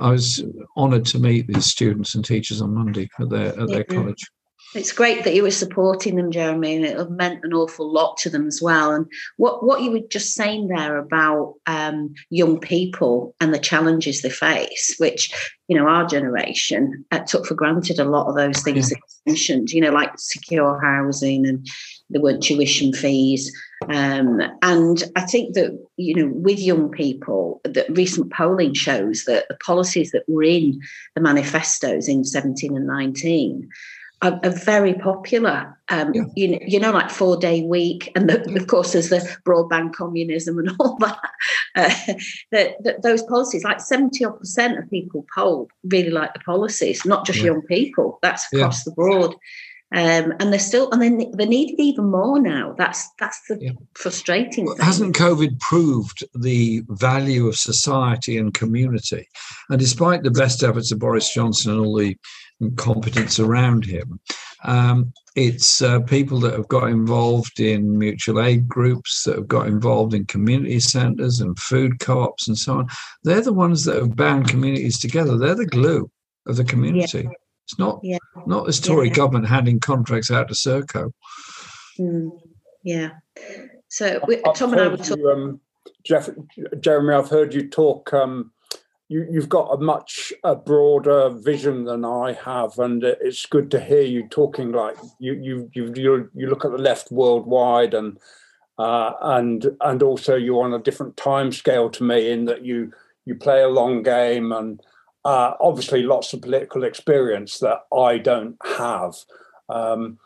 I 0.00 0.10
was 0.10 0.42
honoured 0.76 1.04
to 1.06 1.18
meet 1.18 1.46
these 1.46 1.66
students 1.66 2.14
and 2.14 2.24
teachers 2.24 2.62
on 2.62 2.74
Monday 2.74 3.08
at 3.18 3.28
their 3.28 3.58
at 3.58 3.68
their 3.68 3.84
college. 3.84 4.24
It's 4.74 4.92
great 4.92 5.22
that 5.22 5.34
you 5.34 5.44
were 5.44 5.52
supporting 5.52 6.16
them, 6.16 6.32
Jeremy, 6.32 6.76
and 6.76 6.84
it 6.84 7.10
meant 7.10 7.44
an 7.44 7.54
awful 7.54 7.90
lot 7.90 8.16
to 8.18 8.30
them 8.30 8.48
as 8.48 8.60
well. 8.60 8.90
And 8.90 9.06
what, 9.36 9.64
what 9.64 9.82
you 9.82 9.92
were 9.92 10.00
just 10.10 10.34
saying 10.34 10.66
there 10.66 10.98
about 10.98 11.54
um, 11.66 12.12
young 12.30 12.58
people 12.58 13.36
and 13.40 13.54
the 13.54 13.58
challenges 13.58 14.22
they 14.22 14.30
face, 14.30 14.96
which, 14.98 15.32
you 15.68 15.76
know, 15.76 15.86
our 15.86 16.06
generation 16.06 17.04
uh, 17.12 17.20
took 17.20 17.46
for 17.46 17.54
granted 17.54 18.00
a 18.00 18.04
lot 18.04 18.26
of 18.26 18.34
those 18.34 18.62
things 18.62 18.90
yeah. 18.90 18.96
that 18.96 18.96
you 18.96 19.32
mentioned, 19.32 19.70
you 19.70 19.80
know, 19.80 19.92
like 19.92 20.10
secure 20.16 20.80
housing 20.80 21.46
and 21.46 21.68
there 22.10 22.20
weren't 22.20 22.42
tuition 22.42 22.92
fees. 22.92 23.56
Um, 23.88 24.40
and 24.62 25.04
I 25.14 25.20
think 25.20 25.54
that, 25.54 25.78
you 25.96 26.16
know, 26.16 26.32
with 26.34 26.58
young 26.58 26.90
people, 26.90 27.60
that 27.64 27.86
recent 27.96 28.32
polling 28.32 28.74
shows 28.74 29.24
that 29.24 29.46
the 29.48 29.56
policies 29.64 30.10
that 30.10 30.24
were 30.26 30.42
in 30.42 30.80
the 31.14 31.20
manifestos 31.20 32.08
in 32.08 32.24
17 32.24 32.76
and 32.76 32.86
19 32.86 33.68
are, 34.24 34.40
are 34.42 34.50
very 34.50 34.94
popular. 34.94 35.78
Um, 35.90 36.14
yeah. 36.14 36.22
you, 36.34 36.48
know, 36.48 36.58
you 36.66 36.80
know, 36.80 36.90
like 36.90 37.10
four 37.10 37.36
day 37.36 37.62
week, 37.62 38.10
and 38.16 38.28
the, 38.28 38.42
of 38.58 38.66
course 38.66 38.92
there's 38.92 39.10
the 39.10 39.18
broadband 39.44 39.92
communism 39.92 40.58
and 40.58 40.70
all 40.80 40.96
that. 40.98 41.30
Uh, 41.76 42.94
those 43.02 43.22
policies, 43.24 43.64
like 43.64 43.80
seventy 43.80 44.24
odd 44.24 44.38
percent 44.38 44.78
of 44.78 44.88
people 44.88 45.26
polled, 45.34 45.70
really 45.84 46.10
like 46.10 46.32
the 46.32 46.40
policies, 46.40 47.04
not 47.04 47.26
just 47.26 47.40
yeah. 47.40 47.46
young 47.46 47.62
people. 47.62 48.18
That's 48.22 48.50
across 48.52 48.86
yeah. 48.86 48.90
the 48.90 48.94
board. 48.96 49.36
Um, 49.92 50.32
and 50.40 50.52
they're 50.52 50.58
still, 50.58 50.90
and 50.90 51.00
then 51.00 51.30
they 51.36 51.46
need 51.46 51.74
it 51.74 51.80
even 51.80 52.10
more 52.10 52.40
now. 52.40 52.74
That's 52.76 53.08
that's 53.20 53.40
the 53.48 53.58
yeah. 53.60 53.70
frustrating 53.94 54.64
well, 54.64 54.76
Hasn't 54.80 55.14
COVID 55.14 55.60
proved 55.60 56.24
the 56.34 56.82
value 56.88 57.46
of 57.46 57.56
society 57.56 58.36
and 58.36 58.52
community? 58.52 59.28
And 59.70 59.78
despite 59.78 60.24
the 60.24 60.32
best 60.32 60.64
efforts 60.64 60.90
of 60.90 60.98
Boris 60.98 61.32
Johnson 61.32 61.72
and 61.72 61.80
all 61.80 61.96
the 61.96 62.16
competence 62.76 63.38
around 63.38 63.84
him, 63.84 64.20
um, 64.64 65.12
it's 65.36 65.82
uh, 65.82 66.00
people 66.00 66.38
that 66.40 66.52
have 66.54 66.68
got 66.68 66.88
involved 66.88 67.58
in 67.60 67.98
mutual 67.98 68.40
aid 68.40 68.68
groups, 68.68 69.24
that 69.24 69.36
have 69.36 69.48
got 69.48 69.66
involved 69.66 70.14
in 70.14 70.24
community 70.26 70.80
centres 70.80 71.40
and 71.40 71.58
food 71.58 71.98
co-ops 71.98 72.46
and 72.46 72.56
so 72.56 72.78
on. 72.78 72.88
They're 73.24 73.40
the 73.40 73.52
ones 73.52 73.84
that 73.84 73.96
have 73.96 74.16
bound 74.16 74.48
communities 74.48 74.98
together. 74.98 75.36
They're 75.36 75.54
the 75.54 75.66
glue 75.66 76.10
of 76.46 76.56
the 76.56 76.64
community. 76.64 77.22
Yeah. 77.24 77.30
It's 77.64 77.78
not 77.78 78.00
yeah. 78.02 78.18
not 78.46 78.66
this 78.66 78.78
Tory 78.78 79.08
yeah. 79.08 79.14
government 79.14 79.48
handing 79.48 79.80
contracts 79.80 80.30
out 80.30 80.48
to 80.48 80.54
Serco. 80.54 81.12
Mm. 81.98 82.30
Yeah. 82.82 83.10
So 83.88 84.20
we, 84.26 84.42
Tom 84.54 84.72
and 84.72 84.82
I 84.82 84.88
were 84.88 84.96
talking. 84.98 85.26
Um, 85.26 85.60
Jeff, 86.04 86.28
Jeremy, 86.80 87.14
I've 87.14 87.30
heard 87.30 87.54
you 87.54 87.68
talk 87.68 88.12
um, 88.12 88.52
you, 89.08 89.26
you've 89.30 89.48
got 89.48 89.68
a 89.72 89.76
much 89.76 90.32
a 90.42 90.54
broader 90.54 91.30
vision 91.30 91.84
than 91.84 92.04
I 92.04 92.32
have, 92.44 92.78
and 92.78 93.04
it's 93.04 93.46
good 93.46 93.70
to 93.72 93.80
hear 93.80 94.02
you 94.02 94.26
talking 94.28 94.72
like 94.72 94.96
you 95.18 95.34
you 95.34 95.70
you 95.74 95.92
you, 95.94 96.30
you 96.34 96.46
look 96.46 96.64
at 96.64 96.72
the 96.72 96.78
left 96.78 97.12
worldwide 97.12 97.94
and 97.94 98.18
uh, 98.78 99.12
and 99.20 99.76
and 99.82 100.02
also 100.02 100.36
you're 100.36 100.64
on 100.64 100.74
a 100.74 100.82
different 100.82 101.16
time 101.16 101.52
scale 101.52 101.90
to 101.90 102.02
me 102.02 102.30
in 102.30 102.46
that 102.46 102.64
you 102.64 102.92
you 103.26 103.34
play 103.34 103.62
a 103.62 103.68
long 103.68 104.02
game 104.02 104.52
and 104.52 104.80
uh, 105.24 105.52
obviously 105.60 106.02
lots 106.02 106.32
of 106.32 106.42
political 106.42 106.84
experience 106.84 107.58
that 107.58 107.80
I 107.96 108.18
don't 108.18 108.56
have. 108.78 109.14
Um, 109.68 110.18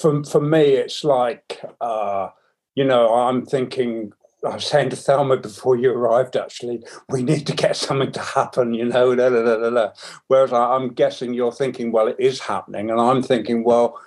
for 0.00 0.24
for 0.24 0.40
me, 0.40 0.74
it's 0.74 1.04
like 1.04 1.60
uh, 1.80 2.30
you 2.74 2.84
know 2.84 3.14
I'm 3.14 3.46
thinking 3.46 4.12
I 4.44 4.54
was 4.54 4.66
saying 4.66 4.90
to 4.90 4.96
Thelma 4.96 5.36
before 5.36 5.76
you 5.76 5.90
arrived, 5.90 6.36
actually, 6.36 6.84
we 7.08 7.22
need 7.22 7.46
to 7.48 7.54
get 7.54 7.76
something 7.76 8.12
to 8.12 8.20
happen, 8.20 8.72
you 8.72 8.84
know. 8.84 9.14
Da, 9.14 9.30
da, 9.30 9.42
da, 9.42 9.70
da, 9.70 9.90
Whereas 10.28 10.52
I, 10.52 10.76
am 10.76 10.90
guessing 10.94 11.34
you're 11.34 11.52
thinking, 11.52 11.90
well, 11.90 12.06
it 12.06 12.16
is 12.18 12.40
happening. 12.40 12.90
And 12.90 13.00
I'm 13.00 13.22
thinking, 13.22 13.64
well, 13.64 14.00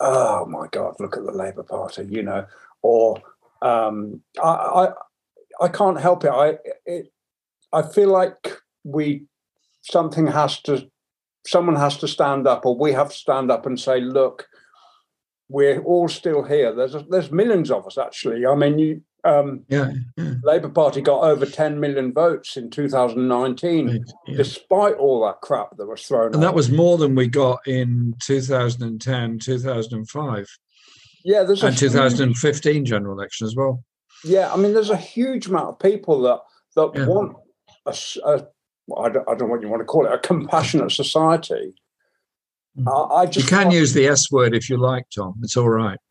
oh 0.00 0.46
my 0.46 0.66
God, 0.72 0.96
look 0.98 1.16
at 1.16 1.24
the 1.24 1.32
Labour 1.32 1.62
Party, 1.62 2.06
you 2.10 2.22
know. 2.22 2.46
Or 2.82 3.22
um, 3.60 4.22
I, 4.42 4.48
I, 4.48 4.88
I 5.60 5.68
can't 5.68 6.00
help 6.00 6.24
it. 6.24 6.30
I, 6.30 6.58
it, 6.84 7.12
I 7.72 7.82
feel 7.82 8.08
like 8.08 8.56
we, 8.82 9.26
something 9.82 10.26
has 10.26 10.60
to, 10.62 10.88
someone 11.46 11.76
has 11.76 11.96
to 11.98 12.08
stand 12.08 12.48
up, 12.48 12.66
or 12.66 12.76
we 12.76 12.92
have 12.92 13.10
to 13.10 13.16
stand 13.16 13.52
up 13.52 13.66
and 13.66 13.78
say, 13.78 14.00
look, 14.00 14.48
we're 15.48 15.80
all 15.82 16.08
still 16.08 16.42
here. 16.42 16.74
There's 16.74 16.96
there's 17.10 17.30
millions 17.30 17.70
of 17.70 17.86
us 17.86 17.98
actually. 17.98 18.46
I 18.46 18.54
mean, 18.54 18.78
you 18.78 19.02
um, 19.24 19.64
yeah, 19.68 19.92
yeah. 20.16 20.34
Labour 20.42 20.68
Party 20.68 21.00
got 21.00 21.22
over 21.22 21.46
10 21.46 21.78
million 21.78 22.12
votes 22.12 22.56
in 22.56 22.70
2019, 22.70 23.86
right, 23.86 24.00
yeah. 24.26 24.36
despite 24.36 24.94
all 24.96 25.24
that 25.24 25.40
crap 25.40 25.76
that 25.76 25.86
was 25.86 26.02
thrown. 26.02 26.34
And 26.34 26.42
that 26.42 26.54
was 26.54 26.70
more 26.70 26.98
than 26.98 27.14
we 27.14 27.28
got 27.28 27.66
in 27.66 28.14
2010, 28.20 29.38
2005. 29.38 30.58
Yeah, 31.24 31.44
there's 31.44 31.62
and 31.62 31.76
2015 31.76 32.74
huge, 32.74 32.88
general 32.88 33.16
election 33.16 33.46
as 33.46 33.54
well. 33.54 33.84
Yeah, 34.24 34.52
I 34.52 34.56
mean, 34.56 34.74
there's 34.74 34.90
a 34.90 34.96
huge 34.96 35.46
amount 35.46 35.68
of 35.68 35.78
people 35.78 36.22
that 36.22 36.40
that 36.74 36.90
yeah. 36.94 37.06
want 37.06 37.36
a, 37.86 37.96
a 38.24 38.46
I 38.98 39.08
don't, 39.08 39.28
I 39.28 39.34
don't 39.34 39.40
know 39.42 39.46
what 39.46 39.62
you 39.62 39.68
want 39.68 39.80
to 39.80 39.86
call 39.86 40.06
it, 40.06 40.12
a 40.12 40.18
compassionate 40.18 40.90
society. 40.90 41.74
Mm. 42.76 42.88
I, 42.88 43.22
I 43.22 43.26
just 43.26 43.50
you 43.50 43.56
can 43.56 43.70
use 43.70 43.92
the 43.92 44.08
S 44.08 44.32
word 44.32 44.54
if 44.54 44.68
you 44.68 44.78
like, 44.78 45.04
Tom. 45.14 45.34
It's 45.42 45.56
all 45.56 45.68
right. 45.68 45.98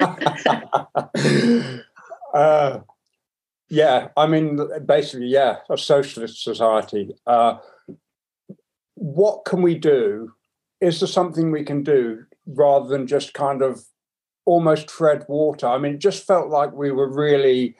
uh, 2.34 2.80
yeah, 3.68 4.08
I 4.16 4.26
mean, 4.26 4.60
basically, 4.84 5.28
yeah, 5.28 5.56
a 5.70 5.78
socialist 5.78 6.42
society. 6.42 7.14
Uh, 7.26 7.56
what 8.94 9.44
can 9.44 9.62
we 9.62 9.76
do? 9.76 10.32
Is 10.80 11.00
there 11.00 11.08
something 11.08 11.50
we 11.50 11.64
can 11.64 11.82
do 11.82 12.24
rather 12.46 12.88
than 12.88 13.06
just 13.06 13.34
kind 13.34 13.62
of 13.62 13.84
almost 14.44 14.88
tread 14.88 15.24
water? 15.28 15.66
I 15.66 15.78
mean, 15.78 15.94
it 15.94 16.00
just 16.00 16.26
felt 16.26 16.48
like 16.48 16.72
we 16.72 16.90
were 16.90 17.08
really 17.08 17.76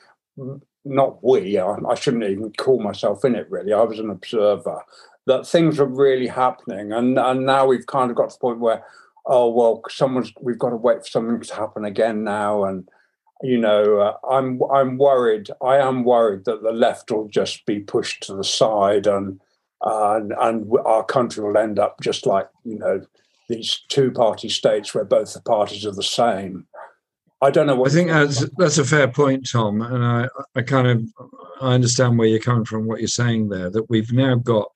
not 0.85 1.23
we. 1.23 1.59
I, 1.59 1.75
I 1.87 1.95
shouldn't 1.95 2.23
even 2.23 2.51
call 2.53 2.81
myself 2.81 3.23
in 3.23 3.35
it. 3.35 3.49
Really, 3.49 3.73
I 3.73 3.83
was 3.83 3.99
an 3.99 4.09
observer. 4.09 4.81
That 5.25 5.47
things 5.47 5.79
were 5.79 5.85
really 5.85 6.27
happening, 6.27 6.91
and 6.91 7.17
and 7.17 7.45
now 7.45 7.65
we've 7.65 7.85
kind 7.85 8.09
of 8.09 8.17
got 8.17 8.31
to 8.31 8.35
the 8.35 8.39
point 8.39 8.59
where 8.59 8.83
oh 9.25 9.49
well 9.49 9.81
someone's 9.89 10.33
we've 10.41 10.59
got 10.59 10.69
to 10.69 10.75
wait 10.75 10.99
for 11.03 11.09
something 11.09 11.39
to 11.39 11.55
happen 11.55 11.85
again 11.85 12.23
now 12.23 12.63
and 12.63 12.87
you 13.41 13.57
know 13.57 13.97
uh, 13.99 14.17
i'm 14.29 14.61
i'm 14.73 14.97
worried 14.97 15.49
i 15.61 15.77
am 15.77 16.03
worried 16.03 16.45
that 16.45 16.61
the 16.63 16.71
left 16.71 17.11
will 17.11 17.27
just 17.27 17.65
be 17.65 17.79
pushed 17.79 18.23
to 18.23 18.33
the 18.33 18.43
side 18.43 19.07
and 19.07 19.39
uh, 19.85 20.15
and, 20.15 20.33
and 20.39 20.71
our 20.85 21.03
country 21.03 21.43
will 21.43 21.57
end 21.57 21.77
up 21.77 21.99
just 22.01 22.25
like 22.25 22.47
you 22.63 22.77
know 22.77 23.01
these 23.49 23.81
two 23.89 24.11
party 24.11 24.49
states 24.49 24.93
where 24.93 25.03
both 25.03 25.33
the 25.33 25.41
parties 25.41 25.85
are 25.85 25.91
the 25.91 26.01
same. 26.01 26.65
I 27.41 27.51
don't 27.51 27.67
know 27.67 27.75
what 27.75 27.91
i 27.91 27.93
think 27.93 28.07
that's 28.07 28.49
that's 28.57 28.77
a 28.77 28.85
fair 28.85 29.09
point 29.09 29.49
tom 29.51 29.81
and 29.81 30.01
i 30.01 30.29
i 30.55 30.61
kind 30.61 30.87
of 30.87 31.03
i 31.59 31.73
understand 31.73 32.17
where 32.17 32.25
you're 32.29 32.39
coming 32.39 32.63
from 32.63 32.85
what 32.85 32.99
you're 32.99 33.09
saying 33.09 33.49
there 33.49 33.69
that 33.69 33.89
we've 33.89 34.13
now 34.13 34.35
got 34.35 34.71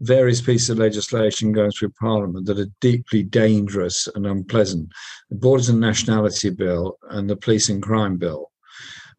various 0.00 0.40
pieces 0.40 0.70
of 0.70 0.78
legislation 0.78 1.52
going 1.52 1.70
through 1.70 1.90
Parliament 2.00 2.46
that 2.46 2.58
are 2.58 2.70
deeply 2.80 3.22
dangerous 3.22 4.08
and 4.14 4.26
unpleasant. 4.26 4.88
The 5.30 5.36
Borders 5.36 5.68
and 5.68 5.80
Nationality 5.80 6.50
Bill 6.50 6.98
and 7.10 7.28
the 7.28 7.36
Police 7.36 7.68
and 7.68 7.82
Crime 7.82 8.16
Bill. 8.16 8.50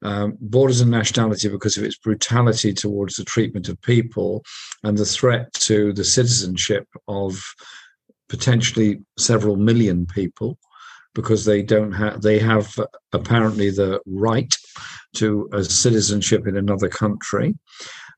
Um, 0.01 0.37
borders 0.39 0.81
and 0.81 0.91
nationality 0.91 1.47
because 1.47 1.77
of 1.77 1.83
its 1.83 1.97
brutality 1.97 2.73
towards 2.73 3.15
the 3.15 3.23
treatment 3.23 3.69
of 3.69 3.81
people 3.81 4.43
and 4.83 4.97
the 4.97 5.05
threat 5.05 5.51
to 5.53 5.93
the 5.93 6.03
citizenship 6.03 6.87
of 7.07 7.41
potentially 8.29 9.01
several 9.17 9.55
million 9.55 10.05
people 10.05 10.59
because 11.15 11.45
they 11.45 11.63
don't 11.63 11.93
have 11.93 12.21
they 12.21 12.37
have 12.37 12.75
apparently 13.13 13.71
the 13.71 13.99
right 14.05 14.55
to 15.15 15.49
a 15.53 15.63
citizenship 15.63 16.45
in 16.45 16.57
another 16.57 16.89
country 16.89 17.55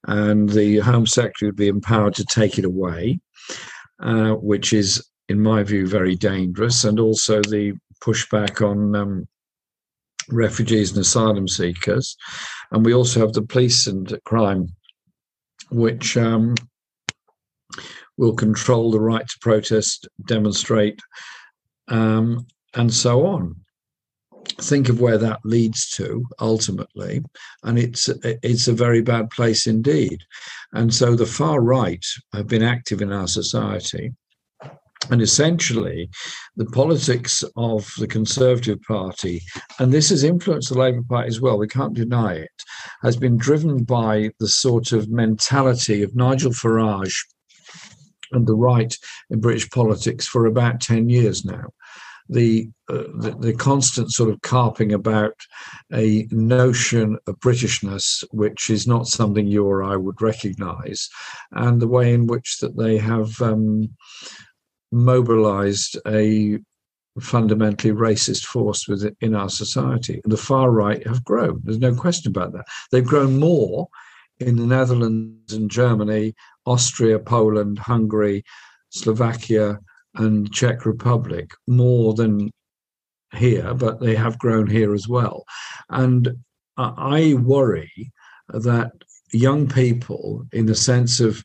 and 0.05 0.49
the 0.49 0.77
Home 0.77 1.05
Secretary 1.05 1.49
would 1.49 1.57
be 1.57 1.67
empowered 1.67 2.15
to 2.15 2.25
take 2.25 2.57
it 2.57 2.65
away, 2.65 3.19
uh, 4.01 4.31
which 4.33 4.73
is, 4.73 5.05
in 5.29 5.41
my 5.41 5.63
view, 5.63 5.87
very 5.87 6.15
dangerous, 6.15 6.83
and 6.83 6.99
also 6.99 7.41
the 7.41 7.73
pushback 8.03 8.67
on 8.67 8.95
um, 8.95 9.27
refugees 10.29 10.91
and 10.91 10.99
asylum 10.99 11.47
seekers. 11.47 12.15
And 12.71 12.85
we 12.85 12.93
also 12.93 13.19
have 13.19 13.33
the 13.33 13.41
police 13.41 13.87
and 13.87 14.17
crime, 14.25 14.67
which 15.69 16.15
um, 16.17 16.55
will 18.17 18.33
control 18.33 18.91
the 18.91 18.99
right 18.99 19.27
to 19.27 19.37
protest, 19.41 20.07
demonstrate, 20.25 20.99
um, 21.87 22.45
and 22.75 22.93
so 22.93 23.25
on 23.25 23.55
think 24.61 24.89
of 24.89 24.99
where 24.99 25.17
that 25.17 25.39
leads 25.43 25.89
to 25.91 26.25
ultimately 26.39 27.23
and 27.63 27.77
it's 27.77 28.09
it's 28.23 28.67
a 28.67 28.73
very 28.73 29.01
bad 29.01 29.29
place 29.29 29.67
indeed. 29.67 30.19
And 30.73 30.93
so 30.93 31.15
the 31.15 31.25
far 31.25 31.61
right 31.61 32.05
have 32.33 32.47
been 32.47 32.63
active 32.63 33.01
in 33.01 33.11
our 33.11 33.27
society. 33.27 34.13
And 35.11 35.21
essentially 35.21 36.09
the 36.57 36.65
politics 36.65 37.43
of 37.55 37.89
the 37.97 38.07
conservative 38.07 38.81
party 38.81 39.41
and 39.79 39.93
this 39.93 40.09
has 40.09 40.23
influenced 40.23 40.69
the 40.69 40.77
labour 40.77 41.03
party 41.07 41.27
as 41.27 41.39
well 41.39 41.57
we 41.57 41.67
can't 41.67 41.93
deny 41.93 42.33
it 42.33 42.63
has 43.03 43.15
been 43.15 43.37
driven 43.37 43.83
by 43.83 44.31
the 44.39 44.49
sort 44.49 44.91
of 44.91 45.09
mentality 45.09 46.01
of 46.01 46.15
nigel 46.15 46.51
farage 46.51 47.15
and 48.31 48.47
the 48.47 48.55
right 48.55 48.97
in 49.29 49.39
british 49.39 49.69
politics 49.69 50.27
for 50.27 50.47
about 50.47 50.81
10 50.81 51.09
years 51.09 51.45
now 51.45 51.67
the, 52.29 52.69
uh, 52.89 53.03
the, 53.15 53.35
the 53.39 53.53
constant 53.53 54.11
sort 54.11 54.29
of 54.29 54.41
carping 54.41 54.93
about 54.93 55.35
a 55.93 56.27
notion 56.31 57.17
of 57.27 57.39
Britishness, 57.39 58.23
which 58.31 58.69
is 58.69 58.87
not 58.87 59.07
something 59.07 59.47
you 59.47 59.65
or 59.65 59.83
I 59.83 59.95
would 59.95 60.21
recognise, 60.21 61.09
and 61.51 61.81
the 61.81 61.87
way 61.87 62.13
in 62.13 62.27
which 62.27 62.57
that 62.59 62.77
they 62.77 62.97
have 62.97 63.41
um, 63.41 63.89
mobilised 64.91 65.97
a 66.07 66.59
fundamentally 67.19 67.93
racist 67.93 68.45
force 68.45 68.87
within 68.87 69.35
our 69.35 69.49
society. 69.49 70.21
The 70.25 70.37
far 70.37 70.69
right 70.71 71.05
have 71.07 71.23
grown. 71.23 71.61
There's 71.63 71.79
no 71.79 71.95
question 71.95 72.29
about 72.29 72.53
that. 72.53 72.65
They've 72.91 73.03
grown 73.05 73.39
more 73.39 73.87
in 74.39 74.55
the 74.55 74.65
Netherlands 74.65 75.51
and 75.53 75.69
Germany, 75.69 76.35
Austria, 76.65 77.17
Poland, 77.17 77.79
Hungary, 77.79 78.43
Slovakia, 78.89 79.79
and 80.17 80.51
Czech 80.53 80.85
Republic 80.85 81.49
more 81.67 82.13
than 82.13 82.49
here, 83.35 83.73
but 83.73 83.99
they 83.99 84.15
have 84.15 84.39
grown 84.39 84.67
here 84.67 84.93
as 84.93 85.07
well. 85.07 85.43
And 85.89 86.29
I 86.77 87.33
worry 87.35 87.91
that 88.49 88.91
young 89.31 89.67
people, 89.67 90.45
in 90.53 90.65
the 90.65 90.75
sense 90.75 91.19
of 91.19 91.43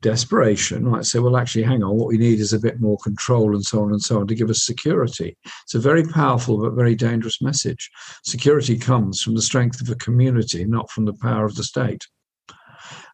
desperation, 0.00 0.84
might 0.84 1.06
say, 1.06 1.18
well, 1.18 1.36
actually, 1.36 1.62
hang 1.62 1.82
on, 1.82 1.96
what 1.96 2.08
we 2.08 2.18
need 2.18 2.38
is 2.38 2.52
a 2.52 2.60
bit 2.60 2.80
more 2.80 2.98
control 2.98 3.54
and 3.54 3.64
so 3.64 3.82
on 3.82 3.90
and 3.90 4.02
so 4.02 4.20
on 4.20 4.26
to 4.26 4.34
give 4.34 4.50
us 4.50 4.64
security. 4.64 5.36
It's 5.64 5.74
a 5.74 5.80
very 5.80 6.04
powerful 6.04 6.60
but 6.60 6.74
very 6.74 6.94
dangerous 6.94 7.40
message. 7.40 7.90
Security 8.24 8.76
comes 8.76 9.22
from 9.22 9.34
the 9.34 9.42
strength 9.42 9.80
of 9.80 9.88
a 9.88 9.96
community, 9.96 10.64
not 10.64 10.90
from 10.90 11.06
the 11.06 11.14
power 11.14 11.44
of 11.44 11.54
the 11.54 11.64
state. 11.64 12.06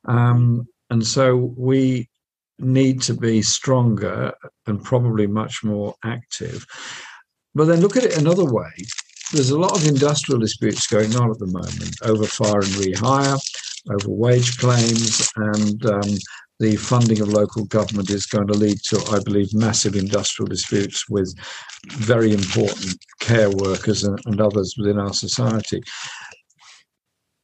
Um, 0.06 0.66
and 0.90 1.06
so 1.06 1.54
we 1.56 2.08
need 2.58 3.02
to 3.02 3.14
be 3.14 3.42
stronger 3.42 4.32
and 4.66 4.82
probably 4.82 5.26
much 5.26 5.64
more 5.64 5.94
active. 6.04 6.64
But 7.54 7.66
then 7.66 7.80
look 7.80 7.96
at 7.96 8.04
it 8.04 8.18
another 8.18 8.44
way. 8.44 8.70
There's 9.32 9.50
a 9.50 9.58
lot 9.58 9.76
of 9.76 9.86
industrial 9.86 10.40
disputes 10.40 10.86
going 10.86 11.16
on 11.16 11.30
at 11.30 11.38
the 11.38 11.46
moment 11.46 11.96
over 12.02 12.24
fire 12.24 12.60
and 12.60 12.74
rehire, 12.74 13.40
over 13.90 14.08
wage 14.08 14.58
claims, 14.58 15.28
and 15.36 15.86
um, 15.86 16.18
the 16.60 16.76
funding 16.76 17.20
of 17.20 17.28
local 17.28 17.64
government 17.64 18.10
is 18.10 18.26
going 18.26 18.46
to 18.46 18.54
lead 18.54 18.78
to, 18.88 19.02
I 19.10 19.18
believe, 19.24 19.52
massive 19.54 19.96
industrial 19.96 20.46
disputes 20.46 21.08
with 21.08 21.34
very 21.90 22.32
important 22.32 22.96
care 23.20 23.50
workers 23.50 24.04
and, 24.04 24.18
and 24.26 24.40
others 24.40 24.74
within 24.78 24.98
our 24.98 25.12
society. 25.12 25.82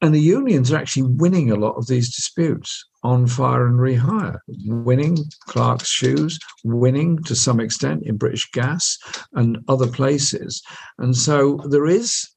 And 0.01 0.15
the 0.15 0.21
unions 0.21 0.73
are 0.73 0.77
actually 0.77 1.03
winning 1.03 1.51
a 1.51 1.57
lot 1.57 1.75
of 1.75 1.87
these 1.87 2.15
disputes 2.15 2.85
on 3.03 3.27
fire 3.27 3.67
and 3.67 3.79
rehire, 3.79 4.39
winning 4.67 5.17
Clark's 5.47 5.89
shoes, 5.89 6.39
winning 6.65 7.23
to 7.25 7.35
some 7.35 7.61
extent 7.61 8.03
in 8.05 8.17
British 8.17 8.51
Gas 8.51 8.99
and 9.33 9.59
other 9.69 9.87
places. 9.87 10.63
And 10.99 11.17
so 11.17 11.61
there 11.69 11.87
is 11.87 12.29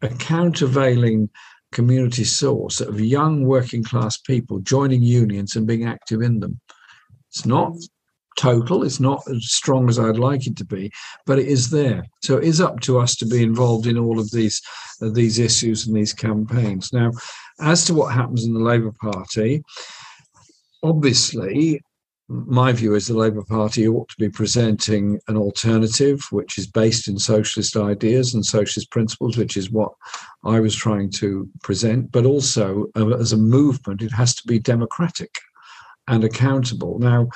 a 0.00 0.08
countervailing 0.08 1.28
community 1.72 2.24
source 2.24 2.80
of 2.80 3.00
young 3.00 3.44
working 3.44 3.82
class 3.82 4.18
people 4.18 4.60
joining 4.60 5.02
unions 5.02 5.56
and 5.56 5.66
being 5.66 5.86
active 5.86 6.22
in 6.22 6.40
them. 6.40 6.60
It's 7.30 7.46
not 7.46 7.72
total, 8.36 8.82
it's 8.84 9.00
not 9.00 9.22
as 9.28 9.52
strong 9.52 9.88
as 9.88 9.98
I'd 9.98 10.18
like 10.18 10.46
it 10.46 10.56
to 10.56 10.64
be, 10.64 10.90
but 11.26 11.38
it 11.38 11.46
is 11.46 11.70
there. 11.70 12.04
So 12.22 12.38
it 12.38 12.44
is 12.44 12.60
up 12.60 12.80
to 12.80 12.98
us 12.98 13.16
to 13.16 13.26
be 13.26 13.42
involved 13.42 13.86
in 13.86 13.98
all 13.98 14.18
of 14.18 14.30
these 14.30 14.60
uh, 15.00 15.10
these 15.10 15.38
issues 15.38 15.86
and 15.86 15.96
these 15.96 16.12
campaigns. 16.12 16.92
Now, 16.92 17.10
as 17.60 17.84
to 17.86 17.94
what 17.94 18.14
happens 18.14 18.44
in 18.44 18.54
the 18.54 18.60
Labour 18.60 18.92
Party, 19.00 19.62
obviously 20.82 21.80
my 22.28 22.72
view 22.72 22.94
is 22.94 23.06
the 23.06 23.16
Labour 23.16 23.42
Party 23.44 23.86
ought 23.86 24.08
to 24.08 24.16
be 24.18 24.28
presenting 24.28 25.20
an 25.28 25.36
alternative 25.36 26.24
which 26.30 26.56
is 26.56 26.66
based 26.66 27.06
in 27.06 27.18
socialist 27.18 27.76
ideas 27.76 28.32
and 28.32 28.44
socialist 28.44 28.90
principles, 28.90 29.36
which 29.36 29.56
is 29.56 29.70
what 29.70 29.92
I 30.44 30.60
was 30.60 30.74
trying 30.74 31.10
to 31.12 31.48
present. 31.62 32.10
But 32.10 32.24
also, 32.24 32.86
uh, 32.96 33.16
as 33.16 33.32
a 33.32 33.36
movement, 33.36 34.02
it 34.02 34.12
has 34.12 34.34
to 34.36 34.46
be 34.46 34.58
democratic 34.58 35.30
and 36.08 36.24
accountable. 36.24 36.98
Now, 36.98 37.28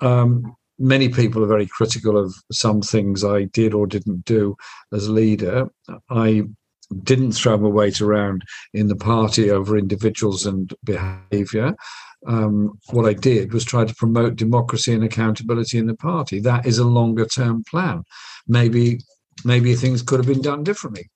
um, 0.00 0.54
many 0.78 1.08
people 1.08 1.42
are 1.42 1.48
very 1.48 1.66
critical 1.66 2.18
of 2.18 2.34
some 2.52 2.82
things 2.82 3.24
I 3.24 3.44
did 3.44 3.72
or 3.72 3.86
didn't 3.86 4.24
do 4.24 4.56
as 4.92 5.08
leader. 5.08 5.68
I 6.10 6.44
didn't 7.02 7.32
throw 7.32 7.56
my 7.58 7.68
weight 7.68 8.00
around 8.00 8.44
in 8.72 8.88
the 8.88 8.96
party 8.96 9.50
over 9.50 9.76
individuals 9.76 10.46
and 10.46 10.72
behaviour 10.84 11.74
um, 12.26 12.78
what 12.90 13.06
I 13.06 13.12
did 13.12 13.52
was 13.52 13.64
try 13.64 13.84
to 13.84 13.94
promote 13.94 14.36
democracy 14.36 14.92
and 14.92 15.04
accountability 15.04 15.78
in 15.78 15.86
the 15.86 15.94
party. 15.94 16.40
That 16.40 16.66
is 16.66 16.78
a 16.78 16.84
longer 16.84 17.26
term 17.26 17.64
plan. 17.64 18.02
Maybe 18.48 19.00
maybe 19.44 19.74
things 19.74 20.02
could 20.02 20.18
have 20.18 20.26
been 20.26 20.42
done 20.42 20.64
differently. 20.64 21.10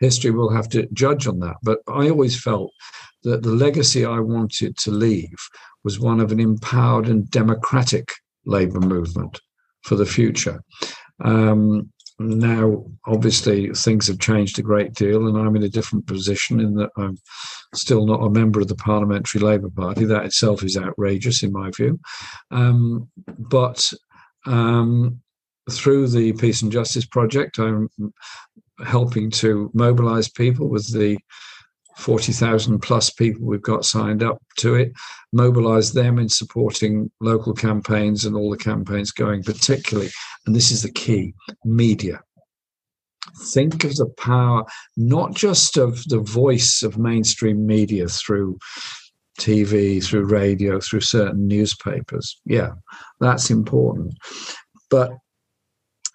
History 0.00 0.32
will 0.32 0.50
have 0.50 0.68
to 0.70 0.88
judge 0.92 1.26
on 1.26 1.38
that. 1.40 1.56
But 1.62 1.78
I 1.88 2.10
always 2.10 2.40
felt 2.40 2.72
that 3.22 3.42
the 3.42 3.52
legacy 3.52 4.04
I 4.04 4.18
wanted 4.18 4.76
to 4.78 4.90
leave 4.90 5.38
was 5.84 6.00
one 6.00 6.20
of 6.20 6.32
an 6.32 6.40
empowered 6.40 7.08
and 7.08 7.30
democratic 7.30 8.12
labour 8.44 8.80
movement 8.80 9.40
for 9.82 9.94
the 9.94 10.06
future. 10.06 10.62
Um, 11.24 11.91
now, 12.18 12.84
obviously, 13.06 13.70
things 13.70 14.06
have 14.08 14.18
changed 14.18 14.58
a 14.58 14.62
great 14.62 14.94
deal, 14.94 15.26
and 15.26 15.36
I'm 15.36 15.56
in 15.56 15.62
a 15.62 15.68
different 15.68 16.06
position 16.06 16.60
in 16.60 16.74
that 16.74 16.90
I'm 16.96 17.18
still 17.74 18.06
not 18.06 18.22
a 18.22 18.30
member 18.30 18.60
of 18.60 18.68
the 18.68 18.74
Parliamentary 18.74 19.40
Labour 19.40 19.70
Party. 19.70 20.04
That 20.04 20.24
itself 20.24 20.62
is 20.62 20.76
outrageous, 20.76 21.42
in 21.42 21.52
my 21.52 21.70
view. 21.70 22.00
Um, 22.50 23.08
but 23.26 23.90
um, 24.46 25.20
through 25.70 26.08
the 26.08 26.32
Peace 26.34 26.62
and 26.62 26.72
Justice 26.72 27.06
Project, 27.06 27.58
I'm 27.58 27.88
helping 28.84 29.30
to 29.30 29.70
mobilise 29.74 30.28
people 30.28 30.68
with 30.68 30.92
the 30.92 31.18
40,000 31.96 32.80
plus 32.80 33.10
people 33.10 33.46
we've 33.46 33.62
got 33.62 33.84
signed 33.84 34.22
up 34.22 34.42
to 34.58 34.74
it, 34.74 34.92
mobilize 35.32 35.92
them 35.92 36.18
in 36.18 36.28
supporting 36.28 37.10
local 37.20 37.52
campaigns 37.54 38.24
and 38.24 38.36
all 38.36 38.50
the 38.50 38.56
campaigns 38.56 39.10
going, 39.10 39.42
particularly, 39.42 40.10
and 40.46 40.56
this 40.56 40.70
is 40.70 40.82
the 40.82 40.92
key 40.92 41.34
media. 41.64 42.20
Think 43.52 43.84
of 43.84 43.94
the 43.96 44.08
power, 44.18 44.64
not 44.96 45.34
just 45.34 45.76
of 45.76 46.02
the 46.08 46.20
voice 46.20 46.82
of 46.82 46.98
mainstream 46.98 47.66
media 47.66 48.08
through 48.08 48.58
TV, 49.38 50.04
through 50.04 50.24
radio, 50.24 50.80
through 50.80 51.00
certain 51.00 51.46
newspapers. 51.46 52.40
Yeah, 52.44 52.72
that's 53.20 53.50
important. 53.50 54.14
But 54.90 55.12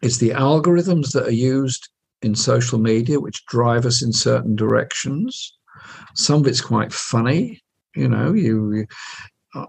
it's 0.01 0.17
the 0.17 0.29
algorithms 0.29 1.13
that 1.13 1.27
are 1.27 1.31
used 1.31 1.89
in 2.21 2.35
social 2.35 2.79
media 2.79 3.19
which 3.19 3.45
drive 3.45 3.85
us 3.85 4.03
in 4.03 4.11
certain 4.11 4.55
directions 4.55 5.56
some 6.15 6.41
of 6.41 6.47
it's 6.47 6.61
quite 6.61 6.93
funny. 6.93 7.61
You 7.95 8.07
know, 8.09 8.33
you, 8.33 8.85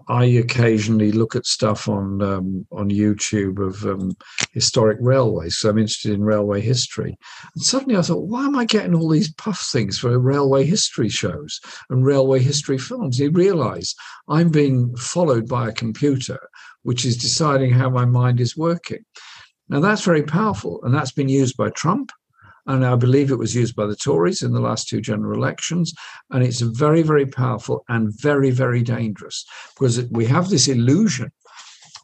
I 0.07 0.25
occasionally 0.25 1.11
look 1.11 1.35
at 1.35 1.45
stuff 1.45 1.87
on 1.87 2.21
um, 2.21 2.67
on 2.71 2.89
YouTube 2.89 3.65
of 3.65 3.83
um, 3.85 4.11
historic 4.51 4.97
railways. 5.01 5.57
So 5.57 5.69
I'm 5.69 5.77
interested 5.77 6.13
in 6.13 6.23
railway 6.23 6.61
history, 6.61 7.17
and 7.55 7.63
suddenly 7.63 7.97
I 7.97 8.01
thought, 8.01 8.27
why 8.27 8.45
am 8.45 8.55
I 8.55 8.65
getting 8.65 8.93
all 8.93 9.09
these 9.09 9.33
puff 9.33 9.59
things 9.71 9.97
for 9.97 10.17
railway 10.19 10.65
history 10.65 11.09
shows 11.09 11.59
and 11.89 12.05
railway 12.05 12.39
history 12.39 12.77
films? 12.77 13.19
You 13.19 13.31
realise 13.31 13.95
I'm 14.27 14.49
being 14.49 14.95
followed 14.95 15.47
by 15.47 15.69
a 15.69 15.73
computer, 15.73 16.39
which 16.83 17.05
is 17.05 17.17
deciding 17.17 17.71
how 17.71 17.89
my 17.89 18.05
mind 18.05 18.39
is 18.41 18.57
working. 18.57 19.03
Now 19.69 19.79
that's 19.79 20.03
very 20.03 20.23
powerful, 20.23 20.81
and 20.83 20.93
that's 20.93 21.13
been 21.13 21.29
used 21.29 21.55
by 21.57 21.69
Trump. 21.69 22.11
And 22.69 22.85
I 22.85 22.95
believe 22.95 23.31
it 23.31 23.39
was 23.39 23.55
used 23.55 23.75
by 23.75 23.87
the 23.87 23.95
Tories 23.95 24.43
in 24.43 24.53
the 24.53 24.61
last 24.61 24.87
two 24.87 25.01
general 25.01 25.35
elections. 25.35 25.91
And 26.29 26.43
it's 26.43 26.61
very, 26.61 27.01
very 27.01 27.25
powerful 27.25 27.83
and 27.89 28.13
very, 28.21 28.51
very 28.51 28.83
dangerous 28.83 29.43
because 29.73 30.07
we 30.11 30.25
have 30.27 30.49
this 30.49 30.67
illusion 30.67 31.31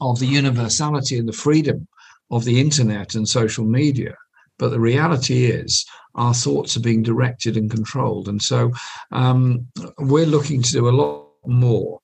of 0.01 0.19
the 0.19 0.25
universality 0.25 1.19
and 1.19 1.29
the 1.29 1.33
freedom 1.33 1.87
of 2.31 2.45
the 2.45 2.59
internet 2.59 3.13
and 3.13 3.29
social 3.29 3.63
media. 3.63 4.15
But 4.57 4.69
the 4.69 4.79
reality 4.79 5.45
is, 5.45 5.85
our 6.15 6.33
thoughts 6.33 6.75
are 6.75 6.81
being 6.81 7.03
directed 7.03 7.57
and 7.57 7.69
controlled. 7.69 8.27
And 8.27 8.41
so 8.41 8.71
um, 9.11 9.67
we're 9.99 10.25
looking 10.25 10.63
to 10.63 10.71
do 10.71 10.89
a 10.89 10.97
lot 10.97 11.27
more 11.45 11.99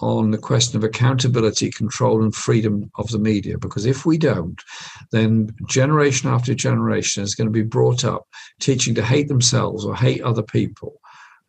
on 0.00 0.30
the 0.30 0.38
question 0.38 0.76
of 0.76 0.84
accountability, 0.84 1.70
control, 1.70 2.22
and 2.22 2.34
freedom 2.34 2.90
of 2.96 3.08
the 3.08 3.18
media. 3.18 3.58
Because 3.58 3.84
if 3.84 4.06
we 4.06 4.16
don't, 4.16 4.60
then 5.10 5.50
generation 5.66 6.30
after 6.30 6.54
generation 6.54 7.22
is 7.22 7.34
going 7.34 7.46
to 7.46 7.52
be 7.52 7.62
brought 7.62 8.04
up 8.04 8.26
teaching 8.60 8.94
to 8.94 9.04
hate 9.04 9.28
themselves 9.28 9.84
or 9.84 9.96
hate 9.96 10.22
other 10.22 10.42
people. 10.42 11.00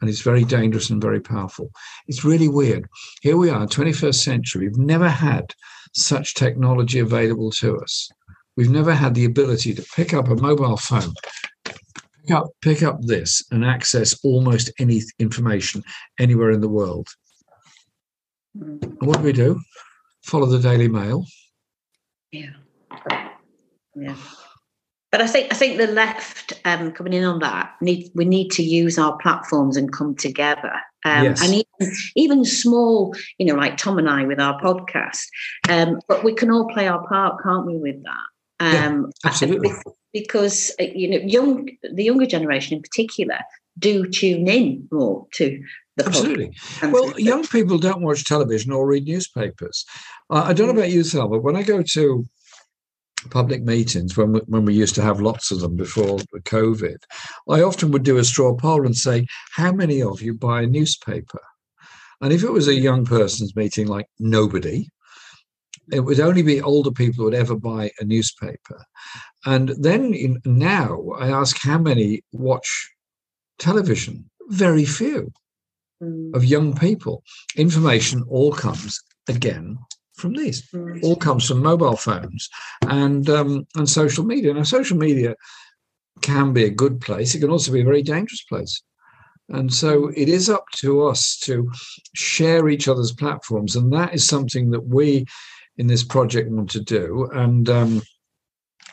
And 0.01 0.09
it's 0.09 0.21
very 0.21 0.45
dangerous 0.45 0.89
and 0.89 1.01
very 1.01 1.19
powerful. 1.19 1.71
It's 2.07 2.23
really 2.23 2.47
weird. 2.47 2.87
Here 3.21 3.37
we 3.37 3.49
are, 3.49 3.67
21st 3.67 4.15
century. 4.15 4.67
We've 4.67 4.77
never 4.77 5.09
had 5.09 5.53
such 5.93 6.35
technology 6.35 6.99
available 6.99 7.51
to 7.51 7.77
us. 7.77 8.09
We've 8.55 8.69
never 8.69 8.93
had 8.93 9.13
the 9.13 9.25
ability 9.25 9.73
to 9.73 9.85
pick 9.95 10.13
up 10.13 10.29
a 10.29 10.35
mobile 10.35 10.77
phone, 10.77 11.13
pick 11.63 12.31
up, 12.31 12.47
pick 12.61 12.81
up 12.81 13.01
this, 13.01 13.43
and 13.51 13.63
access 13.63 14.17
almost 14.23 14.71
any 14.79 15.01
information 15.19 15.83
anywhere 16.17 16.51
in 16.51 16.61
the 16.61 16.69
world 16.69 17.09
what 18.99 19.17
do 19.17 19.23
we 19.23 19.33
do? 19.33 19.59
Follow 20.23 20.45
the 20.45 20.59
Daily 20.59 20.87
Mail. 20.87 21.25
Yeah. 22.31 22.51
Yeah. 23.95 24.15
But 25.11 25.21
I 25.21 25.27
think 25.27 25.51
I 25.51 25.55
think 25.55 25.77
the 25.77 25.87
left 25.87 26.53
um, 26.65 26.91
coming 26.91 27.13
in 27.13 27.23
on 27.23 27.39
that 27.39 27.73
need 27.81 28.11
we 28.13 28.25
need 28.25 28.51
to 28.51 28.63
use 28.63 28.99
our 28.99 29.17
platforms 29.17 29.75
and 29.75 29.91
come 29.91 30.15
together. 30.15 30.73
Um, 31.03 31.23
yes. 31.23 31.43
And 31.43 31.53
even, 31.55 31.95
even 32.15 32.45
small, 32.45 33.15
you 33.39 33.45
know, 33.45 33.55
like 33.55 33.77
Tom 33.77 33.97
and 33.97 34.09
I 34.09 34.25
with 34.25 34.39
our 34.39 34.59
podcast, 34.61 35.25
um, 35.67 35.99
but 36.07 36.23
we 36.23 36.33
can 36.33 36.51
all 36.51 36.67
play 36.67 36.87
our 36.87 37.07
part, 37.07 37.41
can't 37.41 37.65
we? 37.65 37.77
With 37.77 38.03
that, 38.03 38.65
um, 38.85 39.03
yeah, 39.23 39.29
absolutely. 39.29 39.71
Because 40.13 40.71
uh, 40.79 40.83
you 40.83 41.09
know, 41.09 41.25
young 41.25 41.69
the 41.91 42.03
younger 42.03 42.27
generation 42.27 42.77
in 42.77 42.83
particular 42.83 43.39
do 43.77 44.07
tune 44.07 44.47
in 44.47 44.87
more 44.91 45.27
to 45.33 45.61
the 45.97 46.05
Absolutely. 46.05 46.55
Well, 46.83 47.19
young 47.19 47.45
people 47.45 47.77
don't 47.77 48.01
watch 48.01 48.25
television 48.25 48.71
or 48.71 48.87
read 48.87 49.05
newspapers. 49.05 49.85
Uh, 50.29 50.43
I 50.45 50.53
don't 50.53 50.67
know 50.67 50.73
mm. 50.73 50.77
about 50.77 50.91
you, 50.91 51.03
Sal, 51.03 51.27
but 51.27 51.43
when 51.43 51.55
I 51.55 51.63
go 51.63 51.81
to 51.81 52.25
public 53.29 53.63
meetings, 53.63 54.15
when 54.15 54.33
we, 54.33 54.39
when 54.47 54.65
we 54.65 54.73
used 54.73 54.95
to 54.95 55.01
have 55.01 55.19
lots 55.19 55.51
of 55.51 55.59
them 55.59 55.75
before 55.75 56.19
COVID, 56.33 56.97
I 57.49 57.61
often 57.61 57.91
would 57.91 58.03
do 58.03 58.17
a 58.17 58.23
straw 58.23 58.55
poll 58.55 58.85
and 58.85 58.95
say, 58.95 59.27
"How 59.51 59.71
many 59.71 60.01
of 60.01 60.21
you 60.21 60.33
buy 60.33 60.61
a 60.61 60.67
newspaper?" 60.67 61.41
And 62.21 62.33
if 62.33 62.43
it 62.43 62.51
was 62.51 62.67
a 62.67 62.73
young 62.73 63.05
person's 63.05 63.55
meeting, 63.55 63.87
like 63.87 64.07
nobody, 64.19 64.87
it 65.91 66.01
would 66.01 66.19
only 66.19 66.41
be 66.41 66.61
older 66.61 66.91
people 66.91 67.17
who 67.17 67.23
would 67.25 67.33
ever 67.33 67.55
buy 67.55 67.91
a 67.99 68.05
newspaper. 68.05 68.85
And 69.45 69.69
then 69.79 70.13
in, 70.13 70.39
now 70.45 71.09
I 71.17 71.29
ask 71.29 71.57
how 71.61 71.77
many 71.77 72.21
watch 72.31 72.91
television. 73.59 74.29
Very 74.47 74.85
few 74.85 75.31
mm. 76.01 76.35
of 76.35 76.43
young 76.45 76.75
people. 76.75 77.23
Information 77.55 78.23
all 78.27 78.51
comes 78.51 79.01
again 79.27 79.77
from 80.15 80.33
these. 80.33 80.67
Mm. 80.71 81.03
All 81.03 81.15
comes 81.15 81.47
from 81.47 81.61
mobile 81.61 81.95
phones 81.95 82.49
and 82.87 83.29
um, 83.29 83.67
and 83.75 83.89
social 83.89 84.25
media. 84.25 84.53
Now, 84.53 84.63
social 84.63 84.97
media 84.97 85.35
can 86.21 86.53
be 86.53 86.63
a 86.65 86.69
good 86.69 86.99
place. 86.99 87.35
It 87.35 87.39
can 87.39 87.49
also 87.49 87.71
be 87.71 87.81
a 87.81 87.85
very 87.85 88.03
dangerous 88.03 88.43
place. 88.43 88.81
And 89.49 89.73
so 89.73 90.11
it 90.15 90.29
is 90.29 90.49
up 90.49 90.65
to 90.75 91.07
us 91.07 91.37
to 91.39 91.71
share 92.13 92.69
each 92.69 92.87
other's 92.87 93.11
platforms, 93.11 93.75
and 93.75 93.91
that 93.93 94.13
is 94.13 94.27
something 94.27 94.69
that 94.71 94.85
we 94.85 95.25
in 95.77 95.87
this 95.87 96.03
project 96.03 96.51
want 96.51 96.69
to 96.71 96.81
do. 96.81 97.27
And 97.33 97.67
um, 97.69 98.01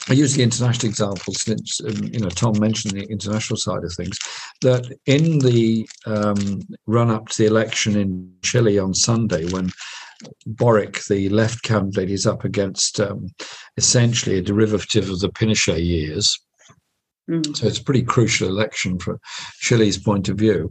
I 0.09 0.13
use 0.13 0.35
the 0.35 0.43
international 0.43 0.89
example 0.89 1.35
since 1.35 1.81
um, 1.81 2.05
you 2.13 2.21
know 2.21 2.29
Tom 2.29 2.59
mentioned 2.59 2.95
the 2.95 3.11
international 3.11 3.57
side 3.57 3.83
of 3.83 3.93
things. 3.93 4.19
That 4.63 4.97
in 5.07 5.41
the 5.41 5.89
um, 6.07 6.61
run 6.87 7.11
up 7.11 7.29
to 7.29 7.43
the 7.43 7.49
election 7.49 7.97
in 7.97 8.33
Chile 8.43 8.79
on 8.79 8.95
Sunday, 8.95 9.47
when 9.51 9.71
Boric, 10.47 11.05
the 11.05 11.29
left 11.31 11.63
candidate, 11.63 12.11
is 12.11 12.27
up 12.27 12.45
against 12.45 13.01
um, 13.01 13.29
essentially 13.77 14.39
a 14.39 14.43
derivative 14.43 15.11
of 15.11 15.21
the 15.21 15.29
Pinochet 15.29 15.85
years. 15.85 16.39
Mm. 17.29 17.57
So 17.57 17.67
it's 17.67 17.81
a 17.81 17.85
pretty 17.85 18.03
crucial 18.03 18.49
election 18.49 18.99
for 18.99 19.19
Chile's 19.59 19.99
point 19.99 20.29
of 20.29 20.39
view. 20.39 20.71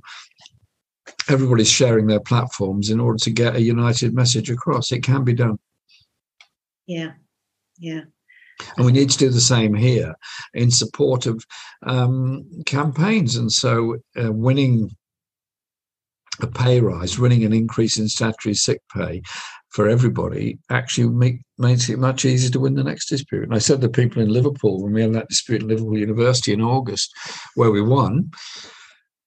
Everybody's 1.28 1.70
sharing 1.70 2.08
their 2.08 2.22
platforms 2.22 2.90
in 2.90 3.00
order 3.00 3.18
to 3.20 3.32
get 3.32 3.56
a 3.56 3.62
united 3.62 4.14
message 4.14 4.50
across. 4.50 4.92
It 4.92 5.04
can 5.04 5.24
be 5.24 5.34
done. 5.34 5.60
Yeah, 6.88 7.14
yeah. 7.78 8.02
And 8.78 8.86
we 8.86 8.92
need 8.92 9.10
to 9.10 9.18
do 9.18 9.30
the 9.30 9.42
same 9.42 9.74
here 9.74 10.16
in 10.54 10.72
support 10.72 11.26
of 11.26 11.44
um, 11.84 12.46
campaigns. 12.66 13.36
And 13.36 13.52
so, 13.52 13.98
uh, 14.18 14.32
winning 14.32 14.96
a 16.42 16.48
pay 16.48 16.82
rise, 16.82 17.18
winning 17.18 17.44
an 17.44 17.54
increase 17.54 17.98
in 17.98 18.10
statutory 18.10 18.56
sick 18.56 18.82
pay 18.94 19.22
for 19.70 19.90
everybody 19.90 20.58
actually 20.70 21.10
make, 21.10 21.42
makes 21.58 21.90
it 21.90 22.00
much 22.00 22.24
easier 22.24 22.50
to 22.50 22.60
win 22.60 22.76
the 22.76 22.84
next 22.84 23.08
dispute. 23.08 23.44
And 23.44 23.54
I 23.54 23.60
said 23.60 23.82
to 23.82 23.90
people 23.90 24.22
in 24.22 24.30
Liverpool 24.30 24.82
when 24.82 24.94
we 24.94 25.02
had 25.02 25.14
that 25.14 25.30
dispute 25.30 25.62
in 25.62 25.68
Liverpool 25.68 25.98
University 25.98 26.54
in 26.54 26.62
August, 26.62 27.14
where 27.56 27.72
we 27.72 27.82
won, 27.82 28.32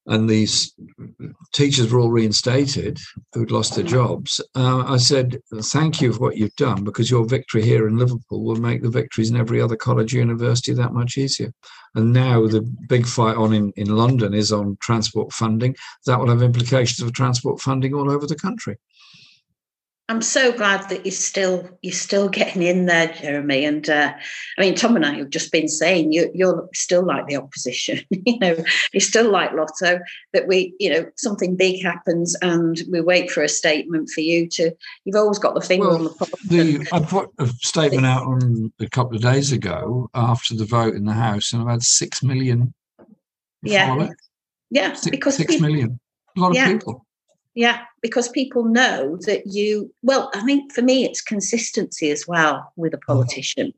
and 0.08 0.28
these 0.28 0.74
teachers 1.52 1.92
were 1.92 2.00
all 2.00 2.10
reinstated 2.10 2.98
who'd 3.34 3.50
lost 3.50 3.74
their 3.74 3.84
jobs. 3.84 4.40
Uh, 4.56 4.84
I 4.86 4.96
said, 4.96 5.38
Thank 5.54 6.00
you 6.00 6.12
for 6.12 6.20
what 6.20 6.36
you've 6.36 6.56
done 6.56 6.82
because 6.82 7.10
your 7.10 7.26
victory 7.26 7.62
here 7.62 7.86
in 7.86 7.98
Liverpool 7.98 8.42
will 8.42 8.56
make 8.56 8.82
the 8.82 8.88
victories 8.88 9.30
in 9.30 9.36
every 9.36 9.60
other 9.60 9.76
college 9.76 10.14
university 10.14 10.72
that 10.72 10.94
much 10.94 11.18
easier. 11.18 11.52
And 11.94 12.12
now 12.12 12.46
the 12.46 12.62
big 12.88 13.06
fight 13.06 13.36
on 13.36 13.52
in, 13.52 13.72
in 13.76 13.94
London 13.94 14.32
is 14.32 14.50
on 14.50 14.78
transport 14.80 15.32
funding. 15.32 15.76
That 16.06 16.18
will 16.18 16.30
have 16.30 16.42
implications 16.42 17.06
for 17.06 17.14
transport 17.14 17.60
funding 17.60 17.92
all 17.94 18.10
over 18.10 18.26
the 18.26 18.36
country. 18.36 18.78
I'm 20.10 20.22
so 20.22 20.52
glad 20.52 20.88
that 20.88 21.04
you're 21.04 21.12
still 21.12 21.68
you're 21.82 21.92
still 21.92 22.28
getting 22.40 22.62
in 22.62 22.86
there, 22.86 23.08
Jeremy. 23.08 23.64
And 23.64 23.88
uh, 23.88 24.14
I 24.56 24.60
mean, 24.60 24.74
Tom 24.74 24.96
and 24.96 25.04
I 25.04 25.18
have 25.18 25.30
just 25.30 25.52
been 25.52 25.68
saying 25.68 26.12
you, 26.12 26.30
you're 26.34 26.68
still 26.74 27.04
like 27.04 27.26
the 27.26 27.36
opposition. 27.36 28.00
you 28.10 28.38
know, 28.38 28.56
you're 28.92 29.00
still 29.00 29.30
like 29.30 29.52
Lotto. 29.52 30.00
That 30.32 30.48
we, 30.48 30.74
you 30.80 30.90
know, 30.90 31.06
something 31.16 31.56
big 31.56 31.82
happens 31.82 32.34
and 32.40 32.80
we 32.90 33.00
wait 33.00 33.30
for 33.30 33.42
a 33.42 33.48
statement 33.48 34.08
for 34.10 34.22
you 34.22 34.48
to. 34.50 34.74
You've 35.04 35.16
always 35.16 35.38
got 35.38 35.54
the 35.54 35.60
finger 35.60 35.88
well, 35.88 35.96
on 35.96 36.04
the 36.04 36.10
pulse. 36.10 36.42
The, 36.48 36.88
I 36.92 37.00
put 37.00 37.30
a 37.38 37.46
statement 37.46 38.06
out 38.06 38.24
on 38.24 38.72
a 38.80 38.88
couple 38.88 39.16
of 39.16 39.22
days 39.22 39.52
ago 39.52 40.08
after 40.14 40.54
the 40.54 40.64
vote 40.64 40.94
in 40.94 41.04
the 41.04 41.12
House, 41.12 41.52
and 41.52 41.62
I've 41.62 41.68
had 41.68 41.82
six 41.82 42.22
million. 42.22 42.72
Yeah, 43.62 44.08
yeah, 44.70 44.92
six, 44.92 45.10
because 45.10 45.36
six 45.36 45.54
people, 45.54 45.68
million. 45.68 46.00
A 46.36 46.40
lot 46.40 46.50
of 46.50 46.56
yeah. 46.56 46.72
people. 46.72 47.04
Yeah, 47.54 47.80
because 48.02 48.28
people 48.28 48.64
know 48.64 49.16
that 49.26 49.46
you, 49.46 49.92
well, 50.02 50.30
I 50.32 50.42
think 50.42 50.72
for 50.72 50.82
me, 50.82 51.04
it's 51.04 51.20
consistency 51.20 52.10
as 52.10 52.24
well 52.28 52.72
with 52.76 52.94
a 52.94 52.98
politician, 52.98 53.72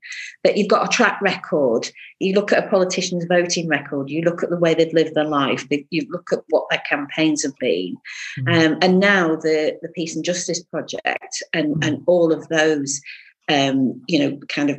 that 0.45 0.59
you've 0.59 0.69
got 0.69 0.85
a 0.85 0.95
track 0.95 1.19
record. 1.23 1.91
You 2.19 2.35
look 2.35 2.53
at 2.53 2.63
a 2.63 2.69
politician's 2.69 3.25
voting 3.25 3.69
record, 3.69 4.11
you 4.11 4.21
look 4.21 4.43
at 4.43 4.51
the 4.51 4.59
way 4.59 4.75
they've 4.75 4.93
lived 4.93 5.15
their 5.15 5.25
life, 5.25 5.67
you 5.71 6.07
look 6.11 6.31
at 6.31 6.41
what 6.51 6.67
their 6.69 6.83
campaigns 6.87 7.43
have 7.43 7.57
been. 7.59 7.97
Mm-hmm. 8.41 8.73
Um, 8.73 8.79
and 8.83 9.01
now 9.01 9.37
the, 9.37 9.79
the 9.81 9.89
Peace 9.89 10.15
and 10.15 10.25
Justice 10.25 10.63
Project 10.63 11.43
and, 11.55 11.77
mm-hmm. 11.77 11.83
and 11.83 12.03
all 12.07 12.33
of 12.33 12.49
those, 12.49 13.01
um, 13.49 14.03
you 14.07 14.19
know, 14.19 14.39
kind 14.49 14.69
of 14.69 14.79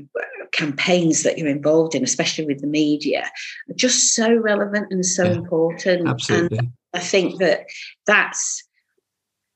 campaigns 0.52 1.24
that 1.24 1.40
you're 1.40 1.48
involved 1.48 1.96
in, 1.96 2.04
especially 2.04 2.46
with 2.46 2.62
the 2.62 2.68
media, 2.68 3.32
are 3.70 3.74
just 3.74 4.14
so 4.14 4.32
relevant 4.36 4.88
and 4.92 5.06
so 5.06 5.24
yeah, 5.24 5.32
important. 5.32 6.08
Absolutely. 6.08 6.58
And 6.60 6.72
I 6.94 7.00
think 7.00 7.40
that 7.40 7.66
that's 8.06 8.64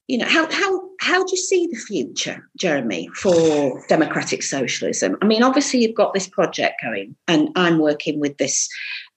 you 0.08 0.18
know 0.18 0.28
how 0.28 0.50
how 0.52 0.82
how 1.00 1.24
do 1.24 1.32
you 1.32 1.38
see 1.38 1.68
the 1.68 1.78
future 1.78 2.48
jeremy 2.58 3.10
for 3.16 3.84
democratic 3.88 4.44
socialism? 4.44 5.18
I 5.22 5.26
mean 5.26 5.44
obviously 5.44 5.82
you've 5.82 5.96
got 5.96 6.14
this 6.14 6.28
project 6.28 6.82
going 6.82 7.16
and 7.28 7.50
i'm 7.56 7.80
working 7.80 8.20
with 8.20 8.38
this 8.38 8.70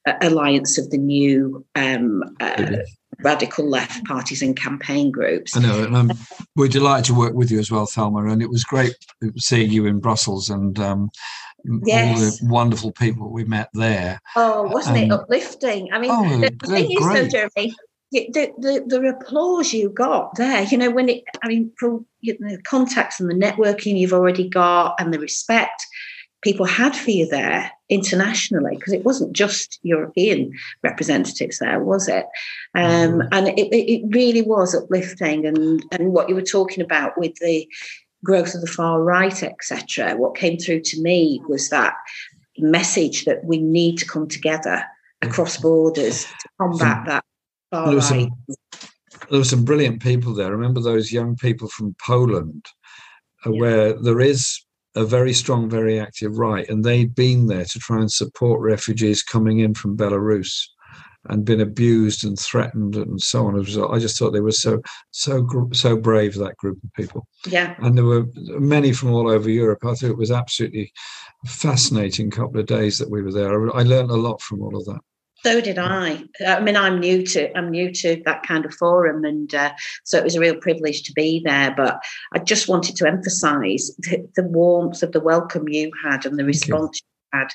uh, 0.07 0.14
alliance 0.22 0.78
of 0.78 0.91
the 0.91 0.99
new 0.99 1.64
um, 1.74 2.22
uh, 2.41 2.76
radical 3.20 3.68
left 3.68 4.05
parties 4.07 4.43
and 4.43 4.57
campaign 4.57 5.11
groups. 5.11 5.57
I 5.57 5.61
know 5.61 5.84
and 5.84 6.12
we're 6.57 6.68
delighted 6.68 7.07
to 7.07 7.14
work 7.14 7.34
with 7.34 7.51
you 7.51 7.59
as 7.59 7.70
well 7.70 7.86
thelma 7.86 8.24
and 8.26 8.41
it 8.41 8.51
was 8.51 8.64
great 8.64 8.95
seeing 9.36 9.70
you 9.70 9.86
in 9.86 9.99
brussels 9.99 10.49
and 10.49 10.78
um, 10.78 11.11
yes. 11.84 12.16
all 12.16 12.49
the 12.49 12.53
wonderful 12.53 12.93
people 12.93 13.30
we 13.30 13.45
met 13.45 13.68
there. 13.74 14.20
Oh 14.36 14.62
wasn't 14.62 14.99
um, 14.99 15.03
it 15.05 15.12
uplifting? 15.12 15.93
I 15.93 15.99
mean 15.99 16.11
oh, 16.12 16.39
the 16.39 16.66
thing 16.66 16.91
is 16.91 16.99
though 16.99 17.28
jeremy 17.28 17.74
the, 18.11 18.52
the, 18.59 18.84
the 18.86 19.09
applause 19.09 19.72
you 19.72 19.90
got 19.90 20.34
there, 20.36 20.62
you 20.64 20.78
know, 20.78 20.90
when 20.90 21.09
it, 21.09 21.24
I 21.42 21.48
mean, 21.48 21.72
from 21.78 22.06
you 22.20 22.36
know, 22.40 22.56
the 22.56 22.62
contacts 22.62 23.20
and 23.20 23.30
the 23.30 23.34
networking 23.34 23.98
you've 23.98 24.12
already 24.12 24.48
got 24.48 24.94
and 24.98 25.12
the 25.12 25.18
respect 25.18 25.84
people 26.42 26.64
had 26.64 26.96
for 26.96 27.11
you 27.11 27.26
there 27.26 27.70
internationally, 27.88 28.76
because 28.76 28.92
it 28.92 29.04
wasn't 29.04 29.32
just 29.32 29.78
European 29.82 30.52
representatives 30.82 31.59
there, 31.59 31.80
was 31.80 32.09
it? 32.09 32.26
Um, 32.74 32.84
mm-hmm. 32.84 33.28
and 33.32 33.48
it, 33.48 33.68
it 33.72 34.02
really 34.14 34.42
was 34.42 34.74
uplifting. 34.74 35.46
And, 35.46 35.84
and 35.92 36.12
what 36.12 36.28
you 36.28 36.34
were 36.34 36.42
talking 36.42 36.82
about 36.82 37.18
with 37.18 37.34
the 37.36 37.68
growth 38.24 38.54
of 38.54 38.61
the 38.61 38.66
far 38.66 39.02
right, 39.02 39.42
etc., 39.42 40.16
what 40.16 40.36
came 40.36 40.59
through 40.59 40.80
to 40.80 41.02
me 41.02 41.42
was 41.48 41.70
that 41.70 41.94
message 42.59 43.24
that 43.24 43.44
we 43.44 43.59
need 43.59 43.96
to 43.98 44.06
come 44.06 44.28
together 44.28 44.84
across 45.22 45.56
borders 45.56 46.24
to 46.24 46.48
combat 46.61 47.04
that 47.06 47.24
there, 47.72 47.94
were 47.94 48.00
some, 48.00 48.30
there 49.30 49.38
were 49.38 49.44
some 49.44 49.64
brilliant 49.64 50.02
people 50.02 50.34
there. 50.34 50.52
Remember 50.52 50.80
those 50.80 51.12
young 51.12 51.36
people 51.36 51.68
from 51.68 51.94
Poland, 52.04 52.66
uh, 53.46 53.50
yeah. 53.50 53.60
where 53.60 53.92
there 53.94 54.20
is 54.20 54.60
a 54.94 55.04
very 55.04 55.32
strong, 55.32 55.68
very 55.68 56.00
active 56.00 56.38
right, 56.38 56.68
and 56.68 56.84
they'd 56.84 57.14
been 57.14 57.46
there 57.46 57.64
to 57.64 57.78
try 57.78 57.98
and 57.98 58.10
support 58.10 58.60
refugees 58.60 59.22
coming 59.22 59.60
in 59.60 59.74
from 59.74 59.96
Belarus 59.96 60.66
and 61.28 61.44
been 61.44 61.60
abused 61.60 62.24
and 62.24 62.38
threatened 62.38 62.96
and 62.96 63.20
so 63.20 63.46
on. 63.46 63.58
I 63.58 63.98
just 63.98 64.18
thought 64.18 64.30
they 64.30 64.40
were 64.40 64.52
so 64.52 64.80
so 65.10 65.46
so 65.72 65.96
brave 65.96 66.34
that 66.34 66.56
group 66.56 66.78
of 66.82 66.92
people. 66.94 67.26
Yeah, 67.46 67.74
and 67.78 67.96
there 67.96 68.04
were 68.04 68.26
many 68.34 68.92
from 68.92 69.12
all 69.12 69.30
over 69.30 69.50
Europe. 69.50 69.84
I 69.84 69.94
thought 69.94 70.10
it 70.10 70.16
was 70.16 70.30
absolutely 70.30 70.92
fascinating 71.46 72.30
couple 72.30 72.60
of 72.60 72.66
days 72.66 72.98
that 72.98 73.10
we 73.10 73.22
were 73.22 73.32
there. 73.32 73.76
I 73.76 73.82
learned 73.82 74.10
a 74.10 74.16
lot 74.16 74.40
from 74.40 74.62
all 74.62 74.76
of 74.76 74.84
that. 74.86 75.00
So 75.45 75.61
did 75.61 75.78
I. 75.78 76.24
I 76.47 76.61
mean, 76.61 76.76
I'm 76.76 76.99
new 76.99 77.24
to 77.26 77.57
I'm 77.57 77.70
new 77.70 77.93
to 77.93 78.20
that 78.24 78.43
kind 78.43 78.64
of 78.64 78.74
forum, 78.74 79.24
and 79.24 79.55
uh, 79.55 79.72
so 80.05 80.18
it 80.18 80.24
was 80.24 80.34
a 80.34 80.41
real 80.41 80.57
privilege 80.57 81.05
to 81.05 81.12
be 81.12 81.41
there. 81.45 81.72
But 81.76 82.01
I 82.32 82.41
just 82.41 82.68
wanted 82.68 82.97
to 82.97 83.07
emphasise 83.07 83.95
the, 83.99 84.28
the, 84.34 84.43
warmth 84.43 85.03
of 85.03 85.12
the 85.12 85.20
welcome 85.20 85.68
you 85.68 85.93
had 86.05 86.26
and 86.26 86.39
the 86.39 86.45
response 86.45 87.01
you. 87.01 87.39
you 87.39 87.39
had. 87.39 87.53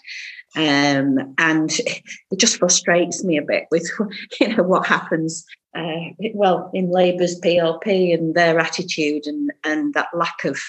Um, 0.56 1.34
and 1.40 1.72
it 1.72 2.38
just 2.40 2.58
frustrates 2.58 3.24
me 3.24 3.38
a 3.38 3.42
bit 3.42 3.66
with 3.70 3.90
you 4.40 4.56
know 4.56 4.64
what 4.64 4.86
happens 4.86 5.44
uh, 5.76 6.12
well 6.34 6.72
in 6.74 6.90
Labour's 6.90 7.40
PLP 7.42 8.14
and 8.14 8.36
their 8.36 8.60
attitude 8.60 9.26
and 9.26 9.52
and 9.64 9.94
that 9.94 10.08
lack 10.14 10.46
of 10.46 10.60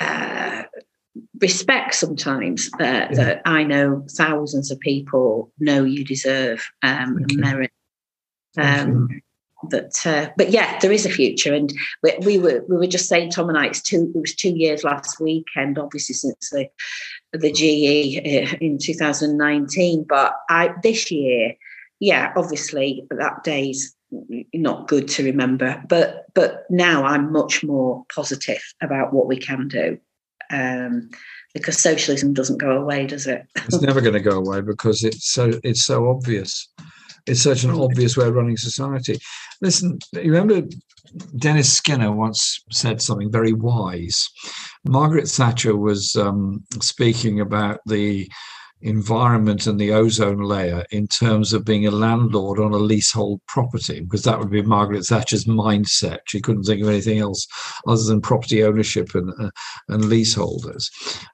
uh, 0.00 0.62
respect 1.40 1.94
sometimes 1.94 2.70
uh, 2.74 2.84
yeah. 2.84 3.08
that 3.12 3.42
I 3.44 3.64
know 3.64 4.04
thousands 4.10 4.70
of 4.70 4.80
people 4.80 5.52
know 5.58 5.84
you 5.84 6.04
deserve 6.04 6.66
um, 6.82 7.16
and 7.18 7.36
merit. 7.36 7.72
Um, 8.56 9.22
but 9.70 9.94
uh, 10.06 10.30
but 10.36 10.50
yeah, 10.50 10.78
there 10.78 10.92
is 10.92 11.04
a 11.04 11.10
future, 11.10 11.52
and 11.52 11.72
we, 12.02 12.14
we, 12.24 12.38
were 12.38 12.64
we 12.68 12.76
were 12.76 12.86
just 12.86 13.08
saying 13.08 13.30
Tom 13.30 13.48
and 13.48 13.58
I 13.58 13.66
it's 13.66 13.82
two 13.82 14.12
it 14.14 14.20
was 14.20 14.34
two 14.34 14.56
years 14.56 14.84
last 14.84 15.20
weekend, 15.20 15.78
obviously 15.78 16.14
since 16.14 16.50
the 16.50 16.68
the 17.32 17.52
GE 17.52 18.52
uh, 18.52 18.56
in 18.60 18.78
2019. 18.78 20.04
But 20.08 20.34
I 20.48 20.70
this 20.82 21.10
year, 21.10 21.54
yeah, 21.98 22.32
obviously 22.36 23.04
that 23.10 23.42
day's 23.42 23.96
not 24.54 24.88
good 24.88 25.08
to 25.08 25.24
remember, 25.24 25.82
but 25.88 26.26
but 26.34 26.64
now 26.70 27.04
I'm 27.04 27.32
much 27.32 27.64
more 27.64 28.04
positive 28.14 28.62
about 28.80 29.12
what 29.12 29.26
we 29.26 29.38
can 29.38 29.68
do 29.68 29.98
um, 30.50 31.10
because 31.54 31.78
socialism 31.78 32.34
doesn't 32.34 32.58
go 32.58 32.70
away, 32.70 33.06
does 33.06 33.26
it? 33.26 33.46
it's 33.56 33.80
never 33.82 34.00
going 34.00 34.14
to 34.14 34.20
go 34.20 34.38
away 34.38 34.60
because 34.60 35.04
it's 35.04 35.30
so 35.30 35.52
it's 35.64 35.84
so 35.84 36.08
obvious. 36.08 36.68
It's 37.26 37.42
such 37.42 37.64
an 37.64 37.70
obvious 37.70 38.16
way 38.16 38.26
of 38.26 38.34
running 38.34 38.56
society. 38.56 39.18
Listen, 39.60 39.98
you 40.14 40.32
remember 40.32 40.66
Dennis 41.36 41.72
Skinner 41.72 42.12
once 42.12 42.62
said 42.70 43.02
something 43.02 43.30
very 43.30 43.52
wise. 43.52 44.28
Margaret 44.86 45.28
Thatcher 45.28 45.76
was 45.76 46.16
um, 46.16 46.64
speaking 46.80 47.40
about 47.40 47.80
the 47.86 48.30
environment 48.80 49.66
and 49.66 49.78
the 49.80 49.92
ozone 49.92 50.40
layer 50.40 50.84
in 50.90 51.06
terms 51.06 51.52
of 51.52 51.64
being 51.64 51.86
a 51.86 51.90
landlord 51.90 52.58
on 52.58 52.72
a 52.72 52.76
leasehold 52.76 53.40
property, 53.46 54.00
because 54.00 54.22
that 54.22 54.38
would 54.38 54.50
be 54.50 54.62
Margaret 54.62 55.04
Thatcher's 55.04 55.44
mindset. 55.46 56.18
She 56.26 56.40
couldn't 56.40 56.64
think 56.64 56.82
of 56.82 56.88
anything 56.88 57.18
else 57.18 57.46
other 57.86 58.02
than 58.02 58.20
property 58.20 58.62
ownership 58.62 59.14
and, 59.14 59.32
uh, 59.40 59.50
and 59.88 60.04
leaseholders, 60.04 60.90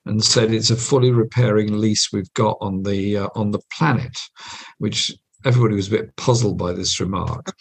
and 0.07 0.25
said 0.25 0.53
it's 0.53 0.71
a 0.71 0.77
fully 0.77 1.11
repairing 1.11 1.79
lease 1.79 2.13
we've 2.13 2.33
got 2.35 2.57
on 2.61 2.83
the 2.83 3.19
uh, 3.19 3.29
on 3.35 3.51
the 3.51 3.61
planet, 3.77 4.17
which 4.79 5.13
everybody 5.45 5.75
was 5.75 5.89
a 5.89 5.91
bit 5.99 6.17
puzzled 6.17 6.59
by 6.59 6.73
this 6.73 6.99
remark. 7.01 7.55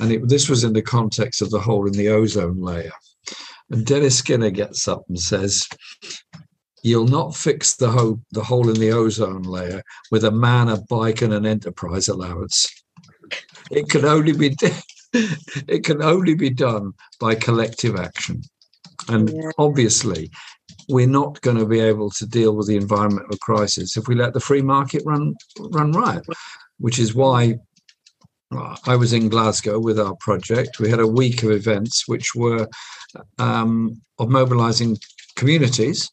And 0.00 0.12
it, 0.12 0.28
this 0.28 0.48
was 0.48 0.64
in 0.64 0.72
the 0.72 0.82
context 0.82 1.40
of 1.42 1.50
the 1.50 1.60
hole 1.60 1.86
in 1.86 1.92
the 1.92 2.08
ozone 2.08 2.60
layer. 2.60 2.92
And 3.70 3.84
Dennis 3.84 4.18
Skinner 4.18 4.50
gets 4.50 4.88
up 4.88 5.04
and 5.08 5.20
says, 5.20 5.66
You'll 6.82 7.08
not 7.08 7.34
fix 7.34 7.76
the 7.76 7.90
hole, 7.90 8.20
the 8.30 8.44
hole 8.44 8.68
in 8.68 8.78
the 8.78 8.92
ozone 8.92 9.42
layer 9.42 9.82
with 10.10 10.24
a 10.24 10.30
man, 10.30 10.68
a 10.68 10.80
bike, 10.82 11.22
and 11.22 11.32
an 11.32 11.46
enterprise 11.46 12.08
allowance. 12.08 12.66
It 13.70 13.88
can 13.88 14.04
only 14.04 14.32
be 14.32 14.56
it 15.12 15.84
can 15.84 16.02
only 16.02 16.34
be 16.34 16.50
done 16.50 16.92
by 17.20 17.34
collective 17.34 17.96
action. 17.96 18.42
And 19.08 19.30
yeah. 19.30 19.50
obviously, 19.58 20.30
we're 20.88 21.06
not 21.06 21.40
going 21.40 21.56
to 21.56 21.66
be 21.66 21.80
able 21.80 22.10
to 22.10 22.26
deal 22.26 22.54
with 22.56 22.68
the 22.68 22.76
environmental 22.76 23.36
crisis 23.38 23.96
if 23.96 24.08
we 24.08 24.14
let 24.14 24.32
the 24.32 24.40
free 24.40 24.62
market 24.62 25.02
run 25.04 25.34
run 25.70 25.92
riot, 25.92 26.24
which 26.78 26.98
is 26.98 27.14
why 27.14 27.58
I 28.86 28.96
was 28.96 29.12
in 29.12 29.28
Glasgow 29.28 29.78
with 29.78 30.00
our 30.00 30.14
project. 30.20 30.80
We 30.80 30.90
had 30.90 31.00
a 31.00 31.06
week 31.06 31.42
of 31.42 31.50
events 31.50 32.08
which 32.08 32.34
were 32.34 32.66
um, 33.38 34.00
of 34.18 34.28
mobilizing 34.28 34.96
communities 35.36 36.10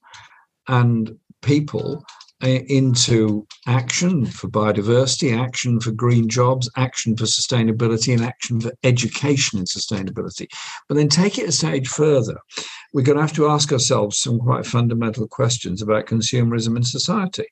and 0.68 1.18
people 1.42 2.04
uh, 2.44 2.60
into 2.68 3.48
action 3.66 4.26
for 4.26 4.50
biodiversity, 4.50 5.38
action 5.38 5.80
for 5.80 5.92
green 5.92 6.28
jobs, 6.28 6.70
action 6.76 7.16
for 7.16 7.24
sustainability, 7.26 8.14
and 8.14 8.24
action 8.24 8.60
for 8.60 8.72
education 8.84 9.58
and 9.58 9.68
sustainability. 9.68 10.48
But 10.88 10.96
then 10.96 11.08
take 11.08 11.38
it 11.38 11.48
a 11.48 11.52
stage 11.52 11.88
further. 11.88 12.38
We're 12.94 13.04
going 13.04 13.18
to 13.18 13.24
have 13.24 13.34
to 13.34 13.48
ask 13.48 13.72
ourselves 13.72 14.20
some 14.20 14.40
quite 14.40 14.66
fundamental 14.66 15.28
questions 15.28 15.82
about 15.82 16.08
consumerism 16.08 16.76
in 16.76 16.84
society 16.84 17.48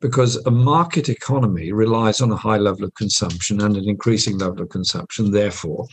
because 0.00 0.36
a 0.44 0.50
market 0.50 1.08
economy 1.08 1.72
relies 1.72 2.20
on 2.20 2.32
a 2.32 2.36
high 2.36 2.58
level 2.58 2.84
of 2.84 2.94
consumption 2.94 3.60
and 3.60 3.76
an 3.76 3.88
increasing 3.88 4.36
level 4.38 4.62
of 4.62 4.68
consumption, 4.68 5.30
therefore, 5.30 5.86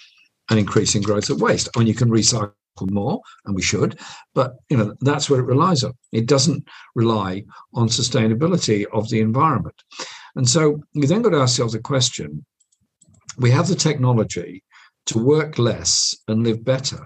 an 0.50 0.58
increasing 0.58 1.02
growth 1.02 1.30
of 1.30 1.42
waste. 1.42 1.70
I 1.76 1.80
mean, 1.80 1.88
you 1.88 1.94
can 1.94 2.10
recycle 2.10 2.54
more, 2.80 3.22
and 3.46 3.56
we 3.56 3.62
should, 3.62 4.00
but 4.34 4.56
you 4.70 4.78
know 4.78 4.96
that's 5.02 5.30
what 5.30 5.40
it 5.40 5.46
relies 5.46 5.84
on. 5.84 5.94
It 6.12 6.28
doesn't 6.28 6.64
rely 6.96 7.44
on 7.74 7.88
sustainability 7.88 8.86
of 8.94 9.10
the 9.10 9.22
environment, 9.22 9.82
and 10.36 10.48
so 10.48 10.82
we 10.96 11.06
then 11.06 11.22
got 11.22 11.34
ourselves 11.34 11.76
a 11.76 11.80
question: 11.80 12.46
We 13.38 13.52
have 13.52 13.68
the 13.68 13.76
technology 13.76 14.64
to 15.08 15.20
work 15.20 15.58
less 15.58 16.16
and 16.28 16.44
live 16.44 16.64
better, 16.64 17.06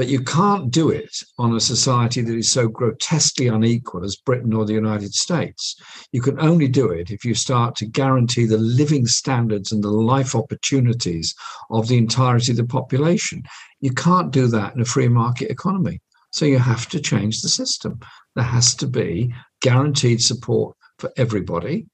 but 0.00 0.08
you 0.08 0.22
can't 0.22 0.70
do 0.70 0.88
it 0.88 1.14
on 1.38 1.54
a 1.54 1.60
society 1.60 2.22
that 2.22 2.34
is 2.34 2.50
so 2.50 2.68
grotesquely 2.68 3.48
unequal 3.48 4.02
as 4.02 4.16
Britain 4.16 4.54
or 4.54 4.64
the 4.64 4.72
United 4.72 5.12
States. 5.12 5.76
You 6.10 6.22
can 6.22 6.40
only 6.40 6.68
do 6.68 6.90
it 6.90 7.10
if 7.10 7.22
you 7.22 7.34
start 7.34 7.76
to 7.76 7.86
guarantee 7.86 8.46
the 8.46 8.56
living 8.56 9.06
standards 9.06 9.72
and 9.72 9.84
the 9.84 9.90
life 9.90 10.34
opportunities 10.34 11.34
of 11.70 11.88
the 11.88 11.98
entirety 11.98 12.52
of 12.52 12.56
the 12.56 12.64
population. 12.64 13.42
You 13.80 13.92
can't 13.92 14.30
do 14.30 14.46
that 14.48 14.74
in 14.74 14.80
a 14.80 14.84
free 14.84 15.08
market 15.08 15.50
economy. 15.50 16.00
So 16.32 16.44
you 16.44 16.58
have 16.58 16.88
to 16.90 17.00
change 17.00 17.40
the 17.40 17.48
system. 17.48 17.98
There 18.36 18.44
has 18.44 18.74
to 18.76 18.86
be 18.86 19.34
guaranteed 19.60 20.22
support 20.22 20.76
for 20.98 21.10
everybody 21.16 21.86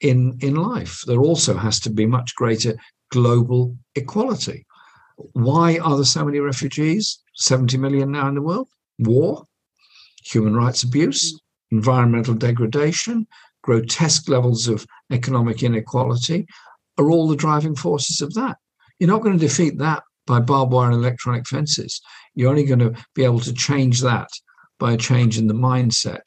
in, 0.00 0.36
in 0.40 0.56
life. 0.56 1.02
There 1.06 1.20
also 1.20 1.56
has 1.56 1.80
to 1.80 1.90
be 1.90 2.04
much 2.06 2.34
greater 2.34 2.76
global 3.10 3.76
equality. 3.94 4.66
Why 5.32 5.78
are 5.78 5.96
there 5.96 6.04
so 6.04 6.24
many 6.24 6.40
refugees? 6.40 7.20
70 7.36 7.78
million 7.78 8.10
now 8.10 8.28
in 8.28 8.34
the 8.34 8.42
world? 8.42 8.68
War, 8.98 9.44
human 10.24 10.54
rights 10.54 10.82
abuse, 10.82 11.40
environmental 11.70 12.34
degradation, 12.34 13.26
grotesque 13.62 14.28
levels 14.28 14.68
of 14.68 14.86
economic 15.10 15.62
inequality 15.62 16.46
are 16.98 17.10
all 17.10 17.28
the 17.28 17.36
driving 17.36 17.74
forces 17.74 18.20
of 18.20 18.34
that. 18.34 18.56
You're 18.98 19.08
not 19.08 19.22
going 19.22 19.38
to 19.38 19.46
defeat 19.46 19.78
that 19.78 20.02
by 20.32 20.40
barbed 20.40 20.72
wire 20.72 20.90
and 20.90 20.94
electronic 20.94 21.46
fences. 21.46 22.00
You're 22.34 22.50
only 22.50 22.64
going 22.64 22.78
to 22.78 22.94
be 23.14 23.24
able 23.24 23.40
to 23.40 23.52
change 23.52 24.00
that 24.00 24.28
by 24.78 24.92
a 24.92 24.96
change 24.96 25.38
in 25.38 25.46
the 25.46 25.54
mindset 25.54 26.22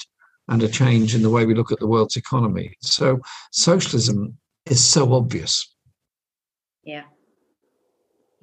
and 0.47 0.61
a 0.61 0.67
change 0.67 1.15
in 1.15 1.23
the 1.23 1.29
way 1.29 1.45
we 1.45 1.55
look 1.55 1.71
at 1.71 1.79
the 1.79 1.87
world's 1.87 2.17
economy. 2.17 2.75
So 2.81 3.19
socialism 3.51 4.37
is 4.67 4.83
so 4.83 5.13
obvious. 5.13 5.73
Yeah 6.83 7.03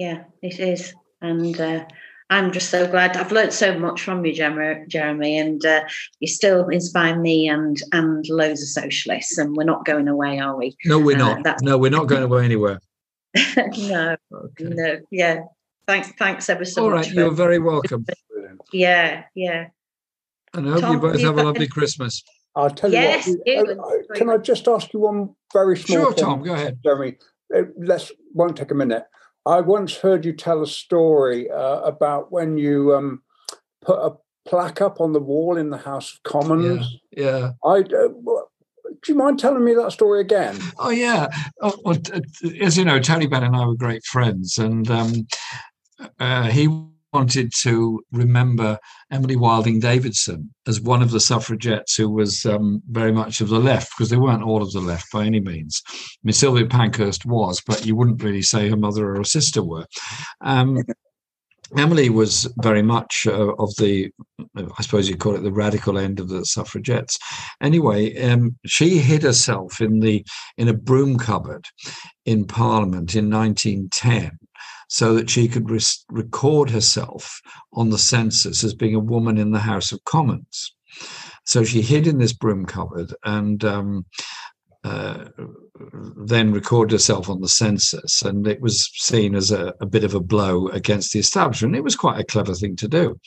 yeah, 0.02 0.24
it 0.42 0.58
is. 0.58 0.94
And 1.20 1.58
uh, 1.60 1.84
I'm 2.30 2.50
just 2.50 2.70
so 2.70 2.88
glad. 2.88 3.16
I've 3.16 3.32
learned 3.32 3.52
so 3.52 3.78
much 3.78 4.02
from 4.02 4.24
you, 4.24 4.32
Jeremy, 4.32 5.38
and 5.38 5.64
uh, 5.64 5.82
you 6.20 6.28
still 6.28 6.68
inspire 6.68 7.18
me 7.18 7.48
and 7.48 7.80
and 7.92 8.28
loads 8.28 8.62
of 8.62 8.68
socialists. 8.68 9.38
And 9.38 9.56
we're 9.56 9.64
not 9.64 9.84
going 9.84 10.08
away, 10.08 10.40
are 10.40 10.56
we? 10.56 10.76
No, 10.84 10.98
we're 10.98 11.20
uh, 11.20 11.38
not. 11.38 11.58
no, 11.62 11.78
we're 11.78 11.90
not 11.90 12.08
going 12.08 12.24
away 12.24 12.44
anywhere. 12.44 12.80
No, 13.78 14.16
okay. 14.32 14.64
no, 14.64 14.98
yeah. 15.10 15.40
Thanks, 15.86 16.12
thanks 16.18 16.48
ever 16.48 16.64
so 16.64 16.84
All 16.84 16.90
much. 16.90 16.96
All 16.96 17.02
right, 17.02 17.14
you're 17.14 17.30
very 17.30 17.58
welcome. 17.58 18.06
yeah, 18.72 19.24
yeah. 19.34 19.66
And 20.54 20.68
I 20.68 20.72
hope 20.72 20.80
Tom, 20.82 20.92
you 20.92 21.00
both 21.00 21.20
have 21.20 21.38
a 21.38 21.42
lovely 21.42 21.66
Christmas. 21.66 22.22
I'll 22.54 22.70
tell 22.70 22.92
yes, 22.92 23.26
you 23.26 23.40
what. 23.46 23.70
Uh, 23.78 24.14
can 24.14 24.28
I 24.28 24.36
just 24.36 24.68
ask 24.68 24.92
you 24.92 25.00
one 25.00 25.34
very 25.52 25.76
small? 25.78 25.98
Sure, 25.98 26.12
thing, 26.12 26.24
Tom. 26.24 26.42
Go 26.42 26.52
ahead, 26.52 26.78
Jeremy. 26.84 27.16
Uh, 27.54 27.62
let's 27.78 28.12
won't 28.34 28.56
take 28.56 28.70
a 28.70 28.74
minute. 28.74 29.04
I 29.46 29.60
once 29.60 29.96
heard 29.96 30.24
you 30.24 30.34
tell 30.34 30.62
a 30.62 30.66
story 30.66 31.50
uh, 31.50 31.80
about 31.80 32.30
when 32.30 32.58
you 32.58 32.94
um, 32.94 33.22
put 33.80 33.98
a 33.98 34.16
plaque 34.46 34.80
up 34.80 35.00
on 35.00 35.12
the 35.12 35.20
wall 35.20 35.56
in 35.56 35.70
the 35.70 35.78
House 35.78 36.12
of 36.12 36.22
Commons. 36.22 36.98
Yeah. 37.10 37.38
yeah. 37.38 37.50
I. 37.64 37.78
Uh, 37.78 38.41
do 39.02 39.12
you 39.12 39.18
mind 39.18 39.38
telling 39.38 39.64
me 39.64 39.74
that 39.74 39.92
story 39.92 40.20
again? 40.20 40.58
Oh 40.78 40.90
yeah. 40.90 41.28
Oh, 41.60 41.76
well, 41.84 41.98
as 42.60 42.78
you 42.78 42.84
know, 42.84 43.00
Tony 43.00 43.26
Benn 43.26 43.44
and 43.44 43.56
I 43.56 43.66
were 43.66 43.74
great 43.74 44.04
friends, 44.04 44.58
and 44.58 44.88
um, 44.90 45.26
uh, 46.20 46.44
he 46.44 46.68
wanted 47.12 47.52
to 47.52 48.02
remember 48.12 48.78
Emily 49.10 49.36
Wilding 49.36 49.80
Davidson 49.80 50.52
as 50.66 50.80
one 50.80 51.02
of 51.02 51.10
the 51.10 51.20
suffragettes 51.20 51.94
who 51.94 52.08
was 52.08 52.46
um, 52.46 52.82
very 52.90 53.12
much 53.12 53.40
of 53.40 53.48
the 53.48 53.58
left, 53.58 53.92
because 53.92 54.08
they 54.08 54.16
weren't 54.16 54.42
all 54.42 54.62
of 54.62 54.72
the 54.72 54.80
left 54.80 55.10
by 55.12 55.24
any 55.24 55.40
means. 55.40 55.82
I 55.88 55.94
mean, 56.24 56.32
Sylvia 56.32 56.66
Pankhurst 56.66 57.26
was, 57.26 57.60
but 57.66 57.84
you 57.84 57.96
wouldn't 57.96 58.22
really 58.22 58.42
say 58.42 58.68
her 58.68 58.76
mother 58.76 59.10
or 59.10 59.16
her 59.16 59.24
sister 59.24 59.62
were. 59.62 59.86
Um, 60.40 60.82
Emily 61.76 62.10
was 62.10 62.52
very 62.58 62.82
much 62.82 63.26
uh, 63.26 63.54
of 63.54 63.74
the, 63.76 64.10
I 64.56 64.82
suppose 64.82 65.08
you'd 65.08 65.20
call 65.20 65.34
it 65.34 65.42
the 65.42 65.52
radical 65.52 65.98
end 65.98 66.20
of 66.20 66.28
the 66.28 66.44
suffragettes. 66.44 67.18
Anyway, 67.60 68.16
um, 68.22 68.58
she 68.66 68.98
hid 68.98 69.22
herself 69.22 69.80
in 69.80 70.00
the 70.00 70.24
in 70.58 70.68
a 70.68 70.74
broom 70.74 71.18
cupboard 71.18 71.66
in 72.26 72.46
Parliament 72.46 73.14
in 73.14 73.30
1910 73.30 74.38
so 74.88 75.14
that 75.14 75.30
she 75.30 75.48
could 75.48 75.70
re- 75.70 75.80
record 76.10 76.68
herself 76.68 77.40
on 77.72 77.88
the 77.88 77.98
census 77.98 78.62
as 78.62 78.74
being 78.74 78.94
a 78.94 79.00
woman 79.00 79.38
in 79.38 79.52
the 79.52 79.60
House 79.60 79.90
of 79.90 80.04
Commons. 80.04 80.74
So 81.44 81.64
she 81.64 81.80
hid 81.80 82.06
in 82.06 82.18
this 82.18 82.34
broom 82.34 82.66
cupboard 82.66 83.14
and 83.24 83.64
um, 83.64 84.06
uh, 84.84 85.26
then 86.16 86.52
recorded 86.52 86.92
herself 86.92 87.28
on 87.28 87.40
the 87.40 87.48
census. 87.48 88.22
And 88.22 88.46
it 88.46 88.60
was 88.60 88.90
seen 88.94 89.34
as 89.34 89.50
a, 89.50 89.74
a, 89.80 89.86
bit 89.86 90.04
of 90.04 90.14
a 90.14 90.20
blow 90.20 90.68
against 90.68 91.12
the 91.12 91.20
establishment. 91.20 91.76
It 91.76 91.84
was 91.84 91.96
quite 91.96 92.20
a 92.20 92.24
clever 92.24 92.54
thing 92.54 92.76
to 92.76 92.88
do. 92.88 93.18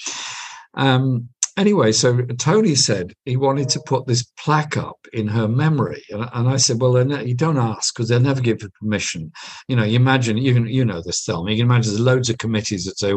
Um, 0.74 1.30
anyway, 1.58 1.91
so 1.91 2.22
Tony 2.38 2.76
said 2.76 3.14
he 3.26 3.38
wanted 3.38 3.70
to 3.70 3.82
put 3.86 4.06
this 4.06 4.24
plaque 4.38 4.78
up 4.78 4.97
in 5.14 5.28
her 5.28 5.47
memory, 5.47 6.03
and, 6.10 6.30
and 6.34 6.49
I 6.49 6.58
said, 6.58 6.80
"Well, 6.80 6.93
ne- 7.03 7.16
uh, 7.16 7.22
you 7.22 7.36
don't 7.36 7.58
ask 7.58 7.93
because 7.93 8.10
they'll 8.10 8.20
never 8.20 8.41
give 8.41 8.60
permission." 8.80 9.32
You 9.68 9.76
know, 9.76 9.84
you 9.84 9.95
imagine 9.95 10.38
you 10.38 10.53
can, 10.53 10.68
you 10.68 10.86
know 10.86 11.01
this, 11.01 11.24
Thelma. 11.26 11.51
You 11.51 11.58
can 11.58 11.66
imagine 11.66 11.91
there's 11.91 11.99
loads 11.99 12.30
of 12.30 12.38
committees 12.38 12.86
that 12.86 12.99
say, 12.99 13.12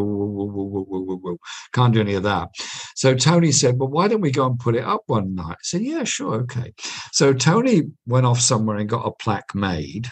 "Can't 1.72 1.94
do 1.94 2.00
any 2.00 2.14
of 2.14 2.22
that." 2.22 2.48
So 2.94 3.14
Tony 3.14 3.52
said, 3.52 3.78
"Well, 3.78 3.90
why 3.90 4.08
don't 4.08 4.20
we 4.20 4.30
go 4.30 4.46
and 4.46 4.58
put 4.58 4.76
it 4.76 4.84
up 4.84 5.02
one 5.06 5.34
night?" 5.34 5.56
I 5.58 5.62
said, 5.62 5.82
"Yeah, 5.82 6.04
sure, 6.04 6.34
okay." 6.42 6.72
So 7.12 7.32
Tony 7.32 7.82
went 8.06 8.26
off 8.26 8.40
somewhere 8.40 8.76
and 8.76 8.88
got 8.88 9.06
a 9.06 9.12
plaque 9.22 9.54
made, 9.54 10.08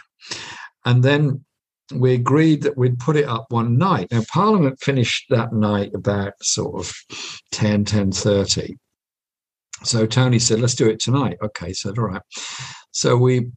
and 0.85 1.03
then 1.03 1.45
we 1.95 2.14
agreed 2.14 2.62
that 2.62 2.76
we'd 2.76 2.99
put 2.99 3.16
it 3.16 3.26
up 3.26 3.47
one 3.51 3.78
night. 3.78 4.09
Now, 4.11 4.22
Parliament 4.32 4.80
finished 4.80 5.26
that 5.30 5.53
night 5.53 5.93
about 5.95 6.34
sort 6.43 6.80
of 6.80 6.93
10, 7.53 7.84
10.30. 7.84 8.76
So 9.84 10.07
Tony 10.07 10.39
said, 10.39 10.61
let's 10.61 10.74
do 10.74 10.89
it 10.89 11.01
tonight. 11.01 11.39
Okay, 11.43 11.72
said, 11.72 11.99
all 11.99 12.07
right. 12.07 12.22
So 12.91 13.16
we 13.16 13.51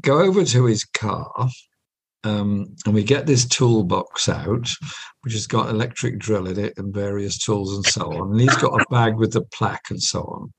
go 0.00 0.20
over 0.20 0.44
to 0.44 0.64
his 0.66 0.84
car 0.84 1.48
um, 2.24 2.74
and 2.84 2.94
we 2.94 3.04
get 3.04 3.26
this 3.26 3.46
toolbox 3.46 4.28
out, 4.28 4.68
which 5.22 5.34
has 5.34 5.46
got 5.46 5.68
electric 5.68 6.18
drill 6.18 6.48
in 6.48 6.58
it 6.58 6.74
and 6.76 6.92
various 6.92 7.38
tools 7.38 7.74
and 7.74 7.86
so 7.86 8.12
on. 8.12 8.32
And 8.32 8.40
he's 8.40 8.56
got 8.56 8.80
a 8.80 8.86
bag 8.90 9.16
with 9.16 9.32
the 9.32 9.42
plaque 9.42 9.90
and 9.90 10.02
so 10.02 10.20
on. 10.20 10.52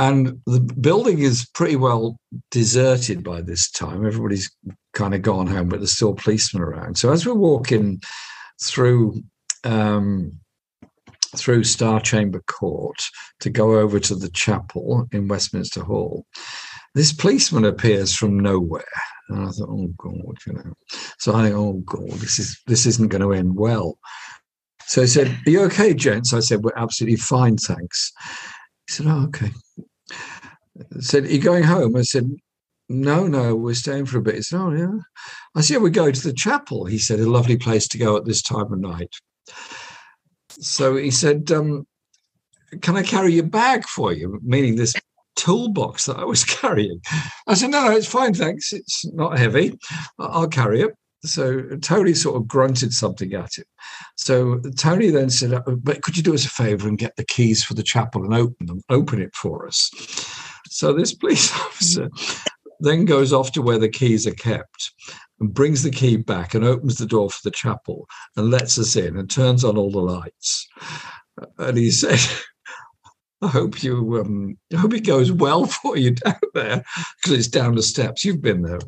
And 0.00 0.40
the 0.46 0.60
building 0.60 1.18
is 1.18 1.46
pretty 1.52 1.76
well 1.76 2.16
deserted 2.50 3.22
by 3.22 3.42
this 3.42 3.70
time. 3.70 4.06
Everybody's 4.06 4.50
kind 4.94 5.14
of 5.14 5.20
gone 5.20 5.46
home, 5.46 5.68
but 5.68 5.80
there's 5.80 5.92
still 5.92 6.14
policemen 6.14 6.62
around. 6.62 6.96
So 6.96 7.12
as 7.12 7.26
we're 7.26 7.34
walking 7.34 8.00
through 8.62 9.22
um, 9.62 10.40
through 11.36 11.64
Star 11.64 12.00
Chamber 12.00 12.42
Court 12.46 12.96
to 13.40 13.50
go 13.50 13.78
over 13.78 14.00
to 14.00 14.14
the 14.14 14.30
chapel 14.30 15.06
in 15.12 15.28
Westminster 15.28 15.84
Hall, 15.84 16.24
this 16.94 17.12
policeman 17.12 17.66
appears 17.66 18.16
from 18.16 18.40
nowhere. 18.40 18.84
And 19.28 19.48
I 19.48 19.50
thought, 19.50 19.68
oh 19.68 19.92
God, 19.98 20.34
you 20.46 20.54
know. 20.54 20.72
So 21.18 21.34
I 21.34 21.42
think, 21.42 21.56
oh 21.56 21.74
God, 21.84 22.08
this 22.12 22.38
is 22.38 22.58
this 22.66 22.86
isn't 22.86 23.10
going 23.10 23.20
to 23.20 23.34
end 23.34 23.54
well. 23.54 23.98
So 24.86 25.02
he 25.02 25.06
said, 25.08 25.28
Are 25.28 25.50
you 25.50 25.60
okay, 25.64 25.92
gents? 25.92 26.32
I 26.32 26.40
said, 26.40 26.64
We're 26.64 26.72
absolutely 26.74 27.18
fine, 27.18 27.58
thanks. 27.58 28.12
He 28.88 28.94
said, 28.94 29.06
Oh, 29.06 29.24
okay. 29.24 29.50
Said, 31.00 31.24
Are 31.24 31.28
you 31.30 31.40
going 31.40 31.64
home? 31.64 31.96
I 31.96 32.02
said, 32.02 32.30
No, 32.88 33.26
no, 33.26 33.54
we're 33.54 33.74
staying 33.74 34.06
for 34.06 34.18
a 34.18 34.22
bit. 34.22 34.36
He 34.36 34.42
said, 34.42 34.60
Oh, 34.60 34.72
yeah. 34.72 34.98
I 35.54 35.60
said, 35.60 35.82
We 35.82 35.90
go 35.90 36.10
to 36.10 36.22
the 36.22 36.32
chapel. 36.32 36.84
He 36.84 36.98
said, 36.98 37.20
A 37.20 37.28
lovely 37.28 37.56
place 37.56 37.88
to 37.88 37.98
go 37.98 38.16
at 38.16 38.24
this 38.24 38.42
time 38.42 38.72
of 38.72 38.78
night. 38.78 39.14
So 40.50 40.96
he 40.96 41.10
said, 41.10 41.50
um, 41.52 41.86
Can 42.80 42.96
I 42.96 43.02
carry 43.02 43.34
your 43.34 43.44
bag 43.44 43.84
for 43.86 44.12
you? 44.12 44.40
Meaning 44.42 44.76
this 44.76 44.94
toolbox 45.36 46.06
that 46.06 46.18
I 46.18 46.24
was 46.24 46.44
carrying. 46.60 47.00
I 47.46 47.54
said, 47.54 47.70
No, 47.70 47.86
no, 47.86 47.96
it's 47.96 48.06
fine, 48.06 48.34
thanks. 48.34 48.72
It's 48.72 49.04
not 49.12 49.38
heavy. 49.38 49.78
I'll 50.18 50.48
carry 50.48 50.82
it. 50.82 50.90
So 51.22 51.62
Tony 51.82 52.14
sort 52.14 52.36
of 52.36 52.48
grunted 52.48 52.92
something 52.92 53.34
at 53.34 53.58
him. 53.58 53.64
So 54.16 54.60
Tony 54.78 55.10
then 55.10 55.30
said, 55.30 55.52
uh, 55.52 55.62
"But 55.66 56.02
could 56.02 56.16
you 56.16 56.22
do 56.22 56.34
us 56.34 56.46
a 56.46 56.50
favour 56.50 56.88
and 56.88 56.98
get 56.98 57.16
the 57.16 57.24
keys 57.24 57.62
for 57.62 57.74
the 57.74 57.82
chapel 57.82 58.24
and 58.24 58.34
open 58.34 58.66
them, 58.66 58.80
open 58.88 59.20
it 59.20 59.34
for 59.34 59.66
us?" 59.66 59.90
So 60.68 60.92
this 60.92 61.14
police 61.14 61.52
officer 61.60 62.08
then 62.80 63.04
goes 63.04 63.32
off 63.32 63.52
to 63.52 63.62
where 63.62 63.78
the 63.78 63.88
keys 63.88 64.26
are 64.26 64.34
kept 64.34 64.92
and 65.40 65.52
brings 65.52 65.82
the 65.82 65.90
key 65.90 66.16
back 66.16 66.54
and 66.54 66.64
opens 66.64 66.96
the 66.96 67.06
door 67.06 67.30
for 67.30 67.40
the 67.44 67.50
chapel 67.50 68.08
and 68.36 68.50
lets 68.50 68.78
us 68.78 68.96
in 68.96 69.16
and 69.16 69.28
turns 69.28 69.64
on 69.64 69.76
all 69.76 69.90
the 69.90 69.98
lights. 69.98 70.66
And 71.58 71.76
he 71.76 71.90
said, 71.90 72.20
I 73.42 73.48
hope 73.48 73.82
you 73.82 74.20
um, 74.20 74.58
I 74.72 74.76
hope 74.76 74.94
it 74.94 75.06
goes 75.06 75.32
well 75.32 75.66
for 75.82 75.96
you 75.96 76.12
down 76.12 76.40
there 76.54 76.84
because 77.16 77.38
it's 77.38 77.48
down 77.48 77.74
the 77.74 77.82
steps. 77.82 78.24
You've 78.24 78.42
been 78.42 78.62
there, 78.62 78.80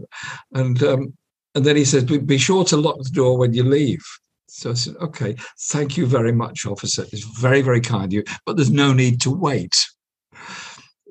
and 0.52 0.82
um, 0.82 1.14
and 1.54 1.64
then 1.64 1.76
he 1.76 1.84
says, 1.84 2.04
be 2.04 2.38
sure 2.38 2.64
to 2.64 2.76
lock 2.76 2.98
the 2.98 3.10
door 3.10 3.36
when 3.36 3.52
you 3.52 3.62
leave. 3.62 4.02
So 4.48 4.70
I 4.70 4.74
said, 4.74 4.96
okay, 5.00 5.34
thank 5.68 5.96
you 5.96 6.06
very 6.06 6.32
much, 6.32 6.66
officer. 6.66 7.04
It's 7.12 7.24
very, 7.40 7.62
very 7.62 7.80
kind 7.80 8.04
of 8.04 8.12
you, 8.12 8.24
but 8.44 8.56
there's 8.56 8.70
no 8.70 8.92
need 8.92 9.20
to 9.22 9.30
wait. 9.30 9.74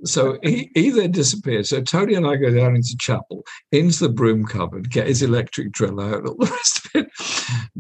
So 0.04 0.39
he, 0.42 0.72
he 0.74 0.89
then 0.89 1.12
disappears. 1.12 1.70
So 1.70 1.82
Tony 1.82 2.16
and 2.16 2.26
I 2.26 2.36
go 2.36 2.52
down 2.52 2.76
into 2.76 2.96
chapel, 3.00 3.44
into 3.72 4.08
the 4.08 4.14
broom 4.14 4.46
cupboard, 4.46 4.89
get 4.89 5.08
his 5.08 5.22
electric 5.22 5.72
drill 5.72 6.00
out, 6.00 6.26
all 6.26 6.36
the 6.36 6.46
rest 6.52 6.86
of 6.86 7.02
it, 7.02 7.08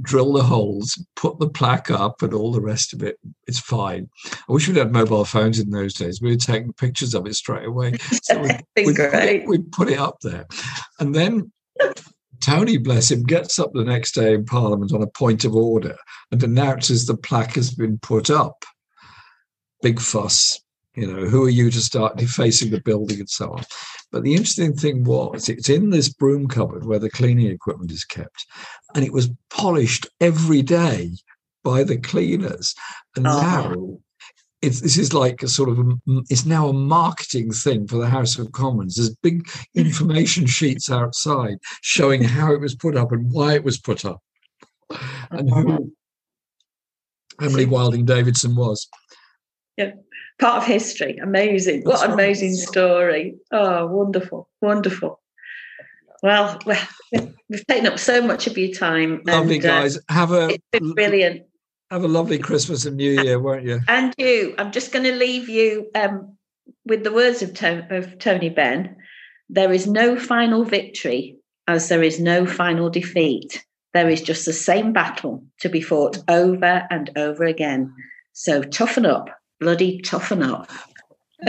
drill 0.01 0.33
the 0.33 0.43
holes, 0.43 1.03
put 1.15 1.39
the 1.39 1.49
plaque 1.49 1.89
up, 1.89 2.21
and 2.21 2.33
all 2.33 2.51
the 2.51 2.61
rest 2.61 2.93
of 2.93 3.01
it. 3.01 3.17
It's 3.47 3.59
fine. 3.59 4.07
I 4.25 4.51
wish 4.53 4.67
we'd 4.67 4.77
had 4.77 4.91
mobile 4.91 5.25
phones 5.25 5.59
in 5.59 5.71
those 5.71 5.95
days. 5.95 6.21
We 6.21 6.31
were 6.31 6.37
taking 6.37 6.73
pictures 6.73 7.15
of 7.15 7.25
it 7.25 7.35
straight 7.35 7.65
away. 7.65 7.97
So 8.23 8.39
we, 8.39 8.49
we, 8.85 8.93
put 8.93 9.13
it, 9.13 9.47
we 9.47 9.57
put 9.59 9.89
it 9.89 9.97
up 9.97 10.17
there. 10.21 10.45
And 10.99 11.13
then 11.15 11.51
Tony, 12.41 12.77
bless 12.77 13.11
him, 13.11 13.23
gets 13.23 13.59
up 13.59 13.71
the 13.73 13.83
next 13.83 14.13
day 14.13 14.33
in 14.33 14.45
Parliament 14.45 14.91
on 14.93 15.01
a 15.01 15.07
point 15.07 15.45
of 15.45 15.55
order 15.55 15.95
and 16.31 16.43
announces 16.43 17.05
the 17.05 17.15
plaque 17.15 17.53
has 17.53 17.73
been 17.73 17.99
put 17.99 18.29
up. 18.29 18.65
Big 19.81 19.99
fuss. 19.99 20.59
You 20.95 21.07
know, 21.07 21.25
who 21.25 21.45
are 21.45 21.49
you 21.49 21.71
to 21.71 21.79
start 21.79 22.17
defacing 22.17 22.71
the 22.71 22.81
building 22.81 23.19
and 23.19 23.29
so 23.29 23.53
on? 23.53 23.63
But 24.11 24.23
the 24.23 24.33
interesting 24.33 24.73
thing 24.75 25.05
was, 25.05 25.47
it's 25.47 25.69
in 25.69 25.89
this 25.89 26.09
broom 26.09 26.47
cupboard 26.47 26.85
where 26.85 26.99
the 26.99 27.09
cleaning 27.09 27.47
equipment 27.47 27.91
is 27.91 28.03
kept, 28.03 28.45
and 28.93 29.05
it 29.05 29.13
was 29.13 29.29
polished 29.49 30.05
every 30.19 30.61
day 30.61 31.11
by 31.63 31.83
the 31.85 31.97
cleaners. 31.97 32.75
And 33.15 33.25
oh. 33.25 33.41
now 33.41 33.97
it's, 34.61 34.81
this 34.81 34.97
is 34.97 35.13
like 35.13 35.41
a 35.41 35.47
sort 35.47 35.69
of 35.69 35.79
a, 35.79 35.93
it's 36.29 36.45
now 36.45 36.67
a 36.67 36.73
marketing 36.73 37.51
thing 37.51 37.87
for 37.87 37.97
the 37.97 38.07
House 38.07 38.37
of 38.37 38.51
Commons. 38.51 38.95
There's 38.95 39.15
big 39.17 39.49
information 39.75 40.45
sheets 40.45 40.91
outside 40.91 41.57
showing 41.81 42.23
how 42.23 42.53
it 42.53 42.61
was 42.61 42.75
put 42.75 42.95
up 42.95 43.11
and 43.11 43.31
why 43.31 43.55
it 43.55 43.63
was 43.63 43.79
put 43.79 44.05
up, 44.05 44.21
and 45.31 45.49
who 45.49 45.91
Emily 47.41 47.65
Wilding 47.65 48.05
Davison 48.05 48.55
was. 48.55 48.87
Yeah, 49.77 49.91
part 50.39 50.57
of 50.57 50.67
history. 50.67 51.17
Amazing! 51.17 51.83
That's 51.83 52.01
what 52.01 52.07
an 52.07 52.13
amazing 52.13 52.55
story! 52.55 53.35
Oh, 53.51 53.87
wonderful, 53.87 54.47
wonderful. 54.61 55.19
Well, 56.21 56.59
well, 56.67 56.87
we've 57.49 57.65
taken 57.65 57.87
up 57.87 57.97
so 57.97 58.21
much 58.21 58.45
of 58.45 58.57
your 58.57 58.71
time. 58.71 59.21
Lovely 59.25 59.55
and, 59.55 59.65
uh, 59.65 59.67
guys. 59.67 59.97
Uh, 59.97 60.01
Have 60.09 60.31
a 60.31 60.49
it's 60.49 60.65
been 60.71 60.93
brilliant. 60.93 61.43
Have 61.91 62.05
a 62.05 62.07
lovely 62.07 62.37
Christmas 62.37 62.85
and 62.85 62.95
New 62.95 63.21
Year, 63.21 63.37
won't 63.37 63.65
you? 63.65 63.81
And 63.89 64.13
you. 64.17 64.55
I'm 64.57 64.71
just 64.71 64.93
going 64.93 65.03
to 65.03 65.13
leave 65.13 65.49
you 65.49 65.91
um, 65.93 66.37
with 66.85 67.03
the 67.03 67.11
words 67.11 67.41
of, 67.41 67.49
of 67.91 68.17
Tony 68.17 68.47
Benn. 68.47 68.95
There 69.49 69.73
is 69.73 69.87
no 69.87 70.17
final 70.17 70.63
victory 70.63 71.37
as 71.67 71.89
there 71.89 72.01
is 72.01 72.17
no 72.17 72.45
final 72.45 72.89
defeat. 72.89 73.65
There 73.93 74.07
is 74.07 74.21
just 74.21 74.45
the 74.45 74.53
same 74.53 74.93
battle 74.93 75.43
to 75.59 75.67
be 75.67 75.81
fought 75.81 76.17
over 76.29 76.87
and 76.89 77.09
over 77.17 77.43
again. 77.43 77.93
So 78.31 78.63
toughen 78.63 79.05
up, 79.05 79.27
bloody 79.59 79.99
toughen 79.99 80.43
up 80.43 80.71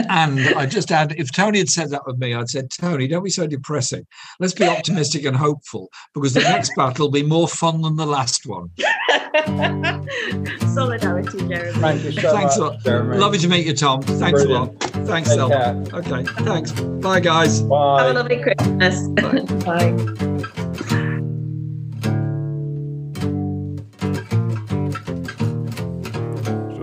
and 0.09 0.39
I 0.55 0.65
just 0.65 0.91
add, 0.91 1.13
if 1.17 1.31
Tony 1.31 1.59
had 1.59 1.69
said 1.69 1.91
that 1.91 2.05
with 2.05 2.17
me, 2.17 2.33
I'd 2.33 2.49
said, 2.49 2.71
Tony, 2.71 3.07
don't 3.07 3.23
be 3.23 3.29
so 3.29 3.45
depressing. 3.47 4.05
Let's 4.39 4.53
be 4.53 4.67
optimistic 4.67 5.25
and 5.25 5.35
hopeful 5.35 5.89
because 6.13 6.33
the 6.33 6.41
next 6.41 6.71
battle 6.77 7.07
will 7.07 7.11
be 7.11 7.23
more 7.23 7.47
fun 7.47 7.81
than 7.81 7.95
the 7.95 8.05
last 8.05 8.45
one. 8.45 8.71
Solidarity, 10.73 11.37
Jeremy. 11.47 11.79
Thank 11.79 12.03
you 12.03 12.11
so 12.13 12.31
thanks 12.31 12.57
much, 12.57 12.59
a 12.59 12.61
lot. 12.61 12.83
Jeremy. 12.83 13.17
Lovely 13.17 13.39
to 13.39 13.47
meet 13.47 13.65
you, 13.65 13.75
Tom. 13.75 14.01
Thanks 14.01 14.43
Brilliant. 14.43 14.83
a 14.83 14.97
lot. 14.97 15.07
Thanks, 15.07 15.35
Thelma. 15.35 15.83
Okay, 15.93 16.23
thanks. 16.43 16.71
Bye, 16.71 17.19
guys. 17.19 17.61
Bye. 17.61 18.03
Have 18.03 18.11
a 18.11 18.19
lovely 18.19 18.41
Christmas. 18.41 19.07
Bye. 19.09 19.41
Bye. 19.65 20.39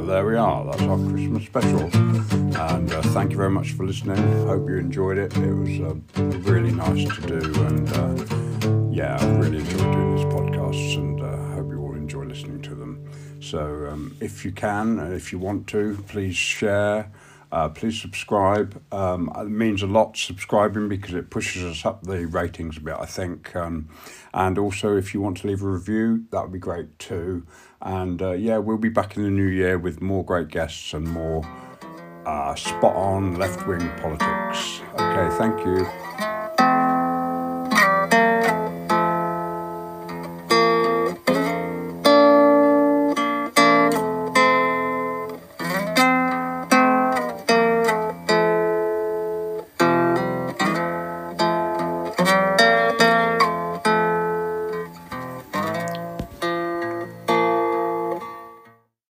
there 0.07 0.27
we 0.27 0.37
are. 0.37 0.65
That's 0.67 0.83
our 0.83 0.99
Christmas 0.99 1.45
special. 1.47 2.40
And 2.57 2.93
uh, 2.93 3.03
thank 3.03 3.31
you 3.31 3.37
very 3.37 3.51
much 3.51 3.73
for 3.73 3.87
listening. 3.87 4.17
Hope 4.47 4.69
you 4.69 4.77
enjoyed 4.77 5.19
it. 5.19 5.37
It 5.37 5.55
was 5.55 5.81
uh, 5.81 6.23
really 6.41 6.73
nice 6.73 7.05
to 7.17 7.21
do. 7.27 7.63
And 7.65 7.93
uh, 7.93 8.91
yeah, 8.91 9.17
I 9.21 9.27
really 9.37 9.59
enjoyed 9.59 9.93
doing 9.93 10.17
these 10.17 10.25
podcasts 10.27 10.97
and 10.97 11.21
uh, 11.21 11.37
hope 11.55 11.71
you 11.71 11.81
all 11.81 11.95
enjoy 11.95 12.25
listening 12.25 12.61
to 12.63 12.75
them. 12.75 13.09
So 13.41 13.89
um, 13.91 14.17
if 14.21 14.45
you 14.45 14.53
can, 14.53 14.99
if 15.13 15.33
you 15.33 15.39
want 15.39 15.67
to, 15.69 16.03
please 16.09 16.37
share. 16.37 17.13
Uh, 17.53 17.69
please 17.69 18.01
subscribe. 18.01 18.81
Um, 18.93 19.33
it 19.37 19.49
means 19.49 19.83
a 19.83 19.87
lot 19.87 20.17
subscribing 20.17 20.89
because 20.89 21.15
it 21.15 21.31
pushes 21.31 21.65
us 21.65 21.85
up 21.85 22.03
the 22.03 22.27
ratings 22.27 22.77
a 22.77 22.81
bit, 22.81 22.97
I 22.99 23.07
think. 23.07 23.57
Um, 23.57 23.89
and 24.33 24.57
also, 24.57 24.97
if 24.97 25.15
you 25.15 25.21
want 25.21 25.39
to 25.39 25.49
leave 25.49 25.63
a 25.63 25.69
review, 25.69 26.27
that 26.31 26.43
would 26.43 26.53
be 26.53 26.59
great 26.59 26.99
too. 26.99 27.47
And 27.83 28.23
uh, 28.23 28.33
yeah, 28.33 28.59
we'll 28.59 28.77
be 28.77 28.89
back 28.89 29.17
in 29.17 29.25
the 29.25 29.31
new 29.31 29.49
year 29.49 29.79
with 29.79 30.01
more 30.01 30.25
great 30.25 30.49
guests 30.49 30.95
and 30.95 31.09
more 31.09 31.45
uh, 32.31 32.55
spot 32.55 32.95
on 32.95 33.35
left 33.35 33.67
wing 33.67 33.91
politics. 34.01 34.81
Okay, 34.95 35.29
thank 35.37 35.65
you. 35.67 36.30